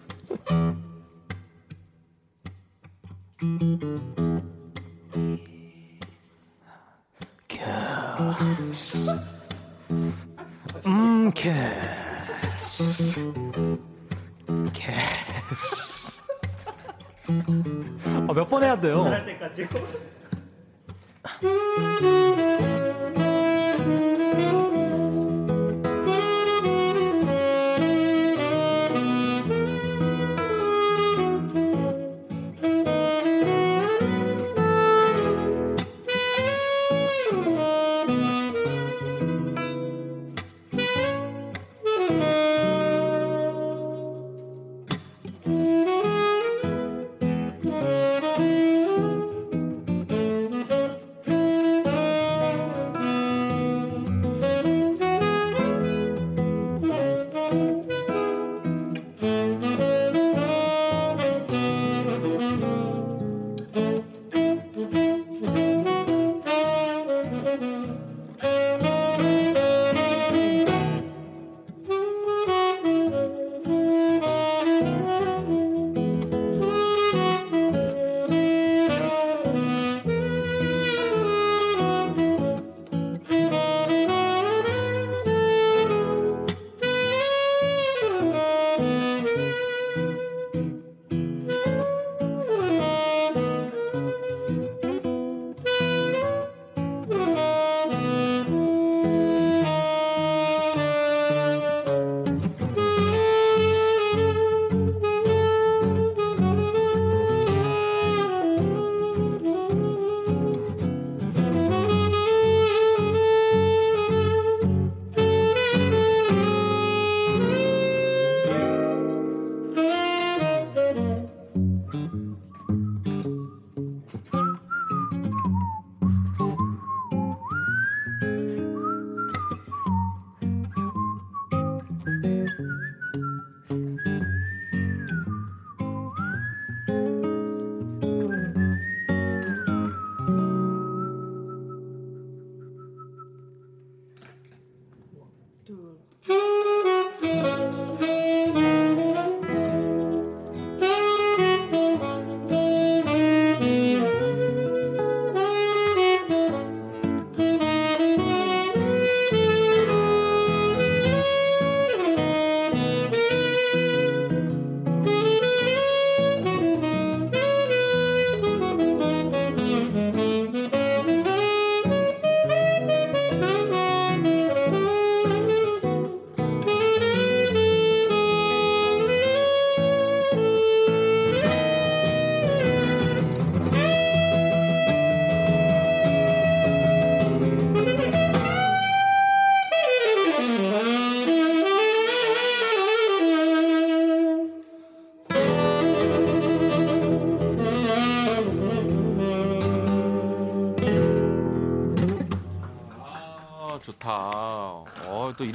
음, 10.85 11.31
캐스. 11.33 11.73
캐스. 14.73 16.21
아, 18.27 18.33
몇 18.33 18.45
번 18.47 18.63
해야 18.63 18.79
돼요? 18.79 19.03
할 19.03 19.25
때까지 19.25 19.67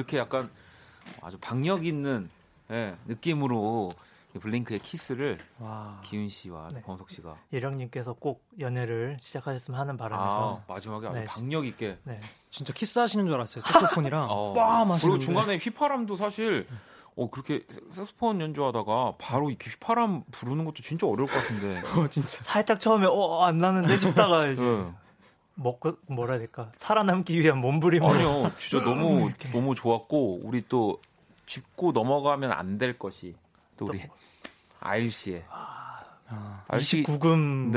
이렇게 0.06 0.18
약간 0.18 0.48
아주 1.20 1.36
박력 1.40 1.84
있는 1.84 2.30
예, 2.70 2.96
느낌으로 3.06 3.92
블링크의 4.40 4.80
키스를 4.80 5.38
와. 5.58 6.00
기훈 6.04 6.28
씨와 6.28 6.70
네. 6.72 6.82
범석 6.82 7.10
씨가 7.10 7.36
예령님께서 7.52 8.12
꼭 8.12 8.44
연애를 8.60 9.16
시작하셨으면 9.20 9.80
하는 9.80 9.94
아, 9.94 9.96
바람에서 9.96 10.62
마지막에 10.68 11.06
아주 11.08 11.18
네. 11.18 11.24
박력 11.24 11.66
있게 11.66 11.98
네. 12.04 12.20
진짜 12.50 12.72
키스하시는 12.72 13.24
줄 13.24 13.34
알았어요. 13.34 13.62
색소폰이랑 13.62 14.26
어, 14.30 14.54
빰. 14.54 15.00
그리고 15.00 15.18
중간에 15.18 15.56
휘파람도 15.56 16.16
사실 16.16 16.68
어 17.16 17.30
그렇게 17.30 17.64
색소폰 17.92 18.40
연주하다가 18.42 19.14
바로 19.18 19.48
이렇게 19.48 19.70
휘파람 19.70 20.22
부르는 20.30 20.66
것도 20.66 20.82
진짜 20.82 21.06
어려울 21.06 21.28
것 21.28 21.34
같은데. 21.34 21.80
어, 21.98 22.06
진짜. 22.08 22.44
살짝 22.44 22.78
처음에 22.78 23.06
어안 23.08 23.56
나는데 23.58 23.96
싶다가 23.96 24.48
이제 24.52 24.62
네. 24.62 24.84
먹고 25.56 25.96
뭐라 26.06 26.34
해야 26.34 26.38
될까? 26.38 26.70
살아남기 26.76 27.40
위한 27.40 27.58
몸부림을 27.58 28.06
아니요, 28.08 28.52
진짜 28.58 28.84
너무 28.84 29.30
너무 29.52 29.74
좋았고 29.74 30.40
우리 30.44 30.62
또 30.68 31.00
짚고 31.46 31.92
넘어가면 31.92 32.52
안 32.52 32.78
될 32.78 32.98
것이 32.98 33.34
또 33.76 33.86
우리 33.86 34.00
아일 34.80 35.10
씨의. 35.10 35.44
씨. 36.80 37.02
29금으로 37.02 37.72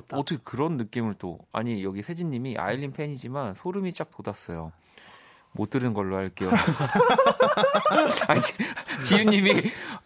네. 0.00 0.06
딱. 0.08 0.16
어떻게 0.18 0.38
그런 0.42 0.76
느낌을 0.76 1.14
또. 1.18 1.38
아니 1.52 1.82
여기 1.82 2.02
세진님이 2.02 2.58
아일린 2.58 2.92
팬이지만 2.92 3.54
소름이 3.54 3.92
쫙 3.94 4.10
돋았어요. 4.10 4.72
못 5.52 5.68
들은 5.70 5.94
걸로 5.94 6.16
할게요. 6.16 6.50
아니, 8.28 8.40
지, 8.40 8.54
지윤님이 9.04 9.62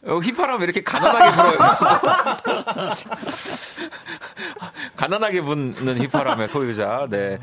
어, 0.06 0.16
휘파람 0.16 0.58
왜 0.60 0.64
이렇게 0.64 0.82
가난하게 0.82 1.36
불어요? 1.36 1.58
가난하게 4.96 5.40
부는 5.42 5.98
휘파람의 6.00 6.48
소유자. 6.48 7.06
네. 7.10 7.38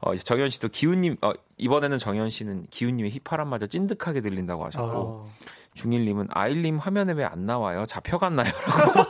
어, 0.00 0.14
정현 0.16 0.50
씨도 0.50 0.68
기훈님, 0.68 1.16
어, 1.22 1.32
이번에는 1.56 1.98
정현 1.98 2.30
씨는 2.30 2.66
기훈님의 2.70 3.10
휘파람마저 3.12 3.66
찐득하게 3.68 4.20
들린다고 4.20 4.66
하셨고, 4.66 4.86
어, 4.98 5.30
중일님은 5.74 6.28
아일님 6.30 6.78
화면에 6.78 7.12
왜 7.12 7.24
안 7.24 7.44
나와요? 7.46 7.86
잡혀갔나요? 7.86 8.50
라고. 8.66 9.04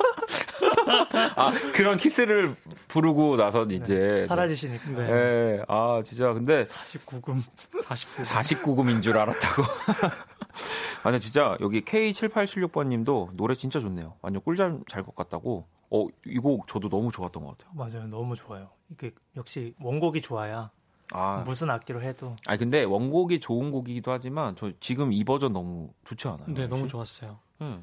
아, 1.36 1.50
그런 1.74 1.96
키스를 1.96 2.56
부르고 2.88 3.36
나서 3.36 3.64
이제. 3.64 4.24
사라지시니까 4.26 4.90
네. 4.90 5.06
네. 5.10 5.64
아, 5.68 6.02
진짜. 6.04 6.32
근데 6.32 6.64
49금 6.64 7.42
49. 7.84 8.22
49금인 8.22 9.02
줄 9.02 9.18
알았다고. 9.18 9.62
아, 11.02 11.02
근데 11.02 11.18
진짜 11.18 11.56
여기 11.60 11.82
K7876번 11.82 12.86
님도 12.88 13.30
노래 13.34 13.54
진짜 13.54 13.78
좋네요. 13.80 14.14
완전 14.22 14.42
꿀잠 14.42 14.82
잘 14.88 15.02
것 15.02 15.14
같다고. 15.14 15.66
어, 15.90 16.06
이 16.26 16.38
곡 16.40 16.66
저도 16.66 16.88
너무 16.88 17.12
좋았던 17.12 17.44
것 17.44 17.56
같아요. 17.56 17.72
맞아요 17.74 18.08
너무 18.08 18.34
좋아요 18.34 18.70
이게 18.90 19.12
역시 19.36 19.72
원곡이 19.80 20.20
좋아야 20.20 20.72
아, 21.12 21.44
무슨 21.46 21.70
악기로 21.70 22.02
해도 22.02 22.34
아니 22.44 22.58
근데 22.58 22.82
원곡이 22.82 23.38
좋은 23.38 23.70
곡이기도 23.70 24.10
하지만 24.10 24.56
저 24.56 24.72
지금 24.80 25.12
이 25.12 25.22
버전 25.22 25.52
너무 25.52 25.92
좋지 26.04 26.26
않아요? 26.26 26.46
네, 26.48 26.66
너무 26.66 26.80
혹시? 26.82 26.90
좋았어요. 26.90 27.38
네. 27.60 27.78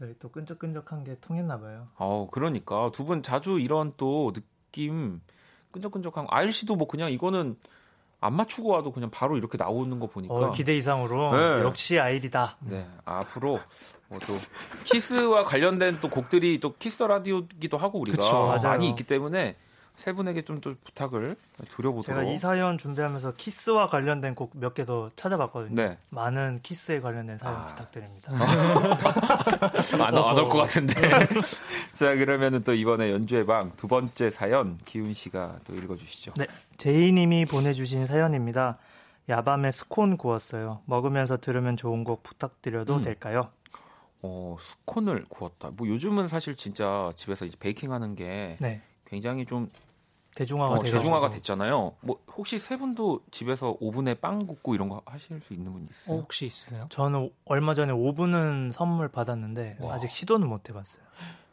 저희 0.00 0.14
또 0.18 0.30
끈적끈적한 0.30 1.04
게 1.04 1.16
통했나 1.20 1.60
봐요 1.60 1.86
어, 1.98 2.26
그러니까 2.32 2.90
두 2.90 3.04
분 3.04 3.22
자주 3.22 3.60
이런 3.60 3.92
또 3.98 4.32
느낌 4.32 5.20
끈적끈적한 5.72 6.24
거. 6.26 6.34
아일 6.34 6.52
씨도 6.52 6.74
뭐 6.74 6.88
그냥 6.88 7.12
이거는 7.12 7.56
안 8.22 8.34
맞추고 8.34 8.70
와도 8.70 8.92
그냥 8.92 9.10
바로 9.10 9.36
이렇게 9.36 9.56
나오는 9.58 9.98
거 10.00 10.06
보니까 10.06 10.34
어, 10.34 10.50
기대 10.52 10.74
이상으로 10.76 11.36
네. 11.36 11.62
역시 11.62 11.98
아일이다 12.00 12.56
네, 12.60 12.86
앞으로 13.04 13.60
뭐 14.08 14.18
또 14.20 14.32
키스와 14.84 15.44
관련된 15.44 15.98
또 16.00 16.08
곡들이 16.08 16.58
또 16.60 16.74
키스 16.76 17.02
라디오기도 17.02 17.76
하고 17.78 18.00
우리가 18.00 18.16
그쵸. 18.16 18.56
많이 18.64 18.88
있기 18.88 19.04
때문에 19.04 19.56
세 20.00 20.12
분에게 20.12 20.42
좀 20.42 20.60
또 20.60 20.74
부탁을 20.84 21.36
드려보도록. 21.76 22.04
제가 22.04 22.22
이 22.24 22.38
사연 22.38 22.78
준비하면서 22.78 23.34
키스와 23.34 23.88
관련된 23.88 24.34
곡 24.34 24.52
몇 24.56 24.74
개 24.74 24.84
더 24.84 25.10
찾아봤거든요 25.14 25.74
네, 25.74 25.98
많은 26.10 26.60
키스에 26.62 27.00
관련된 27.00 27.38
사연 27.38 27.56
아. 27.56 27.66
부탁드립니다 27.66 28.32
안올 30.00 30.48
것 30.48 30.58
같은데. 30.58 30.94
자, 31.94 32.14
그러면은 32.16 32.62
또 32.64 32.72
이번에 32.74 33.10
연주의 33.12 33.44
방 33.46 33.72
두 33.76 33.86
번째 33.88 34.30
사연 34.30 34.78
기훈 34.84 35.14
씨가 35.14 35.58
또 35.66 35.74
읽어주시죠. 35.74 36.34
네, 36.36 36.46
제이님이 36.78 37.44
보내주신 37.46 38.06
사연입니다. 38.06 38.78
야밤에 39.28 39.70
스콘 39.70 40.16
구웠어요. 40.16 40.80
먹으면서 40.86 41.36
들으면 41.36 41.76
좋은 41.76 42.04
곡 42.04 42.22
부탁드려도 42.22 42.96
음. 42.96 43.02
될까요? 43.02 43.50
어, 44.22 44.56
스콘을 44.58 45.24
구웠다. 45.28 45.70
뭐 45.76 45.86
요즘은 45.86 46.28
사실 46.28 46.56
진짜 46.56 47.12
집에서 47.16 47.44
이제 47.44 47.56
베이킹 47.58 47.92
하는 47.92 48.14
게 48.14 48.56
네, 48.60 48.82
굉장히 49.06 49.46
좀 49.46 49.68
대중화가 50.34 50.74
어. 50.76 50.78
대중화가 50.78 51.30
됐잖아요. 51.30 51.96
뭐 52.02 52.18
혹시 52.36 52.58
세 52.58 52.76
분도 52.76 53.20
집에서 53.30 53.76
오븐에 53.80 54.14
빵 54.14 54.46
굽고 54.46 54.74
이런 54.74 54.88
거 54.88 55.02
하실 55.04 55.40
수 55.40 55.52
있는 55.54 55.72
분 55.72 55.82
어, 55.82 55.86
있어요? 55.90 56.16
혹시 56.18 56.46
있으세요? 56.46 56.86
저는 56.88 57.18
오- 57.20 57.30
얼마 57.44 57.74
전에 57.74 57.92
오븐은 57.92 58.70
선물 58.72 59.08
받았는데 59.08 59.78
와. 59.80 59.94
아직 59.94 60.10
시도는 60.10 60.48
못 60.48 60.68
해봤어요. 60.68 61.02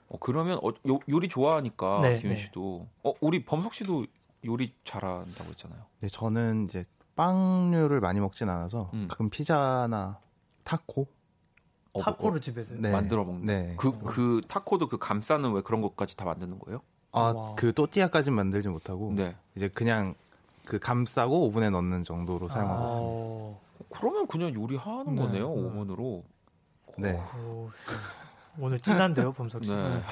어, 0.10 0.18
그러면 0.20 0.60
어, 0.64 0.70
요, 0.88 1.00
요리 1.10 1.28
좋아하니까 1.28 2.02
네, 2.02 2.20
기훈 2.20 2.36
네. 2.36 2.40
씨도 2.42 2.88
어 3.04 3.14
우리 3.20 3.44
범석 3.44 3.74
씨도 3.74 4.06
요리 4.46 4.74
잘한다고 4.86 5.50
했잖아요. 5.50 5.82
네, 6.00 6.08
저는 6.08 6.66
이제 6.66 6.86
빵류를 7.16 8.00
많이 8.00 8.20
먹진 8.20 8.48
않아서 8.48 8.92
음. 8.94 9.08
가끔 9.10 9.30
피자나 9.32 10.20
타코 10.64 11.08
어, 11.94 12.02
타코를 12.02 12.38
어, 12.38 12.40
집에서 12.40 12.76
네. 12.76 12.92
만들어 12.92 13.26
먹는. 13.26 13.46
네. 13.46 13.76
그 13.76 13.98
그 14.00 14.42
타코도 14.48 14.88
그 14.88 14.98
감싸는 15.00 15.52
왜 15.54 15.62
그런 15.62 15.82
것까지 15.82 16.16
다 16.16 16.26
만드는 16.26 16.60
거예요? 16.60 16.82
아, 17.12 17.20
와. 17.32 17.56
그 17.56 17.74
또띠아까지는 17.74 18.36
만들지 18.36 18.68
못하고 18.70 19.14
네. 19.16 19.36
이제 19.56 19.68
그냥 19.70 20.14
그 20.66 20.78
감싸고 20.80 21.46
오븐에 21.46 21.70
넣는 21.70 22.04
정도로 22.04 22.48
사용하고 22.48 22.86
있습니다. 22.86 23.08
어, 23.10 23.62
그러면 23.90 24.28
그냥 24.28 24.54
요리하는 24.54 25.16
네. 25.16 25.22
거네요 25.22 25.50
오븐으로. 25.50 26.24
네. 26.98 27.22
오, 27.38 27.70
오늘 28.60 28.80
진한데요, 28.80 29.32
범석 29.34 29.64
씨. 29.64 29.72
네. 29.72 30.04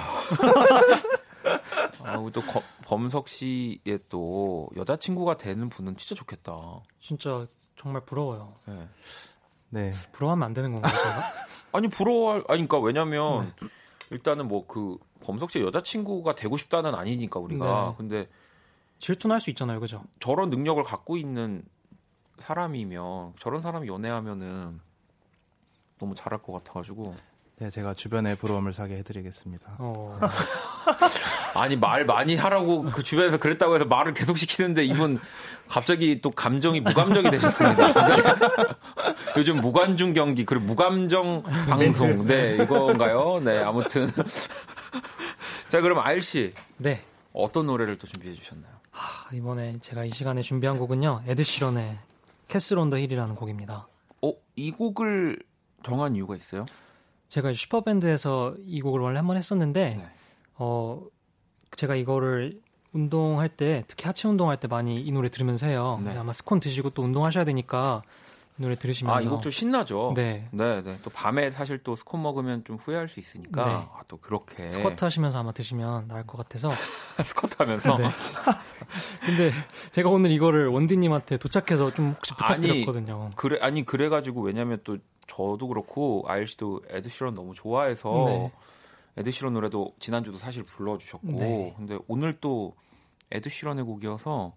아, 2.04 2.18
우리 2.18 2.32
또 2.32 2.42
거- 2.42 2.62
범석 2.86 3.28
씨의 3.28 4.00
또 4.10 4.70
여자친구가 4.76 5.38
되는 5.38 5.70
분은 5.70 5.98
진짜 5.98 6.16
좋겠다. 6.16 6.54
진짜 7.00 7.46
정말 7.76 8.02
부러워요. 8.06 8.54
네. 8.66 8.88
네. 9.70 9.94
부러워하면 10.12 10.46
안 10.46 10.54
되는 10.54 10.72
건가요? 10.74 10.94
아니 11.72 11.88
부러워할 11.88 12.44
아니 12.48 12.68
그러니까 12.68 12.80
왜냐면 12.80 13.54
네. 13.60 13.68
일단은 14.12 14.48
뭐 14.48 14.66
그 14.68 14.98
범석 15.22 15.52
씨 15.52 15.62
여자친구가 15.62 16.36
되고 16.36 16.58
싶다는 16.58 16.94
아니니까 16.96 17.40
우리가 17.40 17.84
네. 17.90 17.94
근데 17.98 18.28
질투날 19.00 19.40
수 19.40 19.50
있잖아요, 19.50 19.80
그죠? 19.80 20.04
저런 20.20 20.50
능력을 20.50 20.82
갖고 20.84 21.18
있는 21.18 21.64
사람이면 22.40 23.34
저런 23.40 23.62
사람이 23.62 23.88
연애하면은 23.88 24.80
너무 26.00 26.16
잘할 26.16 26.42
것 26.42 26.52
같아가지고 26.54 27.16
네, 27.58 27.70
제가 27.70 27.94
주변에 27.94 28.36
부러움을 28.36 28.74
사게 28.74 28.98
해드리겠습니다. 28.98 29.78
어, 29.80 30.20
아니 31.56 31.76
말 31.76 32.06
많이 32.06 32.36
하라고 32.36 32.84
그 32.84 33.02
주변에서 33.04 33.38
그랬다고 33.38 33.76
해서 33.76 33.86
말을 33.86 34.14
계속 34.14 34.38
시키는데 34.38 34.84
이분 34.86 35.20
갑자기 35.68 36.22
또 36.22 36.30
감정이 36.30 36.82
무감정이 36.82 37.32
되셨습니다. 37.32 37.94
네. 37.94 38.24
요즘 39.38 39.62
무관중 39.62 40.14
경기 40.14 40.46
그리고 40.46 40.66
무감정 40.66 41.44
방송 41.44 42.28
네 42.28 42.58
이건가요? 42.62 43.40
네 43.44 43.60
아무튼 43.64 44.08
자 45.68 45.82
그럼 45.82 46.00
아일 46.00 46.22
씨 46.24 46.54
네. 46.78 47.02
어떤 47.34 47.66
노래를 47.68 47.98
또 47.98 48.08
준비해 48.08 48.34
주셨나요? 48.36 48.72
아, 48.94 49.28
이번에 49.34 49.74
제가 49.82 50.06
이 50.06 50.10
시간에 50.12 50.42
준비한 50.42 50.78
곡은요, 50.78 51.24
에드 51.28 51.51
시런의 51.51 51.98
Castle 52.48 52.78
on 52.80 52.87
the 52.87 52.98
Hill이라는 52.98 53.36
곡입니다. 53.36 53.88
어이 54.22 54.72
곡을 54.72 55.38
정한 55.84 56.16
이유가 56.16 56.38
있어요? 56.38 56.66
제가 57.28 57.52
슈퍼밴드에서 57.54 58.56
이 58.66 58.80
곡을 58.80 59.02
원래 59.02 59.18
한 59.18 59.28
번 59.28 59.36
했었는데, 59.36 59.96
네. 59.98 60.10
어, 60.54 61.02
제가 61.76 61.96
이거를 61.96 62.60
운동할 62.94 63.50
때, 63.50 63.84
특히 63.88 64.06
하체 64.06 64.28
운동할 64.28 64.58
때 64.58 64.68
많이 64.68 65.02
이 65.02 65.12
노래 65.12 65.30
들으면서 65.30 65.68
해요. 65.68 66.02
네. 66.04 66.18
아마 66.18 66.32
스콘 66.32 66.60
드시고 66.60 66.92
또 66.92 67.04
운동하셔야 67.04 67.44
되니까 67.44 68.02
이 68.58 68.62
노래 68.62 68.76
들으시면서. 68.76 69.18
아 69.18 69.22
이 69.22 69.26
곡 69.26 69.39
좀 69.39 69.52
신나죠. 69.52 70.14
네. 70.16 70.46
네, 70.52 70.82
네. 70.82 70.98
또 71.04 71.10
밤에 71.10 71.52
사실 71.52 71.78
또 71.84 71.98
스콘 71.98 72.22
먹으면 72.22 72.64
좀 72.64 72.78
후회할 72.78 73.10
수 73.10 73.20
있으니까 73.20 73.66
네. 73.66 73.72
아, 73.74 74.02
또 74.08 74.16
그렇게 74.18 74.70
스쿼트 74.70 75.04
하시면서 75.04 75.40
아마 75.40 75.52
드시면 75.52 76.08
나을 76.08 76.26
것 76.26 76.38
같아서. 76.38 76.72
스쿼트 77.22 77.56
하면서 77.58 77.98
네. 77.98 78.06
근데 79.26 79.52
제가 79.92 80.10
오늘 80.10 80.32
이거를 80.32 80.68
원디님한테 80.68 81.36
도착해서 81.38 81.92
좀 81.94 82.12
혹시 82.12 82.34
부탁드렸거든요. 82.34 83.32
그래 83.36 83.60
아니 83.62 83.84
그래가지고 83.84 84.42
왜냐면 84.42 84.80
또 84.86 84.98
저도 85.28 85.68
그렇고 85.68 86.24
아일 86.28 86.48
씨도 86.48 86.84
에드 86.90 87.10
시런 87.10 87.34
너무 87.34 87.54
좋아해서 87.54 88.24
네. 88.28 88.52
에드시런 89.18 89.54
노래도 89.54 89.94
지난주도 90.00 90.38
사실 90.38 90.64
불러주셨고 90.64 91.28
네. 91.32 91.74
근데 91.78 91.98
오늘 92.08 92.38
또 92.42 92.76
에드시런의 93.32 93.84
곡이어서 93.86 94.54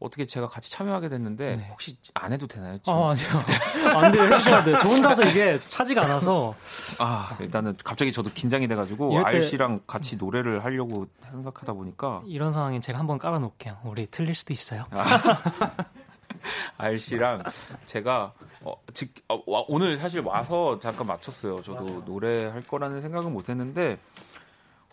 어떻게 0.00 0.26
제가 0.26 0.48
같이 0.48 0.70
참여하게 0.70 1.08
됐는데 1.08 1.56
네. 1.56 1.68
혹시 1.70 1.96
안 2.14 2.32
해도 2.32 2.46
되나요? 2.46 2.76
지금? 2.78 2.92
아, 2.92 3.10
아니요. 3.10 3.26
안 3.96 4.12
돼요. 4.12 4.22
해주셔야 4.24 4.64
돼요. 4.64 4.76
저 4.80 4.88
혼자서 4.88 5.24
이게 5.24 5.58
차지가 5.58 6.02
않아서. 6.04 6.54
아, 6.98 7.36
일단은 7.40 7.76
갑자기 7.82 8.12
저도 8.12 8.30
긴장이 8.34 8.68
돼가지고 8.68 9.22
때- 9.30 9.40
씨랑 9.40 9.80
같이 9.86 10.16
노래를 10.16 10.62
하려고 10.64 11.06
생각하다 11.30 11.72
보니까 11.72 12.22
이런 12.26 12.52
상황엔 12.52 12.80
제가 12.80 12.98
한번 12.98 13.18
깔아놓을게요. 13.18 13.78
우리 13.84 14.06
틀릴 14.10 14.34
수도 14.34 14.52
있어요. 14.52 14.84
아 14.90 15.04
일 16.90 17.00
씨랑 17.00 17.42
제가 17.84 18.34
어, 18.62 18.74
즉 18.92 19.14
어, 19.28 19.42
와, 19.46 19.64
오늘 19.68 19.96
사실 19.96 20.20
와서 20.20 20.78
잠깐 20.78 21.06
맞췄어요. 21.06 21.62
저도 21.62 22.04
노래 22.04 22.46
할 22.46 22.66
거라는 22.66 23.02
생각은 23.02 23.32
못했는데 23.32 23.98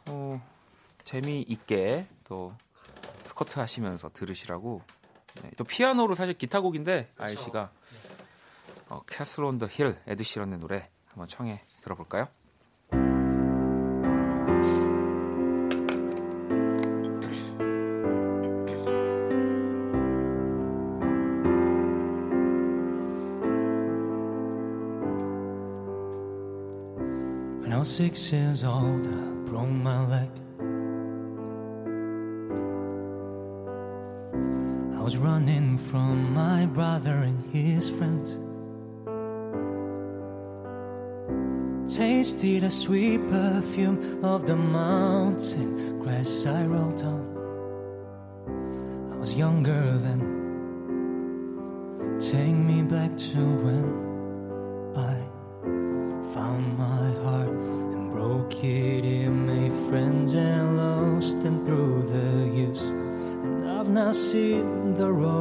어, 0.08 0.41
재미있게 1.04 2.08
또 2.28 2.54
스쿼트 3.24 3.60
하시면서 3.60 4.10
들으시라고 4.14 4.82
네, 5.41 5.52
또 5.58 5.64
피아노로 5.64 6.16
사실 6.16 6.38
기타곡인데 6.38 7.14
아일 7.18 7.38
씨가 7.38 7.72
어, 8.89 9.02
Castle 9.08 9.44
on 9.44 9.53
the 9.53 9.68
Hill 9.68 9.96
에드 10.08 10.24
시런의 10.24 10.60
노래 10.60 10.89
한번 11.08 11.28
청해 11.28 11.62
들어볼까요? 11.82 12.28
Was 27.82 27.96
six 27.96 28.32
years 28.32 28.64
old, 28.64 29.08
I 29.08 29.50
broke 29.50 29.68
my 29.68 30.06
leg. 30.06 30.30
I 34.96 35.02
was 35.02 35.18
running 35.18 35.80
from 35.80 36.32
my 36.32 36.68
brother 36.68 37.24
and 37.26 37.44
his 37.52 37.90
friends. 37.90 38.38
Tasted 41.98 42.62
the 42.62 42.70
sweet 42.70 43.28
perfume 43.32 44.24
of 44.24 44.46
the 44.46 44.56
mountain 44.56 45.98
grass 45.98 46.46
I 46.46 46.68
rode 46.68 47.02
on. 47.02 47.26
I 49.12 49.16
was 49.16 49.34
younger 49.34 49.98
then. 50.06 50.22
Take 52.20 52.54
me 52.54 52.84
back 52.84 53.18
to 53.18 53.40
when 53.64 54.11
seen 64.22 64.94
the 64.94 65.12
roaring 65.12 65.41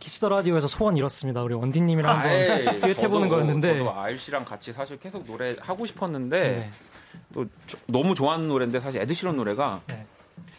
Kiss 0.00 0.16
the 0.16 0.28
Radio에서 0.30 0.66
소원 0.66 0.96
이뤘습니다. 0.96 1.42
우리 1.42 1.54
원디님이랑 1.54 2.12
한번 2.16 2.30
아이, 2.30 2.64
듀엣 2.80 2.98
해보는 2.98 3.28
거였는데 3.28 3.78
저도 3.78 3.94
아일 4.00 4.18
씨랑 4.18 4.44
같이 4.44 4.72
사실 4.72 4.98
계속 4.98 5.24
노래 5.26 5.54
하고 5.60 5.86
싶었는데 5.86 6.40
네. 6.52 6.70
또 7.34 7.44
저- 7.66 7.78
너무 7.86 8.14
좋아하는 8.14 8.48
노래인데 8.48 8.80
사실 8.80 9.00
에드 9.02 9.16
시런 9.16 9.36
노래가 9.36 9.80
네. 9.86 10.04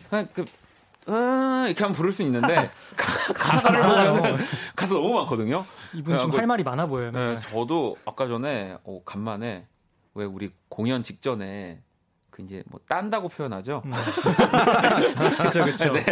그냥 0.10 0.28
그 0.34 0.46
으, 1.10 1.66
이렇게 1.68 1.84
하면 1.84 1.94
부를 1.94 2.12
수 2.12 2.22
있는데 2.24 2.70
가- 2.96 3.34
가사를. 3.34 3.82
보면 3.82 4.38
가사 4.76 4.94
너무 4.94 5.16
많거든요. 5.16 5.66
이분 5.94 6.04
좀 6.04 6.30
그래갖고 6.30 6.38
할 6.38 6.48
말이 6.48 6.64
많아 6.64 6.86
보여요. 6.86 7.12
네, 7.12 7.39
저도 7.42 7.98
아까 8.06 8.28
전에 8.28 8.78
어, 8.84 9.02
간만에 9.04 9.66
왜 10.14 10.26
우리 10.26 10.52
공연 10.70 11.04
직전에 11.04 11.80
그 11.82 11.91
이제 12.44 12.64
뭐 12.70 12.80
딴다고 12.88 13.30
표현하죠. 13.30 13.82
그렇죠, 15.38 15.64
그렇죠. 15.64 15.94
네. 15.94 16.04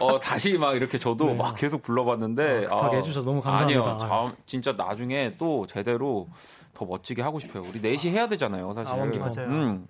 어, 0.00 0.18
다시 0.18 0.56
막 0.58 0.74
이렇게 0.74 0.98
저도 0.98 1.26
네. 1.26 1.34
막 1.34 1.54
계속 1.54 1.82
불러봤는데 1.82 2.66
아, 2.66 2.76
급하게 2.76 2.96
해주셔서 2.98 3.26
너무 3.26 3.40
감사합니다. 3.40 3.80
아니요, 3.80 3.98
자, 3.98 4.34
진짜 4.46 4.72
나중에 4.72 5.36
또 5.38 5.66
제대로 5.66 6.28
더 6.72 6.84
멋지게 6.84 7.22
하고 7.22 7.38
싶어요. 7.38 7.62
우리 7.68 7.80
넷이 7.80 8.10
해야 8.12 8.28
되잖아요, 8.28 8.72
사실. 8.74 8.92
아, 8.94 8.96
맞아요. 9.04 9.48
음. 9.50 9.86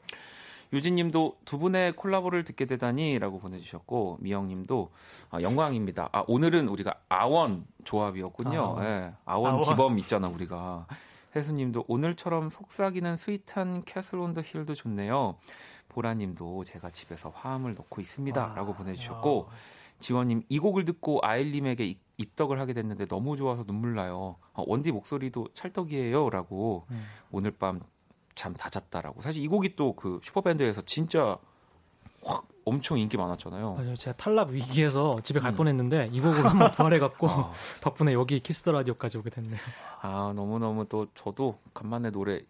유진님도 0.73 1.37
두 1.45 1.59
분의 1.59 1.93
콜라보를 1.93 2.43
듣게 2.43 2.65
되다니라고 2.67 3.39
보내주셨고 3.39 4.19
미영님도 4.21 4.91
아, 5.31 5.41
영광입니다. 5.41 6.09
아, 6.11 6.25
오늘은 6.27 6.69
우리가 6.69 6.95
아원 7.09 7.65
조합이었군요. 7.85 8.59
아원. 8.61 8.85
예, 8.85 9.13
아원, 9.25 9.53
아원. 9.55 9.65
기범 9.65 9.99
있잖아 10.01 10.29
우리가. 10.29 10.87
혜수님도 11.37 11.85
오늘처럼 11.89 12.51
속삭이는 12.51 13.17
sweet한 13.17 13.85
Castle 13.85 14.19
on 14.19 14.35
the 14.35 14.41
Hill도 14.45 14.75
좋네요. 14.75 15.37
보라님도 15.95 16.65
제가 16.65 16.91
집에서 16.91 17.31
화음을 17.31 17.75
넣고 17.75 18.01
있습니다라고 18.01 18.75
보내주셨고 18.75 19.49
지원님 20.01 20.43
이 20.49 20.59
곡을 20.59 20.85
듣고 20.85 21.21
아일님에게 21.23 21.85
입- 21.87 22.01
입덕을 22.19 22.61
하게 22.61 22.73
됐는데 22.75 23.07
너무 23.07 23.37
좋아서 23.37 23.65
눈물 23.65 23.95
나요. 23.95 24.37
어, 24.53 24.65
원디 24.67 24.93
목소리도 24.93 25.49
찰떡이에요라고 25.55 26.87
음. 26.91 27.05
오늘 27.33 27.51
밤 27.53 27.81
잠 28.37 28.53
다 28.53 28.69
잤다라고. 28.69 29.23
사실 29.23 29.45
이 29.45 29.47
곡이 29.49 29.77
또 29.77 29.95
그 29.95 30.19
슈퍼밴드에서 30.25 30.83
진짜 30.83 31.39
확 32.25 32.49
엄청 32.65 32.99
인기 32.99 33.17
많았잖아요. 33.17 33.75
맞아요. 33.75 33.95
제가 33.95 34.17
탈락 34.17 34.49
위기에서 34.51 35.17
집에 35.23 35.39
갈 35.39 35.53
음. 35.53 35.57
뻔했는데 35.57 36.09
이 36.13 36.21
곡으로 36.21 36.49
한번 36.49 36.71
부활해갖고 36.73 37.29
아. 37.29 37.53
덕분에 37.81 38.13
여기 38.13 38.41
Kiss 38.41 38.59
the 38.59 38.73
Radio까지 38.73 39.19
오게 39.19 39.31
됐네요. 39.31 39.61
아 40.01 40.33
너무 40.35 40.59
너무 40.59 40.85
또 40.89 41.07
저도 41.15 41.61
간만에 41.75 42.11
노래 42.11 42.41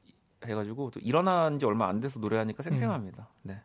해가지고 0.46 0.90
또 0.92 1.00
일어난 1.00 1.58
지 1.58 1.66
얼마 1.66 1.88
안 1.88 2.00
돼서 2.00 2.18
노래하니까 2.20 2.62
생생합니다. 2.62 3.28
네. 3.42 3.60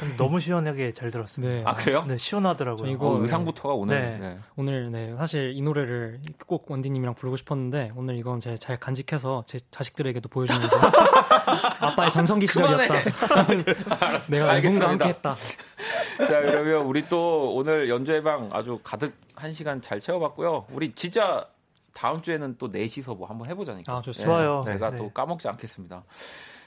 근데 0.00 0.16
너무 0.16 0.40
시원하게 0.40 0.92
잘 0.92 1.10
들었습니다. 1.12 1.52
네. 1.54 1.62
아 1.64 1.74
그래요? 1.74 2.04
네, 2.08 2.16
시원하더라고요. 2.16 2.86
저 2.86 2.90
이거 2.90 3.10
어, 3.10 3.18
의상부터가 3.20 3.74
오늘 3.74 4.00
네. 4.00 4.18
네. 4.18 4.38
오늘 4.56 4.90
네 4.90 5.14
사실 5.16 5.52
이 5.54 5.62
노래를 5.62 6.20
꼭 6.46 6.68
원디님이랑 6.68 7.14
부르고 7.14 7.36
싶었는데 7.36 7.92
오늘 7.94 8.16
이건 8.16 8.40
제 8.40 8.56
잘 8.58 8.78
간직해서 8.78 9.44
제 9.46 9.60
자식들에게도 9.70 10.28
보여주면서 10.28 10.76
아빠의 11.80 12.10
전성기 12.10 12.46
시절이었다. 12.48 12.94
내가 14.28 14.50
알겠습니다. 14.50 14.86
누군가 14.86 14.88
함께했다. 14.90 15.34
자 15.34 16.40
그러면 16.40 16.82
우리 16.86 17.02
또 17.08 17.54
오늘 17.54 17.88
연주회방 17.88 18.48
아주 18.52 18.80
가득 18.82 19.14
한 19.36 19.52
시간 19.52 19.82
잘 19.82 20.00
채워봤고요. 20.00 20.66
우리 20.72 20.92
진짜 20.94 21.46
다음 21.94 22.22
주에는 22.22 22.56
또 22.58 22.68
넷이서 22.68 23.14
뭐 23.14 23.26
한번 23.26 23.48
해보자니까. 23.48 23.92
아, 23.92 24.02
네, 24.02 24.12
네. 24.12 24.24
좋아요. 24.24 24.62
네, 24.64 24.72
제가 24.72 24.96
또 24.96 25.10
까먹지 25.10 25.48
않겠습니다. 25.48 26.04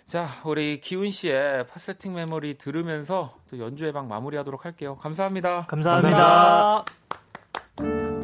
자, 0.06 0.28
우리 0.44 0.80
기훈 0.82 1.10
씨의 1.10 1.68
팟세팅 1.68 2.14
메모리 2.14 2.58
들으면서 2.58 3.34
또 3.50 3.60
연주회 3.60 3.92
방 3.92 4.08
마무리하도록 4.08 4.64
할게요. 4.64 4.98
감사합니다. 5.02 5.66
감사합니다. 5.68 6.86
감사합니다. 7.76 8.15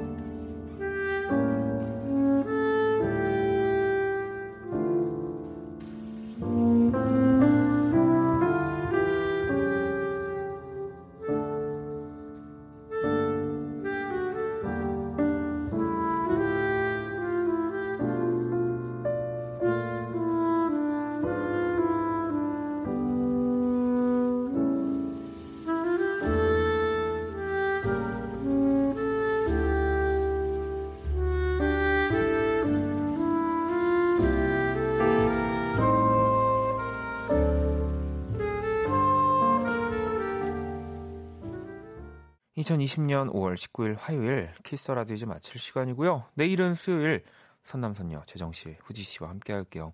2020년 42.81 43.31
5월 43.31 43.55
19일 43.55 43.95
화요일 43.99 44.49
키스 44.63 44.91
라디오 44.91 45.15
이제 45.15 45.25
마칠 45.25 45.59
시간이고요. 45.59 46.25
내일은 46.35 46.75
수요일 46.75 47.23
선남선녀 47.63 48.23
재정 48.25 48.51
씨, 48.51 48.75
후지 48.81 49.03
씨와 49.03 49.29
함께 49.29 49.53
할게요. 49.53 49.93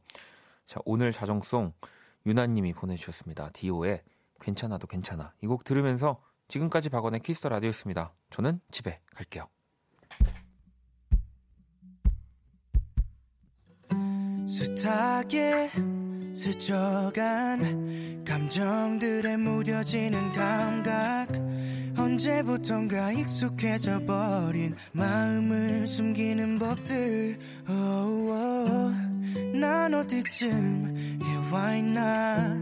자, 0.65 0.79
오늘 0.85 1.11
자정송 1.11 1.73
유나 2.25 2.47
님이 2.47 2.73
보내 2.73 2.95
주셨습니다. 2.95 3.49
디오의 3.51 4.03
괜찮아도 4.39 4.87
괜찮아. 4.87 5.33
이 5.41 5.47
곡 5.47 5.63
들으면서 5.63 6.21
지금까지 6.47 6.89
박원의 6.89 7.21
키스 7.21 7.47
라디오였습니다. 7.47 8.13
저는 8.29 8.61
집에 8.71 9.01
갈게요. 9.15 9.47
숱하게 14.47 15.71
스쳐간 16.33 18.23
감정들에 18.25 19.35
무뎌지는 19.37 20.31
감각 20.31 21.56
언제부턴가 22.07 23.11
익숙해져 23.11 23.99
버린 24.05 24.75
마음을 24.93 25.89
숨기는 25.89 26.57
법들. 26.57 27.37
Oh, 27.69 28.31
oh. 28.31 29.59
난 29.59 29.93
어디쯤 29.93 31.19
해와 31.21 31.75
있나. 31.75 32.57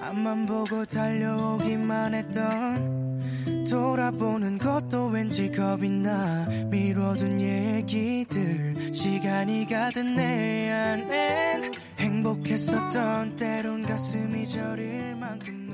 앞만 0.00 0.46
보고 0.46 0.84
달려오기만 0.84 2.14
했던 2.14 3.66
돌아보는 3.68 4.58
것도 4.58 5.08
왠지 5.08 5.50
겁이 5.50 5.90
나. 5.90 6.46
미뤄둔 6.70 7.40
얘기들 7.40 8.94
시간이 8.94 9.66
가든 9.66 10.14
내 10.14 10.70
안엔 10.70 11.72
행복했었던 11.98 13.34
때론 13.34 13.84
가슴이 13.84 14.46
저릴 14.46 15.16
만큼 15.16 15.67